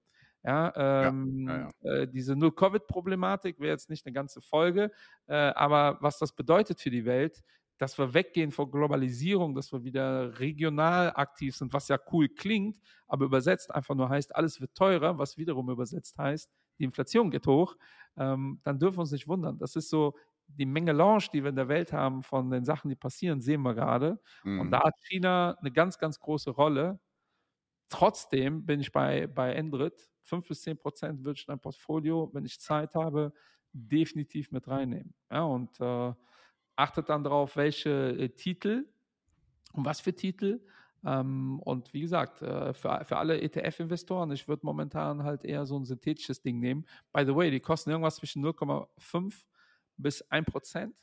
Ja, 0.49 0.73
ähm, 0.77 1.47
ja, 1.47 1.71
ja, 1.83 1.91
äh, 1.91 2.09
diese 2.09 2.35
Null-Covid-Problematik 2.35 3.61
wäre 3.61 3.73
jetzt 3.73 3.91
nicht 3.91 4.07
eine 4.07 4.15
ganze 4.15 4.41
Folge, 4.41 4.91
äh, 5.27 5.35
aber 5.35 5.99
was 6.01 6.19
das 6.19 6.33
bedeutet 6.33 6.81
für 6.81 6.89
die 6.89 7.05
Welt, 7.05 7.43
dass 7.77 7.99
wir 7.99 8.15
weggehen 8.15 8.51
von 8.51 8.71
Globalisierung, 8.71 9.55
dass 9.55 9.73
wir 9.73 9.85
wieder 9.85 10.41
regional 10.41 11.13
aktiv 11.15 11.55
sind, 11.55 11.75
was 11.75 11.89
ja 11.89 11.99
cool 12.13 12.31
klingt, 12.31 12.79
aber 13.09 13.27
übersetzt 13.27 13.75
einfach 13.75 13.95
nur 13.95 14.09
heißt, 14.09 14.35
alles 14.35 14.59
wird 14.59 14.75
teurer, 14.75 15.19
was 15.19 15.37
wiederum 15.37 15.69
übersetzt 15.69 16.17
heißt, 16.17 16.51
die 16.79 16.85
Inflation 16.85 17.31
geht 17.31 17.47
hoch, 17.47 17.77
ähm, 18.17 18.59
dann 18.65 18.79
dürfen 18.79 18.97
wir 18.97 19.03
uns 19.03 19.13
nicht 19.13 19.29
wundern. 19.29 19.59
Das 19.59 19.77
ist 19.77 19.91
so 19.91 20.15
die 20.47 20.65
Menge 20.65 20.93
Launch, 20.93 21.29
die 21.29 21.43
wir 21.43 21.51
in 21.51 21.57
der 21.57 21.69
Welt 21.69 21.93
haben 21.93 22.23
von 22.23 22.51
den 22.51 22.65
Sachen, 22.65 22.89
die 22.89 22.97
passieren, 22.97 23.43
sehen 23.43 23.61
wir 23.61 23.75
gerade. 23.75 24.19
Mhm. 24.45 24.61
Und 24.61 24.71
da 24.71 24.83
hat 24.83 24.95
China 25.07 25.59
eine 25.61 25.71
ganz, 25.71 25.99
ganz 25.99 26.19
große 26.19 26.53
Rolle. 26.53 26.99
Trotzdem 27.89 28.65
bin 28.67 28.81
ich 28.81 28.93
bei, 28.93 29.27
bei 29.27 29.55
Endrit 29.55 30.11
5 30.25 30.47
bis 30.47 30.63
10 30.63 30.79
Prozent 30.79 31.25
würde 31.25 31.39
ich 31.39 31.49
in 31.49 31.53
ein 31.53 31.61
Portfolio, 31.61 32.31
wenn 32.33 32.45
ich 32.45 32.61
Zeit 32.61 32.95
habe, 32.95 33.33
definitiv 33.73 34.51
mit 34.51 34.69
reinnehmen. 34.69 35.15
Ja, 35.31 35.45
und 35.45 35.81
äh, 35.81 36.13
achtet 36.77 37.09
dann 37.09 37.25
darauf, 37.25 37.57
welche 37.57 37.91
äh, 37.91 38.29
Titel 38.29 38.87
und 39.73 39.85
was 39.85 40.01
für 40.01 40.15
Titel. 40.15 40.61
Ähm, 41.05 41.61
und 41.61 41.93
wie 41.93 42.01
gesagt, 42.01 42.43
äh, 42.43 42.73
für, 42.75 43.05
für 43.05 43.17
alle 43.17 43.41
ETF-Investoren, 43.41 44.33
ich 44.33 44.49
würde 44.49 44.67
momentan 44.67 45.23
halt 45.23 45.45
eher 45.45 45.65
so 45.65 45.79
ein 45.79 45.85
synthetisches 45.85 46.43
Ding 46.43 46.59
nehmen. 46.59 46.87
By 47.13 47.25
the 47.25 47.35
way, 47.35 47.51
die 47.51 47.61
kosten 47.61 47.91
irgendwas 47.91 48.17
zwischen 48.17 48.45
0,5 48.45 49.45
bis 49.97 50.23
1 50.31 50.47
Prozent. 50.47 50.95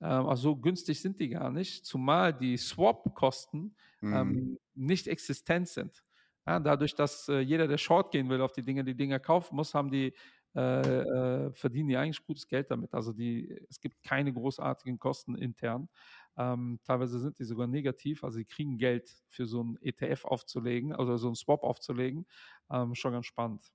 Ähm, 0.00 0.26
also 0.26 0.42
so 0.42 0.56
günstig 0.56 1.00
sind 1.00 1.18
die 1.18 1.30
gar 1.30 1.50
nicht, 1.50 1.86
zumal 1.86 2.32
die 2.34 2.56
Swap-Kosten 2.56 3.74
mhm. 4.00 4.14
ähm, 4.14 4.58
nicht 4.74 5.08
existent 5.08 5.68
sind. 5.68 6.04
Ja, 6.46 6.58
dadurch, 6.58 6.94
dass 6.94 7.28
äh, 7.28 7.38
jeder, 7.38 7.68
der 7.68 7.78
Short 7.78 8.10
gehen 8.10 8.28
will 8.28 8.40
auf 8.40 8.52
die 8.52 8.62
Dinge, 8.62 8.84
die 8.84 8.96
Dinge 8.96 9.20
kaufen 9.20 9.56
muss, 9.56 9.74
haben 9.74 9.90
die 9.90 10.12
äh, 10.54 10.80
äh, 10.80 11.52
verdienen 11.54 11.88
die 11.88 11.96
eigentlich 11.96 12.24
gutes 12.26 12.46
Geld 12.46 12.70
damit. 12.70 12.92
Also 12.92 13.12
die, 13.12 13.58
es 13.70 13.80
gibt 13.80 14.02
keine 14.02 14.32
großartigen 14.32 14.98
Kosten 14.98 15.34
intern. 15.34 15.88
Ähm, 16.36 16.78
teilweise 16.84 17.18
sind 17.20 17.38
die 17.38 17.44
sogar 17.44 17.66
negativ. 17.66 18.22
Also 18.22 18.36
sie 18.36 18.44
kriegen 18.44 18.76
Geld 18.76 19.10
für 19.28 19.46
so 19.46 19.60
einen 19.60 19.78
ETF 19.80 20.26
aufzulegen, 20.26 20.92
also 20.92 21.16
so 21.16 21.28
einen 21.28 21.36
Swap 21.36 21.62
aufzulegen. 21.62 22.26
Ähm, 22.70 22.94
schon 22.94 23.12
ganz 23.12 23.26
spannend. 23.26 23.72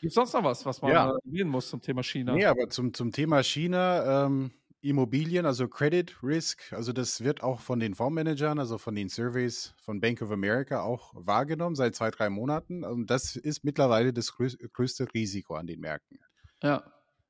Gibt 0.00 0.10
es 0.10 0.14
sonst 0.14 0.32
noch 0.32 0.44
was, 0.44 0.66
was 0.66 0.82
man 0.82 0.90
ja. 0.90 1.16
erwähnen 1.24 1.50
muss 1.50 1.70
zum 1.70 1.80
Thema 1.80 2.02
China? 2.02 2.34
Nee, 2.34 2.44
aber 2.44 2.68
zum, 2.68 2.92
zum 2.92 3.12
Thema 3.12 3.42
China, 3.42 4.26
ähm, 4.26 4.52
Immobilien, 4.84 5.46
also 5.46 5.66
Credit 5.66 6.14
Risk, 6.22 6.72
also 6.72 6.92
das 6.92 7.24
wird 7.24 7.42
auch 7.42 7.60
von 7.60 7.80
den 7.80 7.94
Fondsmanagern, 7.94 8.58
also 8.58 8.76
von 8.76 8.94
den 8.94 9.08
Surveys 9.08 9.74
von 9.80 10.00
Bank 10.00 10.20
of 10.20 10.30
America 10.30 10.82
auch 10.82 11.12
wahrgenommen 11.14 11.74
seit 11.74 11.94
zwei, 11.94 12.10
drei 12.10 12.28
Monaten. 12.28 12.84
Und 12.84 13.08
das 13.08 13.36
ist 13.36 13.64
mittlerweile 13.64 14.12
das 14.12 14.32
größte 14.34 15.12
Risiko 15.14 15.54
an 15.54 15.66
den 15.66 15.80
Märkten. 15.80 16.18
Ja. 16.62 16.84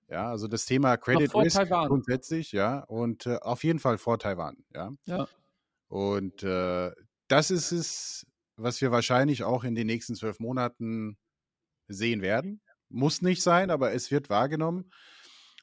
Ja, 0.08 0.30
also 0.30 0.48
das 0.48 0.66
Thema 0.66 0.96
Credit 0.96 1.34
Risk 1.34 1.56
Taiwan. 1.56 1.88
grundsätzlich, 1.88 2.52
ja, 2.52 2.80
und 2.80 3.26
äh, 3.26 3.38
auf 3.40 3.64
jeden 3.64 3.78
Fall 3.78 3.98
vor 3.98 4.18
Taiwan, 4.18 4.64
ja. 4.74 4.92
Ja. 5.06 5.26
Und 5.88 6.42
äh, 6.42 6.92
das 7.28 7.50
ist 7.50 7.72
es, 7.72 8.26
was 8.56 8.80
wir 8.80 8.90
wahrscheinlich 8.90 9.44
auch 9.44 9.64
in 9.64 9.74
den 9.74 9.86
nächsten 9.86 10.14
zwölf 10.14 10.40
Monaten 10.40 11.16
sehen 11.88 12.20
werden. 12.20 12.60
Muss 12.88 13.22
nicht 13.22 13.42
sein, 13.42 13.70
aber 13.70 13.92
es 13.92 14.10
wird 14.10 14.28
wahrgenommen. 14.28 14.90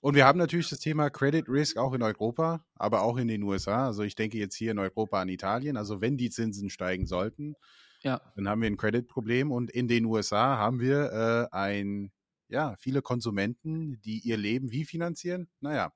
Und 0.01 0.15
wir 0.15 0.25
haben 0.25 0.39
natürlich 0.39 0.69
das 0.69 0.79
Thema 0.79 1.11
Credit 1.11 1.47
Risk 1.47 1.77
auch 1.77 1.93
in 1.93 2.01
Europa, 2.01 2.65
aber 2.75 3.03
auch 3.03 3.17
in 3.17 3.27
den 3.27 3.43
USA. 3.43 3.85
Also 3.85 4.01
ich 4.01 4.15
denke 4.15 4.39
jetzt 4.39 4.55
hier 4.55 4.71
in 4.71 4.79
Europa 4.79 5.21
an 5.21 5.29
Italien. 5.29 5.77
Also 5.77 6.01
wenn 6.01 6.17
die 6.17 6.31
Zinsen 6.31 6.71
steigen 6.71 7.05
sollten, 7.05 7.55
ja. 8.01 8.19
dann 8.35 8.49
haben 8.49 8.61
wir 8.61 8.67
ein 8.67 8.77
Credit-Problem. 8.77 9.51
Und 9.51 9.69
in 9.69 9.87
den 9.87 10.05
USA 10.05 10.57
haben 10.57 10.79
wir 10.79 11.49
äh, 11.51 11.55
ein, 11.55 12.11
ja, 12.49 12.75
viele 12.79 13.03
Konsumenten, 13.03 14.01
die 14.01 14.19
ihr 14.19 14.37
Leben 14.37 14.71
wie 14.71 14.85
finanzieren? 14.85 15.47
Naja, 15.59 15.93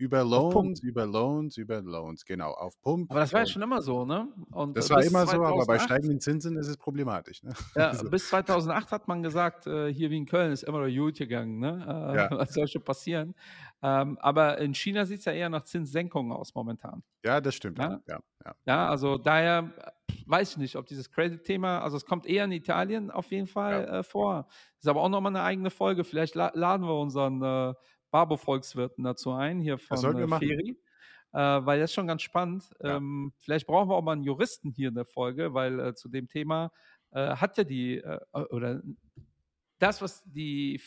über 0.00 0.24
Loans, 0.24 0.80
über 0.80 1.04
Loans, 1.06 1.58
über 1.58 1.82
Loans, 1.82 2.24
genau, 2.24 2.52
auf 2.52 2.80
Pump. 2.80 3.10
Aber 3.10 3.20
das 3.20 3.32
war 3.32 3.40
ja 3.40 3.46
schon 3.46 3.60
immer 3.60 3.82
so, 3.82 4.06
ne? 4.06 4.28
Und 4.50 4.76
das 4.76 4.88
war 4.88 5.02
immer 5.02 5.26
2008, 5.26 5.30
so, 5.30 5.44
aber 5.44 5.66
bei 5.66 5.78
steigenden 5.78 6.20
Zinsen 6.20 6.56
ist 6.56 6.68
es 6.68 6.76
problematisch. 6.76 7.42
Ne? 7.42 7.52
Ja, 7.76 7.88
also. 7.88 8.08
bis 8.08 8.28
2008 8.28 8.90
hat 8.90 9.08
man 9.08 9.22
gesagt, 9.22 9.66
äh, 9.66 9.92
hier 9.92 10.10
wie 10.10 10.16
in 10.16 10.26
Köln 10.26 10.52
ist 10.52 10.62
immer 10.62 10.86
noch 10.86 10.94
gut 10.94 11.16
gegangen, 11.16 11.58
ne? 11.58 11.84
Äh, 11.86 12.16
ja. 12.16 12.30
Was 12.38 12.54
soll 12.54 12.66
schon 12.66 12.82
passieren? 12.82 13.34
Ähm, 13.82 14.18
aber 14.20 14.58
in 14.58 14.74
China 14.74 15.04
sieht 15.04 15.20
es 15.20 15.24
ja 15.26 15.32
eher 15.32 15.48
nach 15.48 15.64
Zinssenkungen 15.64 16.32
aus 16.32 16.54
momentan. 16.54 17.02
Ja, 17.24 17.40
das 17.40 17.54
stimmt. 17.54 17.78
Ja, 17.78 18.00
ja, 18.08 18.20
ja. 18.44 18.54
ja 18.64 18.88
also 18.88 19.18
daher 19.18 19.70
weiß 20.26 20.52
ich 20.52 20.56
nicht, 20.56 20.76
ob 20.76 20.86
dieses 20.86 21.10
Credit-Thema, 21.10 21.80
also 21.80 21.96
es 21.96 22.06
kommt 22.06 22.26
eher 22.26 22.44
in 22.44 22.52
Italien 22.52 23.10
auf 23.10 23.30
jeden 23.30 23.46
Fall 23.46 23.86
ja. 23.86 23.98
äh, 23.98 24.02
vor. 24.02 24.48
Ist 24.78 24.88
aber 24.88 25.02
auch 25.02 25.08
nochmal 25.08 25.34
eine 25.34 25.42
eigene 25.42 25.70
Folge. 25.70 26.04
Vielleicht 26.04 26.34
la 26.34 26.50
laden 26.54 26.86
wir 26.86 26.98
unseren 26.98 27.42
äh, 27.42 27.74
Barbo-Volkswirten 28.10 29.04
dazu 29.04 29.32
ein, 29.32 29.60
hier 29.60 29.78
von 29.78 29.98
äh, 29.98 30.38
Feri. 30.38 30.76
Äh, 31.32 31.38
weil 31.38 31.78
das 31.78 31.90
ist 31.90 31.94
schon 31.94 32.08
ganz 32.08 32.22
spannend. 32.22 32.70
Ja. 32.82 32.96
Ähm, 32.96 33.32
vielleicht 33.38 33.66
brauchen 33.66 33.88
wir 33.88 33.94
auch 33.94 34.02
mal 34.02 34.12
einen 34.12 34.24
Juristen 34.24 34.70
hier 34.70 34.88
in 34.88 34.96
der 34.96 35.04
Folge, 35.04 35.54
weil 35.54 35.78
äh, 35.78 35.94
zu 35.94 36.08
dem 36.08 36.26
Thema 36.28 36.72
äh, 37.12 37.36
hat 37.36 37.56
ja 37.56 37.64
die, 37.64 37.98
äh, 37.98 38.18
oder 38.32 38.82
das, 39.78 40.02
was 40.02 40.24
die 40.24 40.80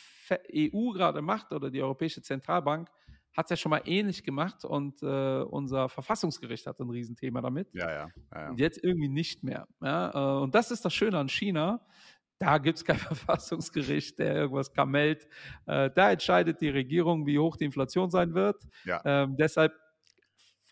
EU 0.53 0.91
gerade 0.91 1.21
macht 1.21 1.53
oder 1.53 1.71
die 1.71 1.81
Europäische 1.81 2.21
Zentralbank, 2.21 2.89
hat 3.31 3.45
es 3.45 3.49
ja 3.51 3.55
schon 3.57 3.69
mal 3.71 3.81
ähnlich 3.85 4.23
gemacht 4.23 4.63
und 4.63 5.01
äh, 5.01 5.41
unser 5.41 5.89
Verfassungsgericht 5.89 6.67
hat 6.67 6.79
ein 6.79 6.89
Riesenthema 6.89 7.41
damit. 7.41 7.73
Ja, 7.73 7.89
ja. 7.89 8.09
ja, 8.31 8.41
ja. 8.41 8.49
Und 8.49 8.59
jetzt 8.59 8.83
irgendwie 8.83 9.09
nicht 9.09 9.43
mehr. 9.43 9.67
Ja? 9.81 10.37
und 10.37 10.53
das 10.53 10.69
ist 10.69 10.85
das 10.85 10.93
Schöne 10.93 11.17
an 11.17 11.29
China 11.29 11.83
da 12.39 12.57
gibt 12.57 12.77
es 12.77 12.85
kein 12.85 12.97
Verfassungsgericht, 12.97 14.19
der 14.19 14.35
irgendwas 14.35 14.73
kamelt. 14.73 15.27
Äh, 15.65 15.89
da 15.95 16.11
entscheidet 16.11 16.61
die 16.61 16.69
Regierung, 16.69 17.25
wie 17.25 17.39
hoch 17.39 17.57
die 17.57 17.65
Inflation 17.65 18.09
sein 18.09 18.33
wird. 18.33 18.63
Ja. 18.85 19.01
Ähm, 19.05 19.35
deshalb 19.37 19.73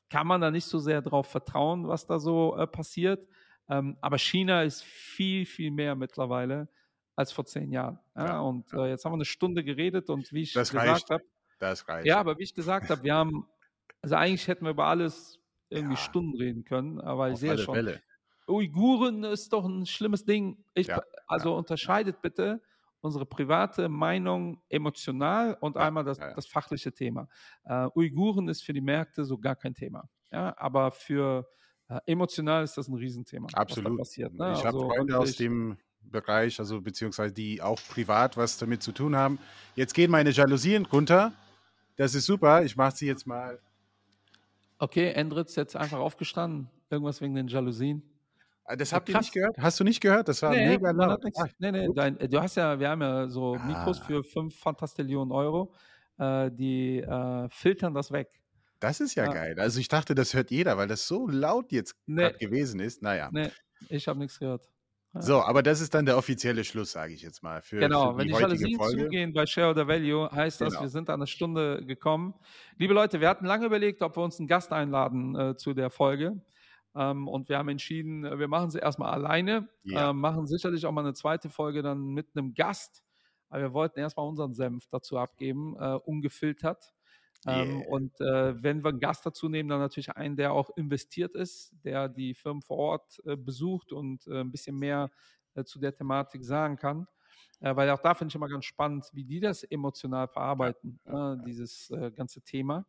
kann 0.10 0.28
man 0.28 0.42
da 0.42 0.52
nicht 0.52 0.66
so 0.66 0.80
sehr 0.80 1.02
darauf 1.02 1.28
vertrauen, 1.28 1.88
was 1.88 2.06
da 2.06 2.20
so 2.20 2.58
äh, 2.58 2.68
passiert. 2.68 3.26
Ähm, 3.70 3.98
aber 4.02 4.18
China 4.18 4.64
ist 4.64 4.84
viel, 4.84 5.46
viel 5.46 5.72
mehr 5.72 5.96
mittlerweile 5.96 6.68
als 7.16 7.32
vor 7.32 7.46
zehn 7.46 7.72
Jahren. 7.72 8.00
Ja? 8.16 8.26
Ja, 8.26 8.40
und 8.42 8.74
äh, 8.74 8.90
jetzt 8.90 9.06
haben 9.06 9.14
wir 9.14 9.18
eine 9.18 9.26
Stunde 9.26 9.64
geredet 9.64 10.10
und 10.10 10.32
wie 10.34 10.42
ich 10.42 10.54
das 10.54 10.72
gesagt 10.72 11.10
habe. 11.10 11.24
Das 11.60 11.88
reicht. 11.88 12.08
Ja, 12.08 12.20
aber 12.20 12.38
wie 12.40 12.44
ich 12.44 12.56
gesagt 12.56 12.90
habe, 12.90 13.04
wir 13.04 13.14
haben, 13.14 13.48
also 14.02 14.16
eigentlich 14.16 14.48
hätten 14.48 14.66
wir 14.66 14.72
über 14.72 14.88
alles 14.88 15.40
irgendwie 15.70 15.94
ja. 15.94 16.02
Stunden 16.02 16.36
reden 16.36 16.64
können, 16.66 17.00
aber 17.00 17.30
ich 17.30 17.38
sehe 17.38 17.58
schon. 17.58 17.76
Welle. 17.76 18.02
Uiguren 18.52 19.24
ist 19.24 19.54
doch 19.54 19.66
ein 19.66 19.86
schlimmes 19.86 20.26
Ding. 20.26 20.64
Ich, 20.74 20.88
ja, 20.88 21.02
also 21.28 21.52
ja. 21.52 21.58
unterscheidet 21.58 22.22
bitte 22.22 22.62
unsere 23.02 23.26
private 23.26 23.90
Meinung 23.90 24.62
emotional 24.70 25.58
und 25.60 25.76
ja, 25.76 25.82
einmal 25.82 26.04
das, 26.04 26.20
das, 26.20 26.46
fachliche 26.46 26.94
Thema. 26.94 27.28
Uh, 27.66 27.90
Uiguren 27.96 28.48
ist 28.48 28.64
für 28.64 28.74
die 28.74 28.82
Märkte 28.82 29.26
so 29.26 29.38
gar 29.38 29.56
kein 29.56 29.74
Thema. 29.74 30.08
Ja, 30.32 30.56
aber 30.58 30.92
für 30.92 31.48
uh, 31.90 31.98
emotional 32.06 32.64
ist 32.64 32.78
das 32.78 32.88
ein 32.88 32.96
Riesenthema. 32.96 33.48
Absolut. 33.54 33.98
Passiert, 33.98 34.34
ne? 34.34 34.54
Ich 34.54 34.66
also, 34.66 34.84
habe 34.84 34.94
Freunde 34.94 35.18
aus 35.18 35.36
dem 35.36 35.78
Bereich, 36.04 36.60
also 36.60 36.82
beziehungsweise 36.82 37.34
die 37.34 37.62
auch 37.62 37.80
privat 37.90 38.38
was 38.38 38.58
damit 38.58 38.84
zu 38.84 38.92
tun 38.92 39.16
haben. 39.16 39.40
Jetzt 39.76 39.94
gehen 39.94 40.12
meine 40.12 40.32
Jalousien 40.32 40.86
runter. 40.86 41.34
Das 41.96 42.16
ist 42.16 42.26
super. 42.26 42.64
Ich 42.64 42.76
mache 42.76 42.96
sie 42.96 43.08
jetzt 43.08 43.26
mal. 43.26 43.60
Okay, 44.78 45.12
Endritz 45.12 45.56
jetzt 45.56 45.76
einfach 45.76 46.00
aufgestanden. 46.00 46.70
Irgendwas 46.90 47.22
wegen 47.22 47.36
den 47.36 47.48
Jalousien. 47.48 48.04
Ah, 48.72 48.76
das 48.78 48.94
habt 48.94 49.10
ihr 49.10 49.18
nicht 49.18 49.34
gehört? 49.34 49.58
Hast 49.58 49.80
du 49.82 49.84
nicht 49.84 50.00
gehört? 50.00 50.30
Das 50.30 50.42
war 50.42 50.52
nee, 50.52 50.66
mega 50.66 50.92
laut. 50.92 51.22
Ach, 51.38 51.48
nee, 51.60 51.72
nee, 51.72 51.90
dein, 51.94 52.18
du 52.18 52.42
hast 52.42 52.56
ja, 52.56 52.80
wir 52.80 52.90
haben 52.90 53.02
ja 53.02 53.28
so 53.28 53.56
ah. 53.56 53.66
Mikros 53.66 54.00
für 54.00 54.24
5 54.24 54.58
Fantastillionen 54.58 55.34
Euro, 55.34 55.74
äh, 56.18 56.50
die 56.52 57.00
äh, 57.00 57.50
filtern 57.50 57.94
das 57.94 58.14
weg. 58.14 58.30
Das 58.80 59.02
ist 59.02 59.16
ja, 59.16 59.26
ja, 59.26 59.34
geil. 59.34 59.60
Also 59.60 59.80
ich 59.82 59.90
dachte, 59.90 60.16
das 60.16 60.34
hört 60.34 60.52
jeder, 60.52 60.78
weil 60.78 60.88
das 60.88 61.06
so 61.06 61.28
laut 61.28 61.74
jetzt 61.74 61.96
nee. 62.06 62.32
gewesen 62.40 62.80
ist. 62.80 63.02
Naja. 63.02 63.30
Nee, 63.34 63.52
ich 63.90 64.08
habe 64.08 64.20
nichts 64.20 64.40
gehört. 64.40 64.70
Ja. 65.14 65.22
So, 65.22 65.42
aber 65.42 65.62
das 65.62 65.82
ist 65.82 65.94
dann 65.94 66.06
der 66.06 66.18
offizielle 66.18 66.64
Schluss, 66.64 66.94
sage 66.94 67.14
ich 67.14 67.22
jetzt 67.22 67.44
mal. 67.44 67.62
Für, 67.62 67.80
genau, 67.80 68.14
für 68.14 68.20
wenn 68.20 68.28
die 68.30 68.34
Jalousien 68.34 68.80
zugehen 68.80 69.34
bei 69.34 69.46
Shareholder 69.46 69.86
Value, 69.86 70.32
heißt 70.32 70.62
das, 70.62 70.70
genau. 70.70 70.84
wir 70.84 70.90
sind 70.90 71.10
an 71.10 71.16
eine 71.16 71.28
Stunde 71.28 71.86
gekommen. 71.86 72.36
Liebe 72.78 72.94
Leute, 72.94 73.20
wir 73.20 73.28
hatten 73.28 73.46
lange 73.46 73.66
überlegt, 73.66 74.02
ob 74.02 74.16
wir 74.16 74.24
uns 74.24 74.40
einen 74.40 74.48
Gast 74.48 74.72
einladen 74.72 75.36
äh, 75.36 75.58
zu 75.58 75.74
der 75.74 75.90
Folge. 75.90 76.42
Ähm, 76.96 77.28
und 77.28 77.50
wir 77.50 77.58
haben 77.58 77.70
entschieden, 77.70 78.26
äh, 78.26 78.38
wir 78.38 78.48
machen 78.48 78.70
sie 78.70 78.80
erstmal 78.80 79.12
alleine, 79.12 79.70
ja. 79.84 80.10
äh, 80.10 80.14
machen 80.14 80.48
sicherlich 80.48 80.86
auch 80.86 80.92
mal 80.92 81.02
eine 81.02 81.14
zweite 81.14 81.50
Folge 81.50 81.82
dann 81.82 82.10
mit 82.10 82.28
einem 82.36 82.54
Gast. 82.54 83.04
Aber 83.50 83.62
wir 83.62 83.74
wollten 83.74 84.00
erstmal 84.00 84.28
unseren 84.28 84.54
Senf 84.54 84.88
dazu 84.88 85.18
abgeben, 85.18 85.76
äh, 85.80 85.96
ungefiltert. 86.06 86.94
Ähm, 87.48 87.80
yeah. 87.80 87.88
Und 87.90 88.22
äh, 88.22 88.62
wenn 88.62 88.84
wir 88.84 88.90
einen 88.90 89.00
Gast 89.00 89.26
dazu 89.26 89.50
nehmen, 89.50 89.68
dann 89.68 89.80
natürlich 89.80 90.12
einen, 90.12 90.36
der 90.36 90.54
auch 90.54 90.70
investiert 90.76 91.36
ist, 91.36 91.74
der 91.84 92.08
die 92.08 92.34
Firmen 92.34 92.62
vor 92.62 92.78
Ort 92.78 93.22
äh, 93.26 93.36
besucht 93.36 93.92
und 93.94 94.28
äh, 94.28 94.42
ein 94.42 94.52
bisschen 94.52 94.78
mehr 94.78 95.10
zu 95.66 95.80
der 95.80 95.94
Thematik 95.94 96.46
sagen 96.46 96.78
kann. 96.78 97.08
weil 97.60 97.90
auch 97.90 98.00
da 98.00 98.14
finde 98.14 98.32
ich 98.32 98.36
immer 98.36 98.48
ganz 98.48 98.64
spannend, 98.64 99.10
wie 99.12 99.26
die 99.26 99.42
das 99.42 99.64
emotional 99.64 100.30
verarbeiten, 100.30 101.02
ja, 101.06 101.34
ja, 101.34 101.36
dieses 101.36 101.92
ganze 102.16 102.42
Thema. 102.42 102.86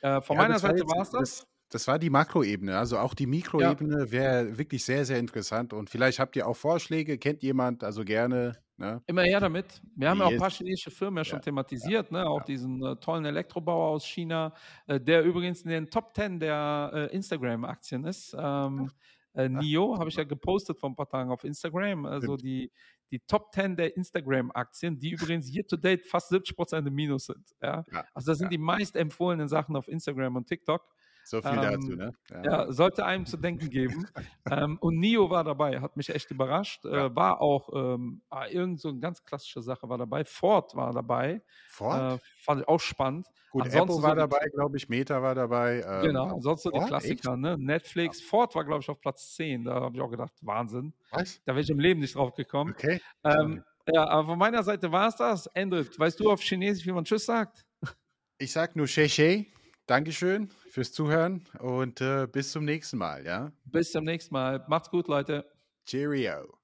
von 0.00 0.36
meiner 0.36 0.60
Seite 0.60 0.84
war 0.84 1.02
es 1.02 1.10
das 1.10 1.48
das 1.70 1.86
war 1.86 1.98
die 1.98 2.10
Makroebene. 2.10 2.76
Also 2.76 2.98
auch 2.98 3.14
die 3.14 3.26
Mikroebene 3.26 4.00
ja. 4.00 4.10
wäre 4.10 4.58
wirklich 4.58 4.84
sehr, 4.84 5.04
sehr 5.04 5.18
interessant. 5.18 5.72
Und 5.72 5.90
vielleicht 5.90 6.18
habt 6.18 6.34
ihr 6.36 6.46
auch 6.46 6.56
Vorschläge, 6.56 7.18
kennt 7.18 7.42
jemand, 7.42 7.84
also 7.84 8.04
gerne. 8.04 8.56
Ne? 8.76 9.02
Immer 9.06 9.22
her 9.22 9.40
damit. 9.40 9.82
Wir 9.96 10.08
haben 10.08 10.18
ja 10.20 10.26
auch 10.26 10.30
ein 10.30 10.38
paar 10.38 10.50
chinesische 10.50 10.90
Firmen 10.90 11.18
ja 11.18 11.24
schon 11.24 11.38
ja. 11.38 11.42
thematisiert, 11.42 12.12
ne? 12.12 12.26
auch 12.26 12.42
diesen 12.44 12.82
äh, 12.82 12.96
tollen 12.96 13.24
Elektrobauer 13.24 13.90
aus 13.90 14.06
China, 14.06 14.54
äh, 14.86 15.00
der 15.00 15.24
übrigens 15.24 15.62
in 15.62 15.70
den 15.70 15.90
Top 15.90 16.14
10 16.14 16.38
der 16.38 16.90
äh, 16.94 17.14
Instagram-Aktien 17.14 18.04
ist. 18.04 18.36
Ähm, 18.38 18.90
äh, 19.34 19.48
NIO 19.48 19.98
habe 19.98 20.08
ich 20.08 20.16
ja 20.16 20.24
gepostet 20.24 20.78
vor 20.78 20.90
ein 20.90 20.96
paar 20.96 21.08
Tagen 21.08 21.30
auf 21.30 21.44
Instagram. 21.44 22.06
Also 22.06 22.36
die, 22.36 22.70
die 23.10 23.18
Top 23.20 23.52
10 23.52 23.76
der 23.76 23.96
Instagram-Aktien, 23.96 24.98
die 24.98 25.10
übrigens 25.10 25.52
year 25.52 25.66
to 25.66 25.76
date 25.76 26.06
fast 26.06 26.28
70 26.30 26.56
Prozent 26.56 26.86
im 26.86 26.94
Minus 26.94 27.26
sind. 27.26 27.54
Ja? 27.60 27.84
Also 28.14 28.30
das 28.30 28.38
sind 28.38 28.52
die 28.52 28.58
meist 28.58 28.96
empfohlenen 28.96 29.48
Sachen 29.48 29.76
auf 29.76 29.88
Instagram 29.88 30.36
und 30.36 30.46
TikTok. 30.46 30.82
So 31.28 31.42
viel 31.42 31.50
ähm, 31.50 31.62
dazu, 31.62 31.92
ne? 31.94 32.14
Ja. 32.30 32.42
ja. 32.42 32.72
sollte 32.72 33.04
einem 33.04 33.26
zu 33.26 33.36
denken 33.36 33.68
geben. 33.68 34.06
ähm, 34.50 34.78
und 34.80 34.98
Nio 34.98 35.28
war 35.28 35.44
dabei, 35.44 35.78
hat 35.78 35.94
mich 35.94 36.08
echt 36.08 36.30
überrascht. 36.30 36.86
Ja. 36.86 37.06
Äh, 37.06 37.16
war 37.16 37.42
auch 37.42 37.68
ähm, 37.74 38.22
ah, 38.30 38.46
irgend 38.46 38.80
so 38.80 38.88
eine 38.88 38.98
ganz 38.98 39.22
klassische 39.22 39.60
Sache 39.60 39.86
war 39.90 39.98
dabei. 39.98 40.24
Ford 40.24 40.74
war 40.74 40.90
dabei. 40.94 41.42
Ford? 41.68 42.14
Äh, 42.14 42.18
fand 42.40 42.62
ich 42.62 42.68
auch 42.68 42.80
spannend. 42.80 43.26
Gut, 43.50 43.64
ansonsten 43.64 43.92
Apple 43.92 44.02
war 44.02 44.10
so 44.10 44.16
dabei, 44.16 44.46
glaube 44.54 44.76
ich, 44.78 44.88
Meta 44.88 45.20
war 45.20 45.34
dabei. 45.34 45.84
Ähm, 45.86 46.02
genau, 46.02 46.34
ansonsten 46.34 46.70
so 46.70 46.78
die 46.78 46.86
Klassiker, 46.86 47.36
ne? 47.36 47.58
Netflix. 47.58 48.22
Ford 48.22 48.54
war, 48.54 48.64
glaube 48.64 48.80
ich, 48.80 48.88
auf 48.88 48.98
Platz 48.98 49.34
10. 49.34 49.64
Da 49.64 49.74
habe 49.74 49.96
ich 49.96 50.00
auch 50.00 50.10
gedacht, 50.10 50.32
Wahnsinn. 50.40 50.94
Was? 51.10 51.42
Da 51.44 51.52
wäre 51.52 51.60
ich 51.60 51.68
im 51.68 51.78
Leben 51.78 52.00
nicht 52.00 52.14
drauf 52.14 52.34
gekommen. 52.34 52.70
Okay. 52.70 53.02
Ähm, 53.24 53.62
ja, 53.86 54.08
aber 54.08 54.28
von 54.28 54.38
meiner 54.38 54.62
Seite 54.62 54.90
war 54.90 55.08
es 55.08 55.16
das. 55.16 55.46
Endrit, 55.48 55.98
weißt 55.98 56.18
du 56.20 56.30
auf 56.30 56.40
Chinesisch, 56.40 56.86
wie 56.86 56.92
man 56.92 57.04
Tschüss 57.04 57.26
sagt? 57.26 57.66
Ich 58.38 58.52
sag 58.52 58.76
nur 58.76 58.86
Shei 58.86 59.46
Dankeschön 59.88 60.50
fürs 60.68 60.92
Zuhören 60.92 61.46
und 61.60 62.02
äh, 62.02 62.28
bis 62.30 62.52
zum 62.52 62.66
nächsten 62.66 62.98
Mal, 62.98 63.24
ja? 63.24 63.52
Bis 63.64 63.90
zum 63.90 64.04
nächsten 64.04 64.34
Mal. 64.34 64.62
Macht's 64.68 64.90
gut, 64.90 65.08
Leute. 65.08 65.50
Cheerio. 65.86 66.57